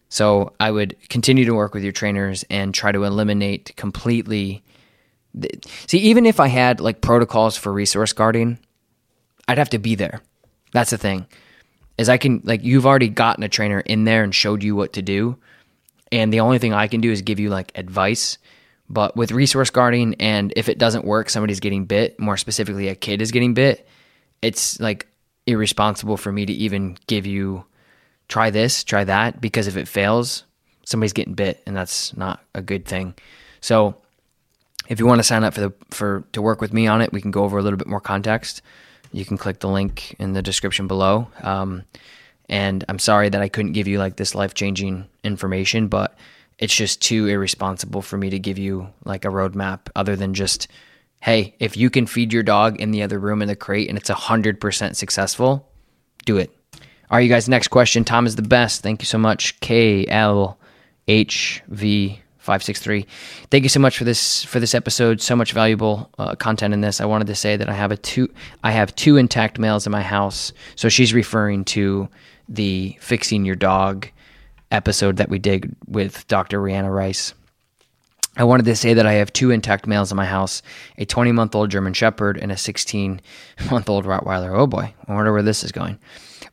So 0.10 0.54
I 0.60 0.72
would 0.72 0.96
continue 1.10 1.46
to 1.46 1.56
work 1.56 1.74
with 1.74 1.84
your 1.84 1.92
trainers 1.92 2.46
and 2.50 2.74
try 2.74 2.92
to 2.92 3.04
eliminate 3.04 3.76
completely. 3.76 4.64
See, 5.88 5.98
even 5.98 6.26
if 6.26 6.40
I 6.40 6.48
had 6.48 6.80
like 6.80 7.02
protocols 7.02 7.58
for 7.58 7.74
resource 7.74 8.14
guarding, 8.14 8.60
I'd 9.48 9.58
have 9.58 9.72
to 9.72 9.80
be 9.80 9.96
there. 9.96 10.22
That's 10.72 10.92
the 10.92 10.98
thing 10.98 11.26
is 11.98 12.10
I 12.10 12.18
can 12.18 12.42
like 12.44 12.64
you've 12.64 12.86
already 12.86 13.10
gotten 13.10 13.44
a 13.44 13.50
trainer 13.50 13.80
in 13.80 14.04
there 14.04 14.24
and 14.24 14.34
showed 14.34 14.64
you 14.64 14.76
what 14.76 14.94
to 14.94 15.02
do, 15.02 15.38
and 16.12 16.32
the 16.32 16.42
only 16.42 16.60
thing 16.60 16.74
I 16.74 16.88
can 16.88 17.02
do 17.02 17.12
is 17.12 17.22
give 17.22 17.40
you 17.40 17.50
like 17.50 17.72
advice. 17.76 18.38
But 18.88 19.16
with 19.16 19.32
resource 19.32 19.72
guarding, 19.72 20.16
and 20.20 20.54
if 20.56 20.70
it 20.70 20.78
doesn't 20.78 21.06
work, 21.06 21.30
somebody's 21.30 21.60
getting 21.60 21.86
bit. 21.86 22.20
More 22.20 22.38
specifically, 22.38 22.88
a 22.88 22.96
kid 22.96 23.22
is 23.22 23.32
getting 23.32 23.56
bit. 23.56 23.88
It's 24.42 24.80
like 24.80 25.08
irresponsible 25.48 26.18
for 26.18 26.32
me 26.32 26.46
to 26.46 26.54
even 26.54 26.98
give 27.08 27.26
you 27.26 27.66
try 28.28 28.52
this, 28.52 28.84
try 28.84 29.04
that, 29.04 29.42
because 29.42 29.66
if 29.68 29.76
it 29.76 29.88
fails, 29.88 30.44
somebody's 30.86 31.14
getting 31.14 31.34
bit, 31.34 31.64
and 31.66 31.76
that's 31.76 32.16
not 32.16 32.44
a 32.54 32.62
good 32.62 32.86
thing. 32.86 33.16
So, 33.60 33.96
if 34.88 35.00
you 35.00 35.08
want 35.08 35.18
to 35.18 35.24
sign 35.24 35.44
up 35.44 35.56
for 35.56 35.62
the 35.62 35.74
for 35.90 36.24
to 36.34 36.42
work 36.42 36.62
with 36.62 36.72
me 36.72 36.86
on 36.86 37.02
it, 37.02 37.12
we 37.12 37.22
can 37.22 37.32
go 37.32 37.44
over 37.44 37.58
a 37.58 37.64
little 37.64 37.78
bit 37.78 37.88
more 37.88 38.02
context 38.02 38.62
you 39.16 39.24
can 39.24 39.38
click 39.38 39.60
the 39.60 39.70
link 39.70 40.14
in 40.20 40.34
the 40.34 40.42
description 40.42 40.88
below. 40.88 41.30
Um, 41.42 41.86
and 42.50 42.84
I'm 42.90 43.00
sorry 43.00 43.30
that 43.30 43.42
I 43.42 43.48
couldn't 43.48 43.72
give 43.72 43.88
you 43.88 43.98
like 43.98 44.18
this 44.18 44.36
life 44.36 44.54
changing 44.54 45.08
information, 45.24 45.88
but 45.88 46.18
it's 46.60 46.76
just 46.76 47.02
too 47.02 47.26
irresponsible 47.28 48.02
for 48.02 48.18
me 48.18 48.30
to 48.30 48.40
give 48.40 48.58
you 48.58 48.90
like 49.06 49.24
a 49.24 49.30
roadmap 49.30 49.88
other 49.96 50.18
than 50.18 50.34
just, 50.34 50.68
hey, 51.22 51.56
if 51.60 51.78
you 51.78 51.90
can 51.90 52.06
feed 52.06 52.34
your 52.34 52.44
dog 52.44 52.82
in 52.82 52.92
the 52.92 53.04
other 53.04 53.18
room 53.18 53.42
in 53.42 53.48
the 53.48 53.56
crate 53.56 53.88
and 53.88 53.98
it's 53.98 54.10
100% 54.10 54.96
successful, 54.98 55.72
do 56.26 56.36
it. 56.36 56.52
All 57.10 57.18
right, 57.18 57.22
you 57.22 57.30
guys, 57.30 57.48
next 57.48 57.70
question. 57.70 58.04
Tom 58.04 58.26
is 58.26 58.36
the 58.36 58.42
best. 58.42 58.84
Thank 58.84 59.02
you 59.02 59.06
so 59.06 59.18
much. 59.18 59.58
K 59.62 60.06
L 60.08 60.60
HV 61.08 62.20
563. 62.46 63.08
Thank 63.50 63.64
you 63.64 63.70
so 63.70 63.80
much 63.80 63.98
for 63.98 64.04
this 64.04 64.44
for 64.44 64.60
this 64.60 64.76
episode. 64.76 65.20
So 65.20 65.36
much 65.36 65.52
valuable 65.52 66.12
uh, 66.20 66.36
content 66.36 66.74
in 66.74 66.82
this. 66.82 67.02
I 67.02 67.06
wanted 67.06 67.28
to 67.28 67.36
say 67.36 67.58
that 67.58 67.68
I 67.68 67.74
have 67.74 67.92
a 67.92 67.98
two 67.98 68.32
I 68.64 68.72
have 68.72 68.96
two 68.96 69.18
intact 69.18 69.58
males 69.58 69.88
in 69.88 69.92
my 69.92 70.04
house. 70.04 70.54
So 70.76 70.88
she's 70.88 71.14
referring 71.14 71.66
to 71.66 72.08
the 72.48 72.96
fixing 73.02 73.46
your 73.46 73.56
dog 73.56 74.08
episode 74.70 75.18
that 75.18 75.30
we 75.30 75.40
did 75.40 75.76
with 75.88 76.28
Dr. 76.28 76.62
Rihanna 76.62 76.94
Rice. 76.94 77.34
I 78.38 78.44
wanted 78.44 78.66
to 78.66 78.76
say 78.76 78.94
that 78.94 79.08
I 79.08 79.14
have 79.14 79.34
two 79.34 79.50
intact 79.50 79.88
males 79.88 80.12
in 80.12 80.18
my 80.18 80.26
house 80.26 80.62
a 80.98 81.06
20 81.06 81.32
month 81.32 81.56
old 81.56 81.72
German 81.72 81.94
Shepherd 81.94 82.38
and 82.38 82.52
a 82.52 82.58
16 82.58 83.22
month 83.72 83.90
old 83.90 84.06
Rottweiler. 84.06 84.56
Oh 84.56 84.68
boy, 84.68 84.94
I 85.08 85.14
wonder 85.14 85.34
where 85.34 85.42
this 85.42 85.64
is 85.64 85.72
going 85.72 85.98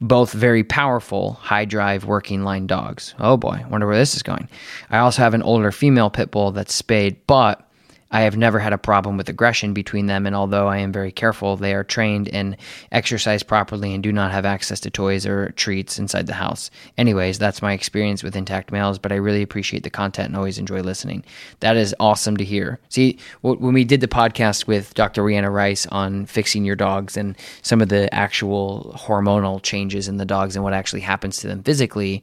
both 0.03 0.33
very 0.33 0.65
powerful, 0.65 1.35
high 1.35 1.65
drive 1.65 2.05
working 2.05 2.43
line 2.43 2.67
dogs. 2.67 3.15
Oh 3.19 3.37
boy, 3.37 3.65
wonder 3.71 3.87
where 3.87 3.97
this 3.97 4.15
is 4.15 4.23
going. 4.23 4.49
I 4.91 4.99
also 4.99 5.23
have 5.23 5.33
an 5.33 5.43
older 5.43 5.71
female 5.71 6.11
pit 6.11 6.31
bull 6.31 6.51
that's 6.51 6.75
spayed, 6.75 7.25
but 7.27 7.69
I 8.13 8.21
have 8.21 8.37
never 8.37 8.59
had 8.59 8.75
a 8.75 8.79
problem 8.79 9.17
with 9.17 9.29
aggression 9.29 9.73
between 9.73 10.07
them, 10.07 10.27
and 10.27 10.37
although 10.37 10.69
I 10.69 10.79
am 10.79 10.93
very 10.93 11.11
careful, 11.11 11.57
they 11.57 11.75
are 11.75 11.83
trained 11.83 12.29
and 12.29 12.59
exercise 12.93 13.43
properly 13.43 13.95
and 13.95 14.03
do 14.03 14.13
not 14.13 14.33
have 14.33 14.45
access 14.45 14.81
to 14.81 14.91
toys 14.91 15.27
or 15.27 15.51
treats 15.53 15.99
inside 15.99 16.27
the 16.27 16.35
house. 16.35 16.71
Anyways, 16.99 17.39
that's 17.39 17.63
my 17.63 17.73
experience 17.73 18.23
with 18.23 18.37
intact 18.37 18.71
males, 18.71 18.99
but 18.99 19.13
I 19.13 19.17
really 19.17 19.41
appreciate 19.41 19.83
the 19.83 19.91
content 19.91 20.29
and 20.29 20.37
always 20.37 20.59
enjoy 20.59 20.83
listening. 20.83 21.25
That 21.61 21.79
is 21.79 21.95
awesome 21.99 22.37
to 22.37 22.45
hear. 22.45 22.79
See, 22.91 23.19
when 23.41 23.73
we 23.73 23.85
did 23.85 24.03
the 24.03 24.09
podcast 24.09 24.67
with 24.67 24.93
Dr. 24.93 25.23
Rihanna 25.23 25.53
Rice 25.53 25.87
on 25.87 26.27
fixing 26.27 26.67
your 26.67 26.77
dogs 26.77 27.17
and 27.17 27.35
some 27.63 27.81
of 27.81 27.89
the 27.89 28.13
actual 28.15 28.95
hormonal 28.99 29.63
changes 29.63 30.07
in 30.07 30.19
the 30.19 30.27
dogs 30.27 30.55
and 30.55 30.63
what 30.63 30.75
actually 30.75 31.01
happens 31.01 31.39
to 31.39 31.49
them 31.49 31.63
physically, 31.63 32.23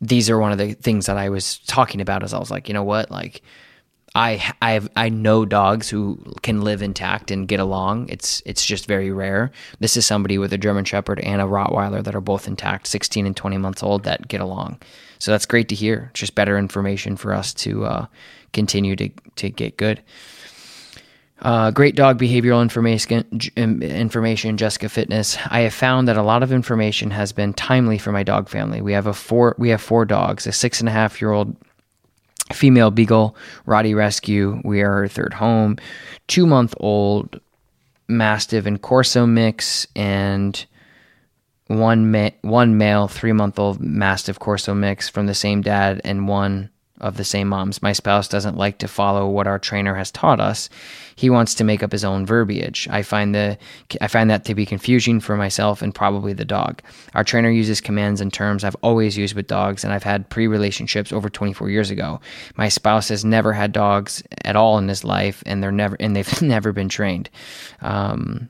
these 0.00 0.28
are 0.28 0.38
one 0.38 0.50
of 0.50 0.58
the 0.58 0.74
things 0.74 1.06
that 1.06 1.16
I 1.16 1.28
was 1.28 1.58
talking 1.60 2.00
about 2.00 2.24
as 2.24 2.34
I 2.34 2.38
was 2.38 2.50
like, 2.50 2.68
you 2.68 2.74
know 2.74 2.82
what, 2.82 3.10
like, 3.10 3.40
I 4.16 4.54
I 4.62 4.80
I 4.96 5.08
know 5.10 5.44
dogs 5.44 5.90
who 5.90 6.18
can 6.42 6.62
live 6.62 6.80
intact 6.80 7.30
and 7.30 7.46
get 7.46 7.60
along. 7.60 8.08
It's 8.08 8.42
it's 8.46 8.64
just 8.64 8.86
very 8.86 9.12
rare. 9.12 9.52
This 9.78 9.94
is 9.94 10.06
somebody 10.06 10.38
with 10.38 10.54
a 10.54 10.58
German 10.58 10.86
Shepherd 10.86 11.20
and 11.20 11.42
a 11.42 11.44
Rottweiler 11.44 12.02
that 12.02 12.14
are 12.14 12.22
both 12.22 12.48
intact, 12.48 12.86
16 12.86 13.26
and 13.26 13.36
20 13.36 13.58
months 13.58 13.82
old, 13.82 14.04
that 14.04 14.26
get 14.26 14.40
along. 14.40 14.80
So 15.18 15.32
that's 15.32 15.44
great 15.44 15.68
to 15.68 15.74
hear. 15.74 16.10
Just 16.14 16.34
better 16.34 16.56
information 16.56 17.16
for 17.16 17.34
us 17.34 17.52
to 17.54 17.84
uh, 17.84 18.06
continue 18.54 18.96
to 18.96 19.10
to 19.36 19.50
get 19.50 19.76
good. 19.76 20.02
Uh, 21.42 21.70
great 21.70 21.94
dog 21.94 22.18
behavioral 22.18 22.62
information, 22.62 23.22
information, 23.54 24.56
Jessica 24.56 24.88
Fitness. 24.88 25.36
I 25.50 25.60
have 25.60 25.74
found 25.74 26.08
that 26.08 26.16
a 26.16 26.22
lot 26.22 26.42
of 26.42 26.50
information 26.50 27.10
has 27.10 27.32
been 27.32 27.52
timely 27.52 27.98
for 27.98 28.10
my 28.10 28.22
dog 28.22 28.48
family. 28.48 28.80
We 28.80 28.94
have 28.94 29.06
a 29.06 29.12
four, 29.12 29.54
we 29.58 29.68
have 29.68 29.82
four 29.82 30.06
dogs: 30.06 30.46
a 30.46 30.52
six 30.52 30.80
and 30.80 30.88
a 30.88 30.92
half 30.92 31.20
year 31.20 31.32
old 31.32 31.54
female 32.52 32.90
beagle 32.90 33.36
Rottie 33.66 33.96
Rescue. 33.96 34.60
We 34.64 34.82
are 34.82 34.92
her 34.92 35.08
third 35.08 35.34
home. 35.34 35.76
Two 36.26 36.46
month 36.46 36.74
old 36.78 37.40
Mastiff 38.08 38.66
and 38.66 38.80
Corso 38.80 39.26
mix, 39.26 39.86
and 39.96 40.64
one 41.66 42.10
ma- 42.10 42.30
one 42.42 42.78
male 42.78 43.08
three 43.08 43.32
month 43.32 43.58
old 43.58 43.80
Mastiff 43.80 44.38
Corso 44.38 44.74
mix 44.74 45.08
from 45.08 45.26
the 45.26 45.34
same 45.34 45.60
dad, 45.60 46.00
and 46.04 46.28
one 46.28 46.70
of 47.00 47.16
the 47.16 47.24
same 47.24 47.48
moms. 47.48 47.82
My 47.82 47.92
spouse 47.92 48.28
doesn't 48.28 48.56
like 48.56 48.78
to 48.78 48.88
follow 48.88 49.28
what 49.28 49.46
our 49.46 49.58
trainer 49.58 49.94
has 49.94 50.10
taught 50.10 50.40
us. 50.40 50.68
He 51.16 51.30
wants 51.30 51.54
to 51.54 51.64
make 51.64 51.82
up 51.82 51.92
his 51.92 52.04
own 52.04 52.26
verbiage. 52.26 52.88
I 52.90 53.02
find 53.02 53.34
the 53.34 53.58
I 54.00 54.06
find 54.06 54.30
that 54.30 54.44
to 54.46 54.54
be 54.54 54.66
confusing 54.66 55.20
for 55.20 55.36
myself 55.36 55.82
and 55.82 55.94
probably 55.94 56.32
the 56.32 56.44
dog. 56.44 56.82
Our 57.14 57.24
trainer 57.24 57.50
uses 57.50 57.80
commands 57.80 58.20
and 58.20 58.32
terms 58.32 58.64
I've 58.64 58.76
always 58.82 59.16
used 59.16 59.34
with 59.34 59.46
dogs 59.46 59.84
and 59.84 59.92
I've 59.92 60.02
had 60.02 60.28
pre-relationships 60.28 61.12
over 61.12 61.28
24 61.28 61.70
years 61.70 61.90
ago. 61.90 62.20
My 62.56 62.68
spouse 62.68 63.08
has 63.08 63.24
never 63.24 63.52
had 63.52 63.72
dogs 63.72 64.22
at 64.44 64.56
all 64.56 64.78
in 64.78 64.88
his 64.88 65.04
life 65.04 65.42
and 65.46 65.62
they're 65.62 65.72
never 65.72 65.96
and 66.00 66.14
they've 66.14 66.42
never 66.42 66.72
been 66.72 66.88
trained. 66.88 67.30
Um, 67.80 68.48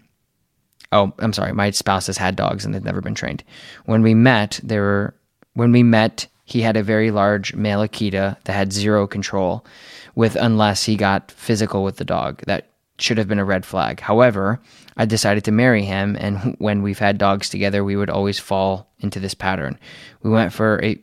oh, 0.92 1.12
I'm 1.18 1.32
sorry. 1.32 1.53
My 1.53 1.70
spouse 1.70 2.07
has 2.07 2.18
had 2.18 2.36
dogs 2.36 2.64
and 2.64 2.74
they've 2.74 2.84
never 2.84 3.01
been 3.01 3.14
trained. 3.14 3.44
When 3.84 4.03
we 4.03 4.14
met, 4.14 4.61
there 4.62 4.82
were 4.82 5.14
when 5.55 5.72
we 5.72 5.82
met 5.82 6.26
he 6.47 6.62
had 6.62 6.76
a 6.76 6.82
very 6.82 7.11
large 7.11 7.55
male 7.55 7.80
Akita 7.80 8.42
that 8.44 8.53
had 8.53 8.72
zero 8.72 9.07
control 9.07 9.66
with 10.14 10.36
unless 10.36 10.84
he 10.84 10.97
got 10.97 11.30
physical 11.32 11.84
with 11.84 11.97
the 11.97 12.05
dog. 12.05 12.42
That 12.47 12.68
should 12.99 13.18
have 13.18 13.28
been 13.28 13.40
a 13.40 13.44
red 13.44 13.66
flag. 13.66 14.01
However, 14.01 14.61
I 14.97 15.05
decided 15.05 15.44
to 15.44 15.53
marry 15.53 15.82
him, 15.82 16.16
and 16.18 16.57
when 16.59 16.82
we've 16.82 17.01
had 17.01 17.18
dogs 17.18 17.51
together, 17.51 17.84
we 17.84 17.97
would 17.97 18.09
always 18.09 18.38
fall 18.38 18.88
into 19.01 19.20
this 19.20 19.34
pattern. 19.34 19.78
We 20.22 20.30
went 20.30 20.53
for 20.53 20.82
a 20.82 20.99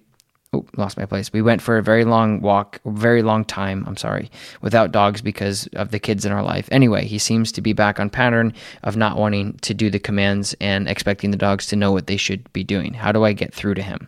oh, 0.54 0.66
lost 0.78 0.98
my 0.98 1.06
place. 1.06 1.34
We 1.34 1.42
went 1.42 1.62
for 1.62 1.78
a 1.78 1.84
very 1.84 2.06
long 2.06 2.40
walk, 2.40 2.80
very 2.86 3.22
long 3.22 3.44
time, 3.44 3.84
I'm 3.86 3.98
sorry, 3.98 4.32
without 4.62 4.94
dogs 4.94 5.22
because 5.22 5.68
of 5.74 5.92
the 5.92 6.00
kids 6.00 6.26
in 6.26 6.32
our 6.32 6.44
life. 6.44 6.70
Anyway, 6.72 7.06
he 7.06 7.18
seems 7.18 7.52
to 7.52 7.62
be 7.62 7.74
back 7.74 8.00
on 8.00 8.10
pattern 8.10 8.54
of 8.84 8.96
not 8.96 9.18
wanting 9.18 9.58
to 9.60 9.74
do 9.74 9.90
the 9.90 10.00
commands 10.00 10.56
and 10.62 10.88
expecting 10.88 11.32
the 11.32 11.38
dogs 11.38 11.68
to 11.68 11.76
know 11.76 11.92
what 11.92 12.08
they 12.08 12.18
should 12.18 12.52
be 12.54 12.64
doing. 12.64 12.94
How 12.94 13.12
do 13.12 13.26
I 13.26 13.34
get 13.34 13.54
through 13.54 13.74
to 13.76 13.82
him? 13.82 14.08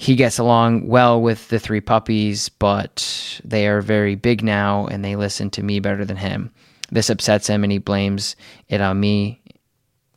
He 0.00 0.14
gets 0.14 0.38
along 0.38 0.86
well 0.86 1.20
with 1.20 1.48
the 1.48 1.58
three 1.58 1.80
puppies, 1.80 2.48
but 2.48 3.40
they 3.42 3.66
are 3.66 3.80
very 3.80 4.14
big 4.14 4.44
now 4.44 4.86
and 4.86 5.04
they 5.04 5.16
listen 5.16 5.50
to 5.50 5.62
me 5.64 5.80
better 5.80 6.04
than 6.04 6.16
him. 6.16 6.52
This 6.92 7.10
upsets 7.10 7.48
him 7.48 7.64
and 7.64 7.72
he 7.72 7.78
blames 7.78 8.36
it 8.68 8.80
on 8.80 9.00
me 9.00 9.42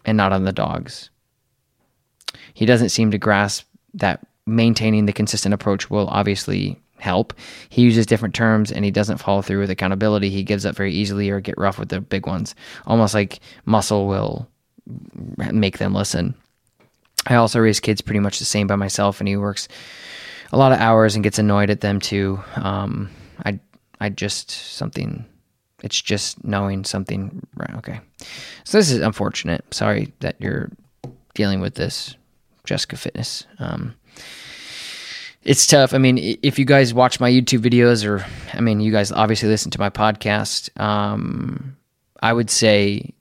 and 0.05 0.15
not 0.15 0.33
on 0.33 0.43
the 0.43 0.53
dogs. 0.53 1.09
He 2.53 2.67
doesn't 2.67 2.89
seem 2.89 3.09
to 3.09 3.17
grasp 3.17 3.65
that 3.95 4.23
maintaining 4.45 5.07
the 5.07 5.13
consistent 5.13 5.51
approach 5.51 5.89
will 5.89 6.07
obviously 6.09 6.79
help. 6.99 7.33
He 7.69 7.81
uses 7.81 8.05
different 8.05 8.35
terms 8.35 8.71
and 8.71 8.85
he 8.85 8.91
doesn't 8.91 9.17
follow 9.17 9.41
through 9.41 9.61
with 9.61 9.71
accountability. 9.71 10.29
He 10.29 10.43
gives 10.43 10.63
up 10.63 10.75
very 10.75 10.93
easily 10.93 11.31
or 11.31 11.39
get 11.39 11.57
rough 11.57 11.79
with 11.79 11.89
the 11.89 12.01
big 12.01 12.27
ones, 12.27 12.53
almost 12.85 13.15
like 13.15 13.39
muscle 13.65 14.07
will 14.07 14.47
make 15.51 15.79
them 15.79 15.95
listen. 15.95 16.35
I 17.27 17.35
also 17.35 17.59
raise 17.59 17.79
kids 17.79 18.01
pretty 18.01 18.19
much 18.19 18.39
the 18.39 18.45
same 18.45 18.67
by 18.67 18.75
myself, 18.75 19.19
and 19.19 19.27
he 19.27 19.37
works 19.37 19.67
a 20.51 20.57
lot 20.57 20.71
of 20.71 20.79
hours 20.79 21.15
and 21.15 21.23
gets 21.23 21.39
annoyed 21.39 21.69
at 21.69 21.81
them 21.81 21.99
too. 21.99 22.39
Um, 22.55 23.09
I 23.45 23.59
I 23.99 24.09
just 24.09 24.51
something. 24.51 25.25
It's 25.83 25.99
just 25.99 26.43
knowing 26.43 26.83
something. 26.83 27.45
Right. 27.55 27.73
Okay. 27.75 27.99
So 28.63 28.77
this 28.77 28.91
is 28.91 28.99
unfortunate. 28.99 29.65
Sorry 29.73 30.13
that 30.19 30.35
you're 30.39 30.71
dealing 31.33 31.59
with 31.59 31.75
this, 31.75 32.15
Jessica 32.65 32.97
Fitness. 32.97 33.45
Um, 33.59 33.95
it's 35.43 35.65
tough. 35.65 35.93
I 35.93 35.97
mean, 35.97 36.37
if 36.43 36.59
you 36.59 36.65
guys 36.65 36.93
watch 36.93 37.19
my 37.19 37.31
YouTube 37.31 37.61
videos, 37.61 38.05
or 38.05 38.25
I 38.53 38.61
mean, 38.61 38.79
you 38.79 38.91
guys 38.91 39.11
obviously 39.11 39.49
listen 39.49 39.71
to 39.71 39.79
my 39.79 39.89
podcast. 39.89 40.69
Um, 40.79 41.77
I 42.21 42.31
would 42.31 42.51
say, 42.51 43.13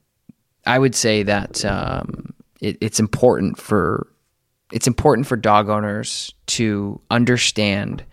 I 0.66 0.78
would 0.78 0.94
say 0.94 1.22
that 1.22 1.64
um, 1.64 2.34
it, 2.60 2.78
it's 2.80 3.00
important 3.00 3.58
for 3.58 4.06
it's 4.72 4.86
important 4.86 5.26
for 5.26 5.36
dog 5.36 5.68
owners 5.68 6.32
to 6.46 7.00
understand 7.10 8.04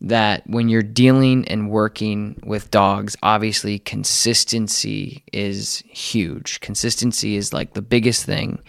that 0.00 0.42
when 0.46 0.68
you're 0.68 0.82
dealing 0.82 1.48
and 1.48 1.70
working 1.70 2.38
with 2.44 2.70
dogs, 2.70 3.16
obviously 3.22 3.78
consistency 3.78 5.24
is 5.32 5.82
huge. 5.88 6.60
Consistency 6.60 7.36
is 7.36 7.52
like 7.52 7.72
the 7.72 7.82
biggest 7.82 8.24
thing. 8.24 8.60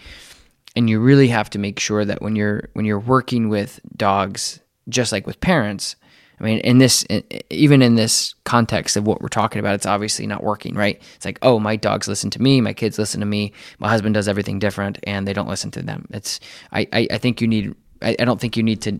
And 0.74 0.88
you 0.88 0.98
really 1.00 1.28
have 1.28 1.50
to 1.50 1.58
make 1.58 1.78
sure 1.78 2.04
that 2.04 2.22
when 2.22 2.36
you're 2.36 2.68
when 2.72 2.84
you're 2.84 2.98
working 2.98 3.48
with 3.48 3.80
dogs, 3.96 4.60
just 4.88 5.12
like 5.12 5.26
with 5.26 5.40
parents, 5.40 5.96
I 6.40 6.44
mean, 6.44 6.60
in 6.60 6.78
this, 6.78 7.04
even 7.50 7.82
in 7.82 7.96
this 7.96 8.34
context 8.44 8.96
of 8.96 9.06
what 9.06 9.20
we're 9.20 9.28
talking 9.28 9.60
about, 9.60 9.74
it's 9.74 9.86
obviously 9.86 10.26
not 10.26 10.42
working, 10.42 10.74
right? 10.74 11.00
It's 11.14 11.24
like, 11.24 11.38
oh, 11.42 11.60
my 11.60 11.76
dogs 11.76 12.08
listen 12.08 12.30
to 12.30 12.42
me, 12.42 12.60
my 12.62 12.72
kids 12.72 12.98
listen 12.98 13.20
to 13.20 13.26
me, 13.26 13.52
my 13.78 13.88
husband 13.90 14.14
does 14.14 14.26
everything 14.26 14.58
different, 14.58 14.98
and 15.04 15.28
they 15.28 15.34
don't 15.34 15.48
listen 15.48 15.70
to 15.72 15.82
them. 15.82 16.06
It's, 16.10 16.40
I, 16.72 16.88
I, 16.92 17.08
I 17.10 17.18
think 17.18 17.42
you 17.42 17.46
need, 17.46 17.74
I, 18.00 18.16
I 18.18 18.24
don't 18.24 18.40
think 18.40 18.56
you 18.56 18.62
need 18.62 18.80
to 18.82 18.98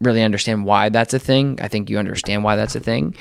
really 0.00 0.22
understand 0.22 0.64
why 0.64 0.88
that's 0.88 1.14
a 1.14 1.18
thing. 1.18 1.58
I 1.62 1.68
think 1.68 1.88
you 1.88 1.98
understand 1.98 2.44
why 2.44 2.56
that's 2.56 2.76
a 2.76 2.80
thing. 2.80 3.14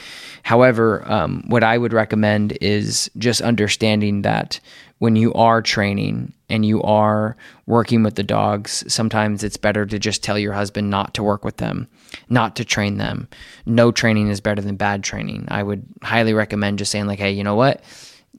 However, 0.44 1.04
um, 1.10 1.44
what 1.48 1.64
I 1.64 1.78
would 1.78 1.94
recommend 1.94 2.58
is 2.62 3.10
just 3.18 3.42
understanding 3.42 4.24
that 4.24 4.60
when 5.00 5.16
you 5.16 5.34
are 5.34 5.62
training 5.62 6.34
and 6.50 6.66
you 6.66 6.82
are 6.84 7.36
working 7.66 8.04
with 8.04 8.16
the 8.16 8.24
dogs, 8.24 8.84
sometimes 8.88 9.44
it's 9.44 9.58
better 9.58 9.86
to 9.86 10.00
just 10.00 10.24
tell 10.24 10.38
your 10.38 10.54
husband 10.54 10.90
not 10.90 11.14
to 11.14 11.24
work 11.24 11.44
with 11.44 11.58
them, 11.58 11.88
not 12.30 12.56
to 12.56 12.66
train 12.66 12.98
them. 12.98 13.28
No 13.66 13.92
training 13.92 14.28
is 14.28 14.40
better 14.40 14.62
than 14.62 14.76
bad 14.76 15.04
training. 15.04 15.46
I 15.50 15.64
would 15.64 15.84
highly 16.04 16.34
recommend 16.34 16.80
just 16.80 16.92
saying, 16.92 17.08
like, 17.08 17.20
hey, 17.20 17.32
you 17.32 17.44
know 17.44 17.56
what? 17.56 17.84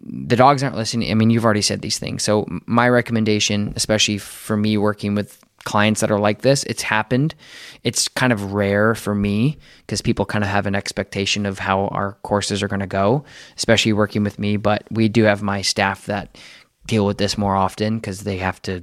The 0.00 0.36
dogs 0.36 0.62
aren't 0.62 0.76
listening. 0.76 1.10
I 1.10 1.14
mean, 1.14 1.30
you've 1.30 1.44
already 1.44 1.62
said 1.62 1.82
these 1.82 1.98
things. 1.98 2.22
So, 2.22 2.46
my 2.66 2.88
recommendation, 2.88 3.72
especially 3.76 4.18
for 4.18 4.56
me 4.56 4.76
working 4.76 5.14
with 5.14 5.44
clients 5.64 6.00
that 6.00 6.10
are 6.10 6.18
like 6.18 6.42
this. 6.42 6.64
It's 6.64 6.82
happened. 6.82 7.34
It's 7.82 8.08
kind 8.08 8.32
of 8.32 8.52
rare 8.52 8.94
for 8.94 9.14
me 9.14 9.58
because 9.80 10.02
people 10.02 10.26
kind 10.26 10.44
of 10.44 10.50
have 10.50 10.66
an 10.66 10.74
expectation 10.74 11.46
of 11.46 11.58
how 11.58 11.88
our 11.88 12.12
courses 12.22 12.62
are 12.62 12.68
going 12.68 12.80
to 12.80 12.86
go, 12.86 13.24
especially 13.56 13.92
working 13.92 14.22
with 14.22 14.38
me. 14.38 14.56
But 14.56 14.84
we 14.90 15.08
do 15.08 15.24
have 15.24 15.42
my 15.42 15.62
staff 15.62 16.06
that 16.06 16.38
deal 16.86 17.06
with 17.06 17.18
this 17.18 17.38
more 17.38 17.56
often 17.56 17.96
because 17.96 18.20
they 18.20 18.36
have 18.38 18.60
to 18.62 18.82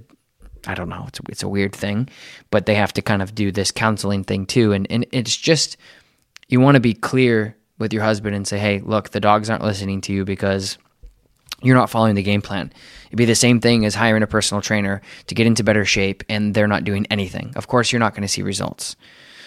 I 0.67 0.75
don't 0.75 0.89
know. 0.89 1.05
It's 1.07 1.19
it's 1.29 1.43
a 1.43 1.47
weird 1.47 1.75
thing, 1.75 2.09
but 2.51 2.65
they 2.65 2.75
have 2.75 2.93
to 2.93 3.01
kind 3.01 3.21
of 3.21 3.33
do 3.33 3.51
this 3.51 3.71
counseling 3.71 4.23
thing 4.23 4.45
too, 4.45 4.73
and 4.73 4.85
and 4.91 5.05
it's 5.11 5.35
just 5.35 5.77
you 6.49 6.59
want 6.59 6.75
to 6.75 6.81
be 6.81 6.93
clear 6.93 7.55
with 7.79 7.93
your 7.93 8.03
husband 8.03 8.35
and 8.35 8.47
say, 8.47 8.59
hey, 8.59 8.79
look, 8.79 9.09
the 9.09 9.19
dogs 9.19 9.49
aren't 9.49 9.63
listening 9.63 10.01
to 10.01 10.13
you 10.13 10.23
because 10.23 10.77
you're 11.61 11.75
not 11.75 11.89
following 11.89 12.15
the 12.15 12.23
game 12.23 12.41
plan. 12.41 12.71
It'd 13.07 13.17
be 13.17 13.25
the 13.25 13.35
same 13.35 13.59
thing 13.59 13.85
as 13.85 13.95
hiring 13.95 14.23
a 14.23 14.27
personal 14.27 14.61
trainer 14.61 15.01
to 15.27 15.35
get 15.35 15.47
into 15.47 15.63
better 15.63 15.85
shape 15.85 16.23
and 16.29 16.53
they're 16.53 16.67
not 16.67 16.83
doing 16.83 17.05
anything. 17.09 17.53
Of 17.55 17.67
course, 17.67 17.91
you're 17.91 17.99
not 17.99 18.13
going 18.13 18.23
to 18.23 18.27
see 18.27 18.41
results. 18.41 18.95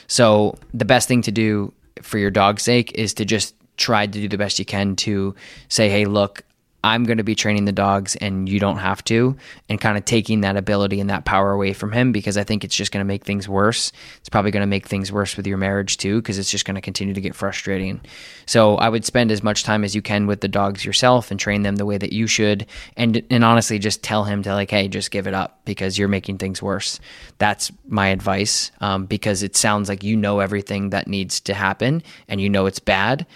So, 0.06 0.58
the 0.74 0.84
best 0.84 1.08
thing 1.08 1.22
to 1.22 1.32
do 1.32 1.72
for 2.02 2.18
your 2.18 2.30
dog's 2.30 2.62
sake 2.62 2.92
is 2.92 3.14
to 3.14 3.24
just 3.24 3.54
try 3.76 4.06
to 4.06 4.12
do 4.12 4.28
the 4.28 4.38
best 4.38 4.58
you 4.58 4.64
can 4.64 4.96
to 4.96 5.34
say, 5.68 5.88
hey, 5.88 6.04
look, 6.04 6.42
I'm 6.84 7.04
going 7.04 7.16
to 7.16 7.24
be 7.24 7.34
training 7.34 7.64
the 7.64 7.72
dogs 7.72 8.14
and 8.16 8.46
you 8.46 8.60
don't 8.60 8.76
have 8.76 9.02
to, 9.04 9.36
and 9.70 9.80
kind 9.80 9.96
of 9.96 10.04
taking 10.04 10.42
that 10.42 10.58
ability 10.58 11.00
and 11.00 11.08
that 11.08 11.24
power 11.24 11.50
away 11.50 11.72
from 11.72 11.92
him 11.92 12.12
because 12.12 12.36
I 12.36 12.44
think 12.44 12.62
it's 12.62 12.76
just 12.76 12.92
going 12.92 13.00
to 13.00 13.08
make 13.08 13.24
things 13.24 13.48
worse. 13.48 13.90
It's 14.18 14.28
probably 14.28 14.50
going 14.50 14.60
to 14.60 14.66
make 14.66 14.86
things 14.86 15.10
worse 15.10 15.34
with 15.34 15.46
your 15.46 15.56
marriage 15.56 15.96
too 15.96 16.20
because 16.20 16.38
it's 16.38 16.50
just 16.50 16.66
going 16.66 16.74
to 16.74 16.82
continue 16.82 17.14
to 17.14 17.20
get 17.22 17.34
frustrating. 17.34 18.02
So 18.44 18.76
I 18.76 18.90
would 18.90 19.06
spend 19.06 19.32
as 19.32 19.42
much 19.42 19.64
time 19.64 19.82
as 19.82 19.94
you 19.94 20.02
can 20.02 20.26
with 20.26 20.42
the 20.42 20.48
dogs 20.48 20.84
yourself 20.84 21.30
and 21.30 21.40
train 21.40 21.62
them 21.62 21.76
the 21.76 21.86
way 21.86 21.96
that 21.96 22.12
you 22.12 22.26
should, 22.26 22.66
and 22.98 23.22
and 23.30 23.42
honestly 23.42 23.78
just 23.78 24.02
tell 24.02 24.24
him 24.24 24.42
to 24.42 24.52
like, 24.52 24.70
hey, 24.70 24.86
just 24.86 25.10
give 25.10 25.26
it 25.26 25.32
up 25.32 25.60
because 25.64 25.96
you're 25.96 26.06
making 26.06 26.36
things 26.36 26.60
worse. 26.60 27.00
That's 27.38 27.72
my 27.88 28.08
advice 28.08 28.70
um, 28.82 29.06
because 29.06 29.42
it 29.42 29.56
sounds 29.56 29.88
like 29.88 30.04
you 30.04 30.18
know 30.18 30.40
everything 30.40 30.90
that 30.90 31.08
needs 31.08 31.40
to 31.40 31.54
happen 31.54 32.02
and 32.28 32.42
you 32.42 32.50
know 32.50 32.66
it's 32.66 32.78
bad 32.78 33.26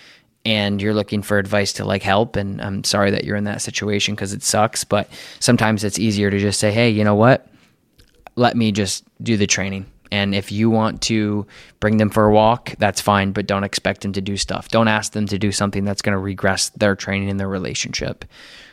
and 0.45 0.81
you're 0.81 0.95
looking 0.95 1.23
for 1.23 1.39
advice 1.39 1.73
to 1.75 1.85
like 1.85 2.03
help 2.03 2.37
and 2.37 2.61
I'm 2.61 2.85
sorry 2.85 3.11
that 3.11 3.25
you're 3.25 3.37
in 3.37 3.45
that 3.45 3.63
situation 3.63 4.17
cuz 4.17 4.33
it 4.33 4.43
sucks 4.43 4.85
but 4.85 5.09
sometimes 5.41 5.85
it's 5.85 5.99
easier 5.99 6.31
to 6.31 6.39
just 6.39 6.61
say 6.61 6.73
hey 6.73 6.91
you 6.91 7.05
know 7.05 7.15
what? 7.15 7.49
Let 8.37 8.57
me 8.57 8.73
just 8.73 9.05
do 9.23 9.37
the 9.37 9.47
training. 9.47 9.87
And 10.11 10.35
if 10.35 10.51
you 10.51 10.71
want 10.71 11.03
to 11.03 11.47
bring 11.81 11.99
them 11.99 12.09
for 12.09 12.25
a 12.25 12.33
walk 12.33 12.75
that's 12.79 13.01
fine 13.01 13.33
but 13.33 13.47
don't 13.47 13.65
expect 13.65 14.03
them 14.03 14.13
to 14.13 14.21
do 14.21 14.37
stuff. 14.37 14.69
Don't 14.69 14.89
ask 14.89 15.13
them 15.13 15.27
to 15.27 15.39
do 15.39 15.53
something 15.53 15.85
that's 15.85 16.03
going 16.03 16.15
to 16.15 16.19
regress 16.19 16.71
their 16.71 16.97
training 16.97 17.31
and 17.31 17.39
their 17.39 17.49
relationship. 17.49 18.25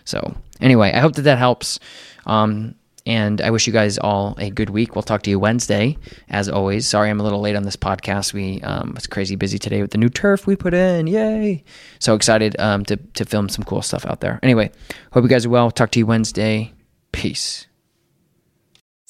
So 0.05 0.35
anyway 0.61 0.91
i 0.93 0.99
hope 0.99 1.15
that 1.15 1.23
that 1.23 1.37
helps. 1.37 1.79
Um, 2.25 2.75
and 3.05 3.41
I 3.41 3.51
wish 3.51 3.67
you 3.67 3.73
guys 3.73 3.97
all 3.97 4.35
a 4.39 4.49
good 4.49 4.69
week. 4.69 4.95
We'll 4.95 5.03
talk 5.03 5.21
to 5.23 5.29
you 5.29 5.39
Wednesday, 5.39 5.97
as 6.29 6.49
always. 6.49 6.87
Sorry 6.87 7.09
I'm 7.09 7.19
a 7.19 7.23
little 7.23 7.41
late 7.41 7.55
on 7.55 7.63
this 7.63 7.75
podcast. 7.75 8.33
We 8.33 8.61
um, 8.61 8.93
was 8.95 9.07
crazy 9.07 9.35
busy 9.35 9.59
today 9.59 9.81
with 9.81 9.91
the 9.91 9.97
new 9.97 10.09
turf 10.09 10.47
we 10.47 10.55
put 10.55 10.73
in. 10.73 11.07
Yay! 11.07 11.63
So 11.99 12.15
excited 12.15 12.59
um, 12.59 12.85
to 12.85 12.97
to 12.97 13.25
film 13.25 13.49
some 13.49 13.63
cool 13.63 13.81
stuff 13.81 14.05
out 14.05 14.21
there. 14.21 14.39
Anyway, 14.41 14.71
hope 15.11 15.23
you 15.23 15.29
guys 15.29 15.45
are 15.45 15.49
well. 15.49 15.71
Talk 15.71 15.91
to 15.91 15.99
you 15.99 16.05
Wednesday. 16.05 16.73
Peace. 17.11 17.67